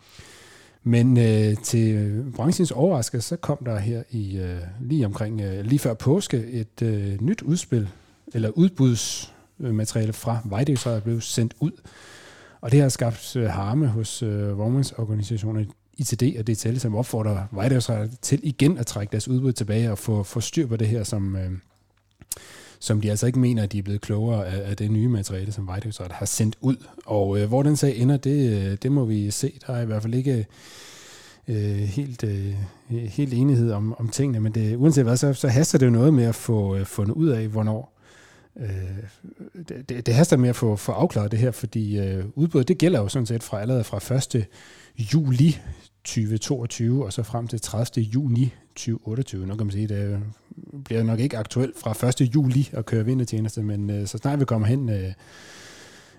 Men 0.84 1.18
øh, 1.18 1.56
til 1.56 2.24
branchens 2.36 2.70
overraskelse, 2.70 3.28
så 3.28 3.36
kom 3.36 3.58
der 3.64 3.78
her 3.78 4.02
i 4.10 4.38
øh, 4.38 4.60
lige 4.80 5.06
omkring 5.06 5.40
øh, 5.40 5.64
lige 5.64 5.78
før 5.78 5.94
påske 5.94 6.46
et 6.46 6.82
øh, 6.82 7.20
nyt 7.20 7.42
udspil 7.42 7.88
eller 8.34 8.48
udbudsmateriale 8.48 10.12
fra 10.12 10.38
Vejdirektoratet 10.44 11.02
blev 11.02 11.20
sendt 11.20 11.54
ud. 11.60 11.72
Og 12.60 12.72
det 12.72 12.80
har 12.80 12.88
skabt 12.88 13.36
øh, 13.36 13.46
harme 13.46 13.86
hos 13.86 14.22
øh, 14.22 14.58
vognmandsorganisationerne 14.58 15.66
ITD 15.98 16.38
og 16.38 16.46
DTL, 16.46 16.76
som 16.76 16.94
opfordrer 16.94 17.46
Vejdirektoratet 17.50 18.18
til 18.22 18.40
igen 18.42 18.78
at 18.78 18.86
trække 18.86 19.12
deres 19.12 19.28
udbud 19.28 19.52
tilbage 19.52 19.90
og 19.90 19.98
få, 19.98 20.22
få 20.22 20.40
styr 20.40 20.66
på 20.66 20.76
det 20.76 20.88
her, 20.88 21.04
som, 21.04 21.36
øh, 21.36 21.50
som 22.78 23.00
de 23.00 23.10
altså 23.10 23.26
ikke 23.26 23.38
mener, 23.38 23.62
at 23.62 23.72
de 23.72 23.78
er 23.78 23.82
blevet 23.82 24.00
klogere 24.00 24.46
af, 24.46 24.70
af 24.70 24.76
det 24.76 24.90
nye 24.90 25.08
materiale, 25.08 25.52
som 25.52 25.66
Vejdirektoratet 25.66 26.16
har 26.16 26.26
sendt 26.26 26.56
ud. 26.60 26.76
Og 27.06 27.38
øh, 27.38 27.48
hvor 27.48 27.62
den 27.62 27.76
sag 27.76 27.98
ender, 27.98 28.16
det, 28.16 28.52
øh, 28.52 28.78
det 28.82 28.92
må 28.92 29.04
vi 29.04 29.30
se. 29.30 29.52
Der 29.66 29.72
er 29.74 29.82
i 29.82 29.86
hvert 29.86 30.02
fald 30.02 30.14
ikke 30.14 30.46
øh, 31.48 31.76
helt, 31.76 32.24
øh, 32.24 32.54
helt 32.88 33.34
enighed 33.34 33.72
om, 33.72 33.94
om 33.98 34.08
tingene, 34.08 34.40
men 34.40 34.52
det, 34.52 34.76
uanset 34.76 35.04
hvad, 35.04 35.16
så, 35.16 35.32
så 35.32 35.48
haster 35.48 35.78
det 35.78 35.86
jo 35.86 35.90
noget 35.90 36.14
med 36.14 36.24
at 36.24 36.34
få 36.34 36.76
øh, 36.76 36.86
fundet 36.86 37.14
ud 37.14 37.28
af, 37.28 37.48
hvornår 37.48 37.98
øh, 38.60 38.68
det, 39.88 40.06
det 40.06 40.14
haster 40.14 40.36
med 40.36 40.48
at 40.48 40.56
få, 40.56 40.76
få 40.76 40.92
afklaret 40.92 41.30
det 41.30 41.38
her, 41.38 41.50
fordi 41.50 41.98
øh, 41.98 42.24
udbuddet, 42.34 42.68
det 42.68 42.78
gælder 42.78 43.00
jo 43.00 43.08
sådan 43.08 43.26
set 43.26 43.42
fra 43.42 43.60
allerede 43.60 43.84
fra 43.84 44.14
1 44.36 44.46
juli 44.98 45.58
2022 46.04 47.04
og 47.04 47.12
så 47.12 47.22
frem 47.22 47.48
til 47.48 47.60
30. 47.60 48.04
juni 48.06 48.54
2028. 48.74 49.46
Nu 49.46 49.56
kan 49.56 49.66
man 49.66 49.72
sige, 49.72 49.88
det 49.88 50.22
bliver 50.84 51.02
nok 51.02 51.20
ikke 51.20 51.38
aktuelt 51.38 51.78
fra 51.78 52.08
1. 52.08 52.34
juli 52.34 52.70
at 52.72 52.86
køre 52.86 53.04
vintertjeneste, 53.04 53.62
men 53.62 53.90
øh, 53.90 54.06
så 54.06 54.18
snart 54.18 54.40
vi 54.40 54.44
kommer 54.44 54.68
hen 54.68 54.88
øh, 54.88 55.12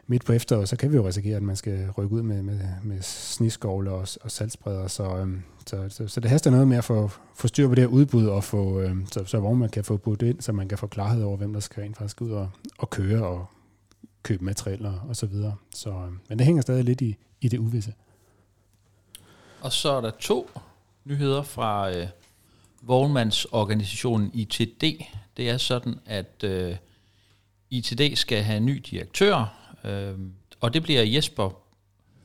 midt 0.08 0.26
på 0.26 0.34
efteråret, 0.34 0.70
så 0.70 0.76
kan 0.76 0.92
vi 0.92 0.96
jo 0.96 1.08
risikere, 1.08 1.36
at 1.36 1.44
man 1.44 1.56
skal 1.56 1.90
rykke 1.98 2.16
ud 2.16 2.22
med, 2.22 2.44
med, 2.44 2.60
med 2.84 3.02
sniskovle 3.02 3.92
og, 3.92 4.08
og 4.22 4.32
salgsbreder. 4.32 4.88
Så, 4.88 5.18
øh, 5.18 5.28
så, 5.68 5.86
så, 5.90 6.08
så 6.08 6.20
det 6.20 6.30
haster 6.30 6.52
noget 6.52 6.68
med 6.68 6.78
at 6.78 6.84
få, 6.84 7.12
få 7.36 7.48
styr 7.48 7.68
på 7.68 7.76
det 7.76 7.84
her 7.84 7.90
udbud, 7.90 8.26
og 8.26 8.44
få, 8.44 8.82
øh, 8.82 8.96
så, 9.12 9.26
så 9.26 9.40
hvor 9.40 9.54
man 9.54 9.70
kan 9.70 9.84
få 9.84 9.98
budt 9.98 10.22
ind, 10.22 10.42
så 10.42 10.52
man 10.52 10.68
kan 10.68 10.78
få 10.78 10.88
klarhed 10.88 11.24
over, 11.24 11.38
hvem 11.38 11.54
der 11.54 11.60
skal 11.60 11.84
rent 11.84 11.98
faktisk 11.98 12.22
ud 12.22 12.32
og, 12.32 12.50
og 12.78 12.90
køre 12.90 13.28
og 13.28 13.46
købe 14.24 14.46
materialer 14.46 15.06
og 15.10 15.16
så 15.16 15.26
videre. 15.26 15.56
Så, 15.76 15.90
øh, 15.90 16.12
men 16.30 16.38
det 16.40 16.46
hænger 16.46 16.62
stadig 16.62 16.84
lidt 16.84 17.02
i, 17.02 17.16
i 17.42 17.48
det 17.48 17.58
uvisse. 17.58 17.94
Og 19.64 19.74
så 19.74 19.90
er 19.90 20.02
der 20.02 20.12
to 20.12 20.50
nyheder 21.04 21.44
fra 21.44 21.92
øh, 21.92 22.08
vognmandsorganisationen 22.82 24.32
ITD. 24.34 24.84
Det 25.38 25.50
er 25.50 25.58
sådan, 25.58 26.00
at 26.06 26.44
øh, 26.44 26.76
ITD 27.70 28.16
skal 28.16 28.44
have 28.44 28.58
en 28.58 28.66
ny 28.66 28.84
direktør, 28.92 29.58
øh, 29.84 30.20
og 30.60 30.74
det 30.74 30.84
bliver 30.84 31.04
Jesper 31.04 31.50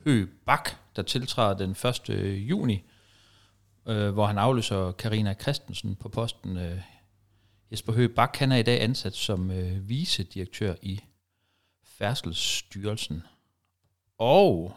Høbak, 0.05 0.69
der 0.95 1.01
tiltræder 1.01 1.57
den 1.57 1.71
1. 1.71 2.09
Øh, 2.09 2.49
juni, 2.49 2.83
øh, 3.87 4.09
hvor 4.09 4.25
han 4.25 4.37
afløser 4.37 4.91
Karina 4.91 5.33
Christensen 5.33 5.95
på 5.95 6.09
posten. 6.09 6.57
Øh, 6.57 6.81
Jesper 7.71 7.93
Høgh 7.93 8.13
Bak, 8.13 8.37
han 8.37 8.51
er 8.51 8.57
i 8.57 8.63
dag 8.63 8.81
ansat 8.81 9.15
som 9.15 9.51
øh, 9.51 9.89
vicedirektør 9.89 10.75
i 10.81 11.01
Færdselsstyrelsen. 11.83 13.23
Og 14.17 14.75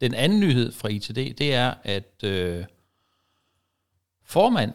den 0.00 0.14
anden 0.14 0.40
nyhed 0.40 0.72
fra 0.72 0.88
ITD, 0.88 1.14
det 1.14 1.54
er, 1.54 1.74
at 1.82 2.24
øh, 2.24 2.64
formand 4.24 4.72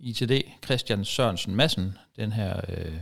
ITD, 0.00 0.32
Christian 0.64 1.04
Sørensen 1.04 1.54
Madsen, 1.54 1.98
den 2.16 2.32
her 2.32 2.60
øh, 2.68 2.98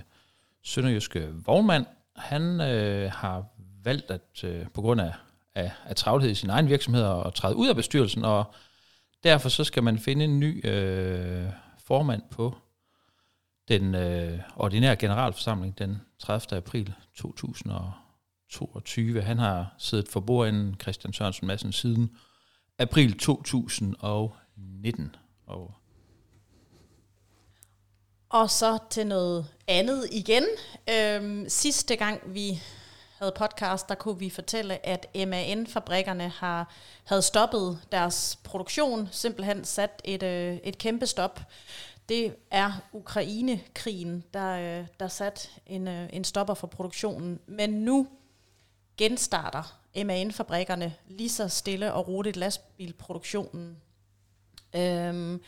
sønderjyske 0.63 1.29
vognmand, 1.47 1.87
han 2.17 2.61
øh, 2.61 3.13
har 3.13 3.45
valgt 3.85 4.11
at 4.11 4.45
øh, 4.45 4.67
på 4.75 4.81
grund 4.81 5.01
af, 5.01 5.13
af, 5.55 5.73
af 5.85 5.97
travlhed 5.97 6.31
i 6.31 6.35
sin 6.35 6.51
egen 6.51 6.69
virksomhed 6.69 7.23
at 7.27 7.35
træde 7.35 7.57
ud 7.57 7.69
af 7.69 7.77
bestyrelsen, 7.77 8.25
og 8.25 8.55
derfor 9.25 9.49
så 9.49 9.65
skal 9.65 9.83
man 9.83 9.99
finde 9.99 10.25
en 10.25 10.41
ny 10.41 10.67
øh, 10.67 11.47
formand 11.85 12.23
på 12.31 12.57
den 13.69 13.95
øh, 13.95 14.39
ordinære 14.57 14.97
generalforsamling 14.97 15.79
den 15.79 16.01
30. 16.19 16.57
april 16.57 16.95
22. 18.51 19.23
Han 19.23 19.39
har 19.39 19.75
siddet 19.79 20.09
for 20.09 20.21
bordenden 20.21 20.77
Christian 20.83 21.13
Sørensen 21.13 21.47
Madsen 21.47 21.73
siden 21.73 22.11
april 22.79 23.19
2019. 23.19 25.17
Og 25.47 25.75
og 28.29 28.51
så 28.51 28.79
til 28.91 29.07
noget 29.07 29.47
andet 29.69 30.09
igen. 30.13 30.45
Øhm, 30.91 31.49
sidste 31.49 31.97
gang 31.97 32.21
vi 32.27 32.63
havde 33.19 33.33
podcast, 33.37 33.89
der 33.89 33.95
kunne 33.95 34.19
vi 34.19 34.31
fortælle, 34.31 34.87
at 34.87 35.07
MAN-fabrikkerne 35.15 36.29
har, 36.29 36.73
havde 37.05 37.23
stoppet 37.23 37.79
deres 37.93 38.39
produktion, 38.45 39.09
simpelthen 39.11 39.65
sat 39.65 40.03
et, 40.05 40.23
øh, 40.23 40.57
et 40.65 40.79
kæmpe 40.79 41.07
stop. 41.07 41.41
Det 42.09 42.35
er 42.51 42.73
Ukraine-krigen, 42.93 44.25
der, 44.35 44.81
øh, 44.81 44.87
der 45.01 45.09
sat 45.09 45.51
en, 45.67 45.89
øh, 45.89 46.09
en 46.13 46.25
stopper 46.25 46.55
for 46.55 46.67
produktionen. 46.67 47.41
Men 47.47 47.71
nu 47.71 48.07
genstarter 48.97 49.81
MAN-fabrikkerne 50.05 50.95
lige 51.09 51.31
så 51.31 51.49
stille 51.49 51.93
og 51.93 52.09
roligt 52.09 52.37
lastbilproduktionen. 52.37 53.77
Øhm, 54.77 55.43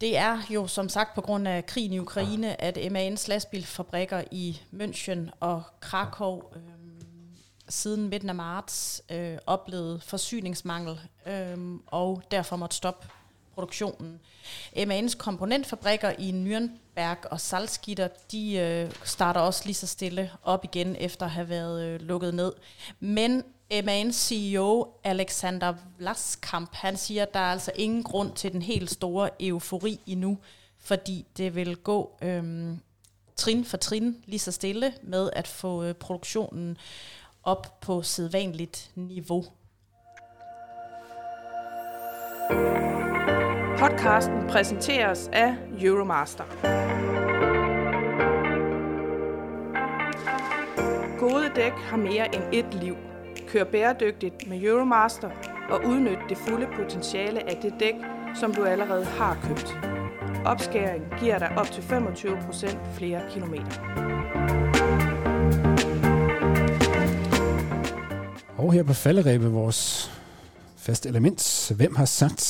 det 0.00 0.16
er 0.16 0.42
jo 0.50 0.66
som 0.66 0.88
sagt 0.88 1.14
på 1.14 1.20
grund 1.20 1.48
af 1.48 1.66
krigen 1.66 1.92
i 1.92 1.98
Ukraine, 1.98 2.60
at 2.60 2.76
MAN's 2.76 3.28
lastbilfabrikker 3.28 4.24
i 4.30 4.60
München 4.72 5.30
og 5.40 5.62
Krakow 5.80 6.42
øhm, 6.56 7.02
siden 7.68 8.08
midten 8.08 8.28
af 8.28 8.34
marts 8.34 9.02
øh, 9.10 9.38
oplevede 9.46 10.00
forsyningsmangel 10.00 11.00
øhm, 11.26 11.82
og 11.86 12.22
derfor 12.30 12.56
måtte 12.56 12.76
stoppe 12.76 13.08
produktionen. 13.58 14.20
MAN's 14.76 15.16
komponentfabrikker 15.16 16.12
i 16.18 16.30
Nürnberg 16.30 17.28
og 17.30 17.40
Salzgitter, 17.40 18.08
de 18.32 18.56
øh, 18.56 18.90
starter 19.04 19.40
også 19.40 19.62
lige 19.64 19.74
så 19.74 19.86
stille 19.86 20.30
op 20.42 20.64
igen 20.64 20.96
efter 20.96 21.26
at 21.26 21.32
have 21.32 21.48
været 21.48 21.84
øh, 21.84 22.00
lukket 22.00 22.34
ned. 22.34 22.52
Men 23.00 23.42
MAN's 23.72 24.12
CEO 24.12 24.86
Alexander 25.04 25.74
Vlaskamp, 25.98 26.74
han 26.74 26.96
siger, 26.96 27.22
at 27.22 27.34
der 27.34 27.40
er 27.40 27.52
altså 27.52 27.72
ingen 27.74 28.02
grund 28.02 28.32
til 28.32 28.52
den 28.52 28.62
helt 28.62 28.90
store 28.90 29.30
eufori 29.40 30.00
endnu, 30.06 30.38
fordi 30.78 31.26
det 31.36 31.54
vil 31.54 31.76
gå 31.76 32.18
øh, 32.22 32.72
trin 33.36 33.64
for 33.64 33.76
trin 33.76 34.16
lige 34.26 34.38
så 34.38 34.52
stille 34.52 34.92
med 35.02 35.30
at 35.32 35.48
få 35.48 35.84
øh, 35.84 35.94
produktionen 35.94 36.76
op 37.42 37.80
på 37.80 38.02
sædvanligt 38.02 38.90
niveau. 38.94 39.44
Podcasten 43.78 44.48
præsenteres 44.48 45.28
af 45.32 45.54
Euromaster. 45.80 46.44
Gode 51.18 51.50
dæk 51.56 51.72
har 51.72 51.96
mere 51.96 52.34
end 52.34 52.42
et 52.52 52.74
liv. 52.74 52.96
Kør 53.48 53.64
bæredygtigt 53.64 54.48
med 54.48 54.62
Euromaster 54.62 55.30
og 55.70 55.84
udnyt 55.84 56.18
det 56.28 56.38
fulde 56.38 56.66
potentiale 56.76 57.50
af 57.50 57.58
det 57.62 57.74
dæk, 57.80 57.94
som 58.40 58.54
du 58.54 58.64
allerede 58.64 59.04
har 59.04 59.38
købt. 59.48 59.78
Opskæring 60.44 61.04
giver 61.20 61.38
dig 61.38 61.48
op 61.56 61.66
til 61.66 61.80
25% 61.80 62.76
flere 62.94 63.20
kilometer. 63.30 63.72
Og 68.56 68.72
her 68.72 68.82
på 68.82 68.92
falderæbet 68.92 69.52
vores 69.52 70.10
faste 70.76 71.08
element. 71.08 71.72
Hvem 71.76 71.94
har 71.96 72.04
sagt? 72.04 72.47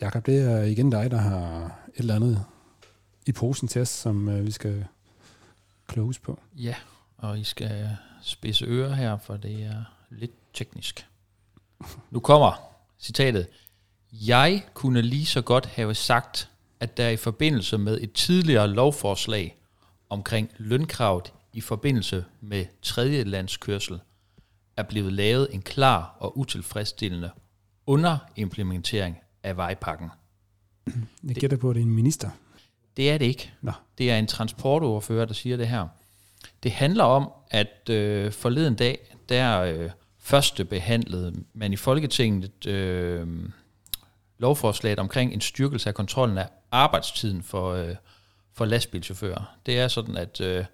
Jakob, 0.00 0.26
det 0.26 0.40
er 0.40 0.62
igen 0.62 0.90
dig, 0.90 1.10
der 1.10 1.18
har 1.18 1.64
et 1.88 1.98
eller 1.98 2.14
andet 2.14 2.44
i 3.26 3.32
posen 3.32 3.68
til 3.68 3.82
os, 3.82 3.88
som 3.88 4.28
øh, 4.28 4.46
vi 4.46 4.50
skal 4.50 4.86
close 5.92 6.20
på. 6.20 6.40
Ja, 6.56 6.74
og 7.16 7.38
I 7.38 7.44
skal 7.44 7.96
spidse 8.22 8.64
ører 8.64 8.94
her, 8.94 9.18
for 9.18 9.36
det 9.36 9.62
er 9.62 9.84
lidt 10.10 10.32
teknisk. 10.54 11.06
Nu 12.10 12.20
kommer 12.20 12.52
citatet. 13.00 13.46
Jeg 14.12 14.64
kunne 14.74 15.02
lige 15.02 15.26
så 15.26 15.42
godt 15.42 15.66
have 15.66 15.94
sagt, 15.94 16.50
at 16.80 16.96
der 16.96 17.08
i 17.08 17.16
forbindelse 17.16 17.78
med 17.78 18.00
et 18.00 18.12
tidligere 18.12 18.68
lovforslag 18.68 19.56
omkring 20.08 20.50
lønkravet 20.56 21.32
i 21.52 21.60
forbindelse 21.60 22.24
med 22.40 22.66
tredje 22.82 23.24
landskørsel 23.24 24.00
er 24.76 24.82
blevet 24.82 25.12
lavet 25.12 25.48
en 25.52 25.62
klar 25.62 26.16
og 26.18 26.38
utilfredsstillende 26.38 27.30
underimplementering 27.86 29.18
af 29.46 29.56
vejpakken. 29.56 30.10
Jeg 31.24 31.36
gætter 31.36 31.56
på, 31.56 31.70
at 31.70 31.76
det 31.76 31.82
er 31.82 31.86
en 31.86 31.94
minister. 31.94 32.30
Det 32.96 33.10
er 33.10 33.18
det 33.18 33.26
ikke. 33.26 33.52
Nå. 33.60 33.72
Det 33.98 34.10
er 34.10 34.18
en 34.18 34.26
transportoverfører, 34.26 35.24
der 35.24 35.34
siger 35.34 35.56
det 35.56 35.68
her. 35.68 35.86
Det 36.62 36.72
handler 36.72 37.04
om, 37.04 37.30
at 37.50 37.90
øh, 37.90 38.32
forleden 38.32 38.74
dag, 38.74 39.16
der 39.28 39.60
øh, 39.60 39.90
første 40.18 40.64
behandlede 40.64 41.44
man 41.54 41.72
i 41.72 41.76
Folketinget 41.76 42.66
øh, 42.66 43.28
lovforslaget 44.38 44.98
omkring 44.98 45.32
en 45.32 45.40
styrkelse 45.40 45.88
af 45.88 45.94
kontrollen 45.94 46.38
af 46.38 46.48
arbejdstiden 46.70 47.42
for, 47.42 47.72
øh, 47.72 47.94
for 48.54 48.64
lastbilchauffører. 48.64 49.56
Det 49.66 49.78
er 49.78 49.88
sådan, 49.88 50.16
at 50.16 50.40
øh, 50.40 50.64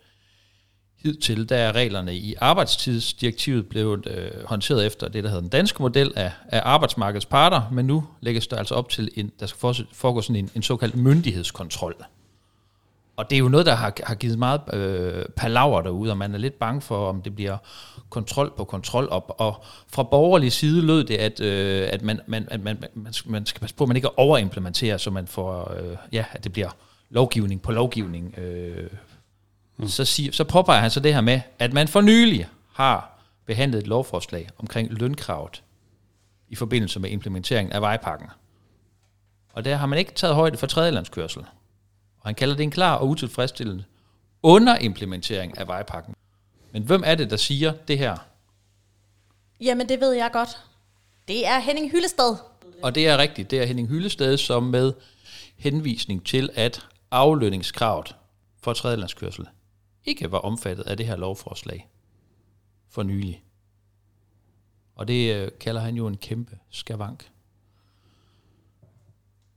hidtil 1.03 1.49
der 1.49 1.57
er 1.57 1.73
reglerne 1.73 2.15
i 2.15 2.35
arbejdstidsdirektivet 2.41 3.69
blevet 3.69 4.07
øh, 4.07 4.31
håndteret 4.45 4.87
efter 4.87 5.09
det, 5.09 5.25
der 5.25 5.31
hedder 5.31 5.43
den 5.43 5.51
danske 5.51 5.83
model 5.83 6.13
af, 6.17 6.33
af 6.49 6.63
arbejdsmarkedets 6.65 7.27
parter, 7.27 7.63
men 7.73 7.87
nu 7.87 8.05
lægges 8.21 8.47
der 8.47 8.57
altså 8.57 8.75
op 8.75 8.89
til, 8.89 9.11
en, 9.15 9.33
der 9.41 9.47
skal 9.47 9.87
foregå 9.93 10.21
sådan 10.21 10.37
en, 10.37 10.51
en 10.55 10.63
såkaldt 10.63 10.97
myndighedskontrol. 10.97 11.95
Og 13.17 13.31
det 13.31 13.37
er 13.37 13.41
jo 13.41 13.49
noget, 13.49 13.67
der 13.67 13.75
har, 13.75 13.93
har 14.05 14.15
givet 14.15 14.39
meget 14.39 14.61
øh, 14.73 15.25
palaver 15.37 15.83
derude, 15.83 16.11
og 16.11 16.19
man 16.19 16.35
er 16.35 16.39
lidt 16.39 16.59
bange 16.59 16.81
for, 16.81 17.09
om 17.09 17.23
det 17.23 17.35
bliver 17.35 17.57
kontrol 18.11 18.53
på 18.57 18.65
kontrol 18.65 19.09
op. 19.11 19.35
Og 19.39 19.65
fra 19.89 20.03
borgerlig 20.03 20.53
side 20.53 20.83
lød 20.83 21.05
det, 21.05 21.17
at, 21.17 21.41
øh, 21.41 21.89
at, 21.93 22.03
man, 22.03 22.21
man, 22.27 22.49
at 22.51 22.61
man, 22.61 22.85
man, 22.95 23.13
man 23.27 23.47
skal 23.47 23.61
passe 23.61 23.77
på, 23.77 23.85
at 23.85 23.89
man 23.89 23.97
ikke 23.97 24.19
overimplementerer, 24.19 24.97
så 24.97 25.11
man 25.11 25.27
får, 25.27 25.75
øh, 25.81 25.97
ja, 26.13 26.25
at 26.33 26.45
det 26.45 26.53
bliver 26.53 26.71
lovgivning 27.11 27.63
på 27.63 27.73
lovgivning. 27.73 28.39
Øh, 28.39 28.91
mm. 29.77 29.89
så, 29.89 30.05
siger, 30.05 30.33
så 30.33 30.45
påpeger 30.45 30.81
han 30.81 30.91
så 30.91 31.01
det 31.01 31.15
her 31.15 31.21
med, 31.21 31.41
at 31.59 31.73
man 31.73 31.89
for 31.89 32.01
nylig 32.01 32.49
har 32.73 33.19
behandlet 33.47 33.79
et 33.79 33.87
lovforslag 33.87 34.49
omkring 34.59 34.93
lønkravet 34.93 35.63
i 36.49 36.55
forbindelse 36.55 37.01
med 37.01 37.11
implementeringen 37.11 37.73
af 37.73 37.81
vejpakken. 37.81 38.29
Og 39.53 39.65
der 39.65 39.77
har 39.77 39.87
man 39.87 39.99
ikke 39.99 40.13
taget 40.13 40.35
højde 40.35 40.57
for 40.57 40.67
tredjelandskørsel. 40.67 41.43
Og 42.21 42.29
han 42.29 42.35
kalder 42.35 42.57
det 42.57 42.63
en 42.63 42.71
klar 42.71 42.95
og 42.95 43.09
utilfredsstillende 43.09 43.85
underimplementering 44.43 45.59
af 45.59 45.69
vejpakken. 45.69 46.15
Men 46.73 46.83
hvem 46.83 47.03
er 47.07 47.15
det, 47.15 47.31
der 47.31 47.37
siger 47.37 47.73
det 47.89 47.99
her? 47.99 48.17
Jamen, 49.61 49.89
det 49.89 50.01
ved 50.01 50.13
jeg 50.13 50.31
godt. 50.33 50.59
Det 51.29 51.47
er 51.47 51.59
Henning 51.59 51.91
Hyllested. 51.91 52.37
Og 52.83 52.95
det 52.95 53.09
er 53.09 53.19
rigtigt. 53.19 53.51
Det 53.51 53.61
er 53.61 53.67
Henning 53.67 53.89
Hyllested, 53.89 54.37
som 54.37 54.63
med 54.63 54.93
henvisning 55.57 56.27
til, 56.27 56.51
at 56.55 56.87
aflønningskravet 57.11 58.17
for 58.63 58.73
tredjelandskørsel 58.73 59.47
ikke 60.05 60.33
var 60.33 60.39
omfattet 60.39 60.85
af 60.85 60.97
det 60.97 61.07
her 61.07 61.17
lovforslag 61.17 61.89
for 62.89 63.03
nylig. 63.03 63.45
Og 64.95 65.09
det 65.09 65.35
øh, 65.35 65.51
kalder 65.61 65.81
han 65.81 65.95
jo 65.95 66.07
en 66.07 66.17
kæmpe 66.17 66.59
skavank. 66.71 67.31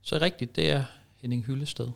Så 0.00 0.18
rigtigt, 0.20 0.56
det 0.56 0.70
er 0.70 0.84
Henning 1.16 1.44
Hyllested. 1.44 1.88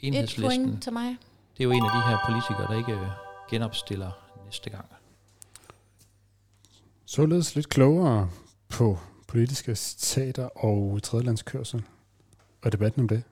Et 0.00 0.38
point 0.40 0.82
til 0.82 0.92
mig. 0.92 1.16
Det 1.56 1.60
er 1.60 1.64
jo 1.64 1.70
en 1.70 1.84
af 1.84 1.90
de 1.90 2.10
her 2.10 2.18
politikere, 2.26 2.72
der 2.72 2.78
ikke 2.78 2.92
øh, 2.92 3.08
genopstiller 3.50 4.10
næste 4.44 4.70
gang. 4.70 4.86
Således 7.04 7.54
lidt 7.54 7.68
klogere 7.68 8.30
på 8.68 8.98
politiske 9.28 9.76
citater 9.76 10.44
og 10.44 11.02
tredjelandskørsel 11.02 11.82
og 12.62 12.72
debatten 12.72 13.02
om 13.02 13.08
det. 13.08 13.22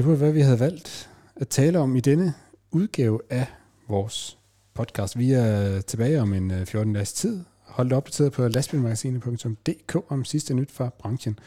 Det 0.00 0.08
var, 0.08 0.14
hvad 0.14 0.32
vi 0.32 0.40
havde 0.40 0.60
valgt 0.60 1.10
at 1.36 1.48
tale 1.48 1.78
om 1.78 1.96
i 1.96 2.00
denne 2.00 2.34
udgave 2.70 3.20
af 3.30 3.46
vores 3.88 4.38
podcast. 4.74 5.18
Vi 5.18 5.32
er 5.32 5.80
tilbage 5.80 6.20
om 6.20 6.32
en 6.32 6.66
14 6.66 6.90
øh, 6.90 6.94
dages 6.94 7.12
tid. 7.12 7.44
Hold 7.62 7.88
dig 7.88 7.96
opdateret 7.96 8.32
på 8.32 8.48
lastbilmagasinet.dk 8.48 9.96
om 10.08 10.24
sidste 10.24 10.54
nyt 10.54 10.70
fra 10.70 10.90
branchen. 10.98 11.38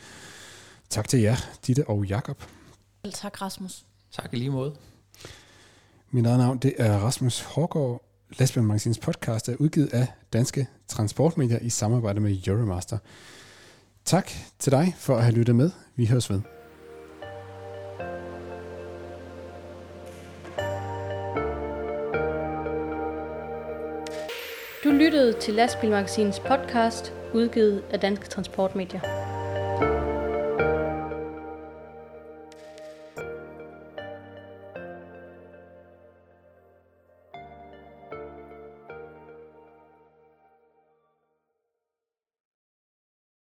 Tak 0.89 1.08
til 1.08 1.20
jer, 1.20 1.36
Ditte 1.68 1.89
og 1.89 2.06
Jakob. 2.06 2.43
Tak, 3.14 3.41
Rasmus. 3.41 3.86
Tak 4.12 4.34
i 4.34 4.36
lige 4.36 4.49
måde. 4.49 4.76
Min 6.12 6.26
eget 6.26 6.39
navn 6.39 6.58
det 6.58 6.74
er 6.78 6.97
Rasmus 6.97 7.39
Hårgaard. 7.41 8.04
Lastbilmagasinets 8.39 8.99
podcast 8.99 9.49
er 9.49 9.56
udgivet 9.56 9.93
af 9.93 10.08
Danske 10.34 10.68
Transportmedier 10.88 11.60
i 11.60 11.70
samarbejde 11.70 12.20
med 12.20 12.47
Euromaster. 12.47 12.97
Tak 14.06 14.32
til 14.60 14.72
dig 14.72 14.95
for 14.97 15.18
at 15.18 15.24
have 15.24 15.36
lyttet 15.36 15.56
med. 15.56 15.72
Vi 15.95 16.06
høres 16.06 16.30
ved. 16.30 16.62
Til 25.44 25.54
Lastbilmagasinets 25.54 26.39
podcast, 26.39 27.14
udgivet 27.34 27.84
af 27.91 28.00
Danske 28.00 28.28
Transportmedier. 28.28 29.22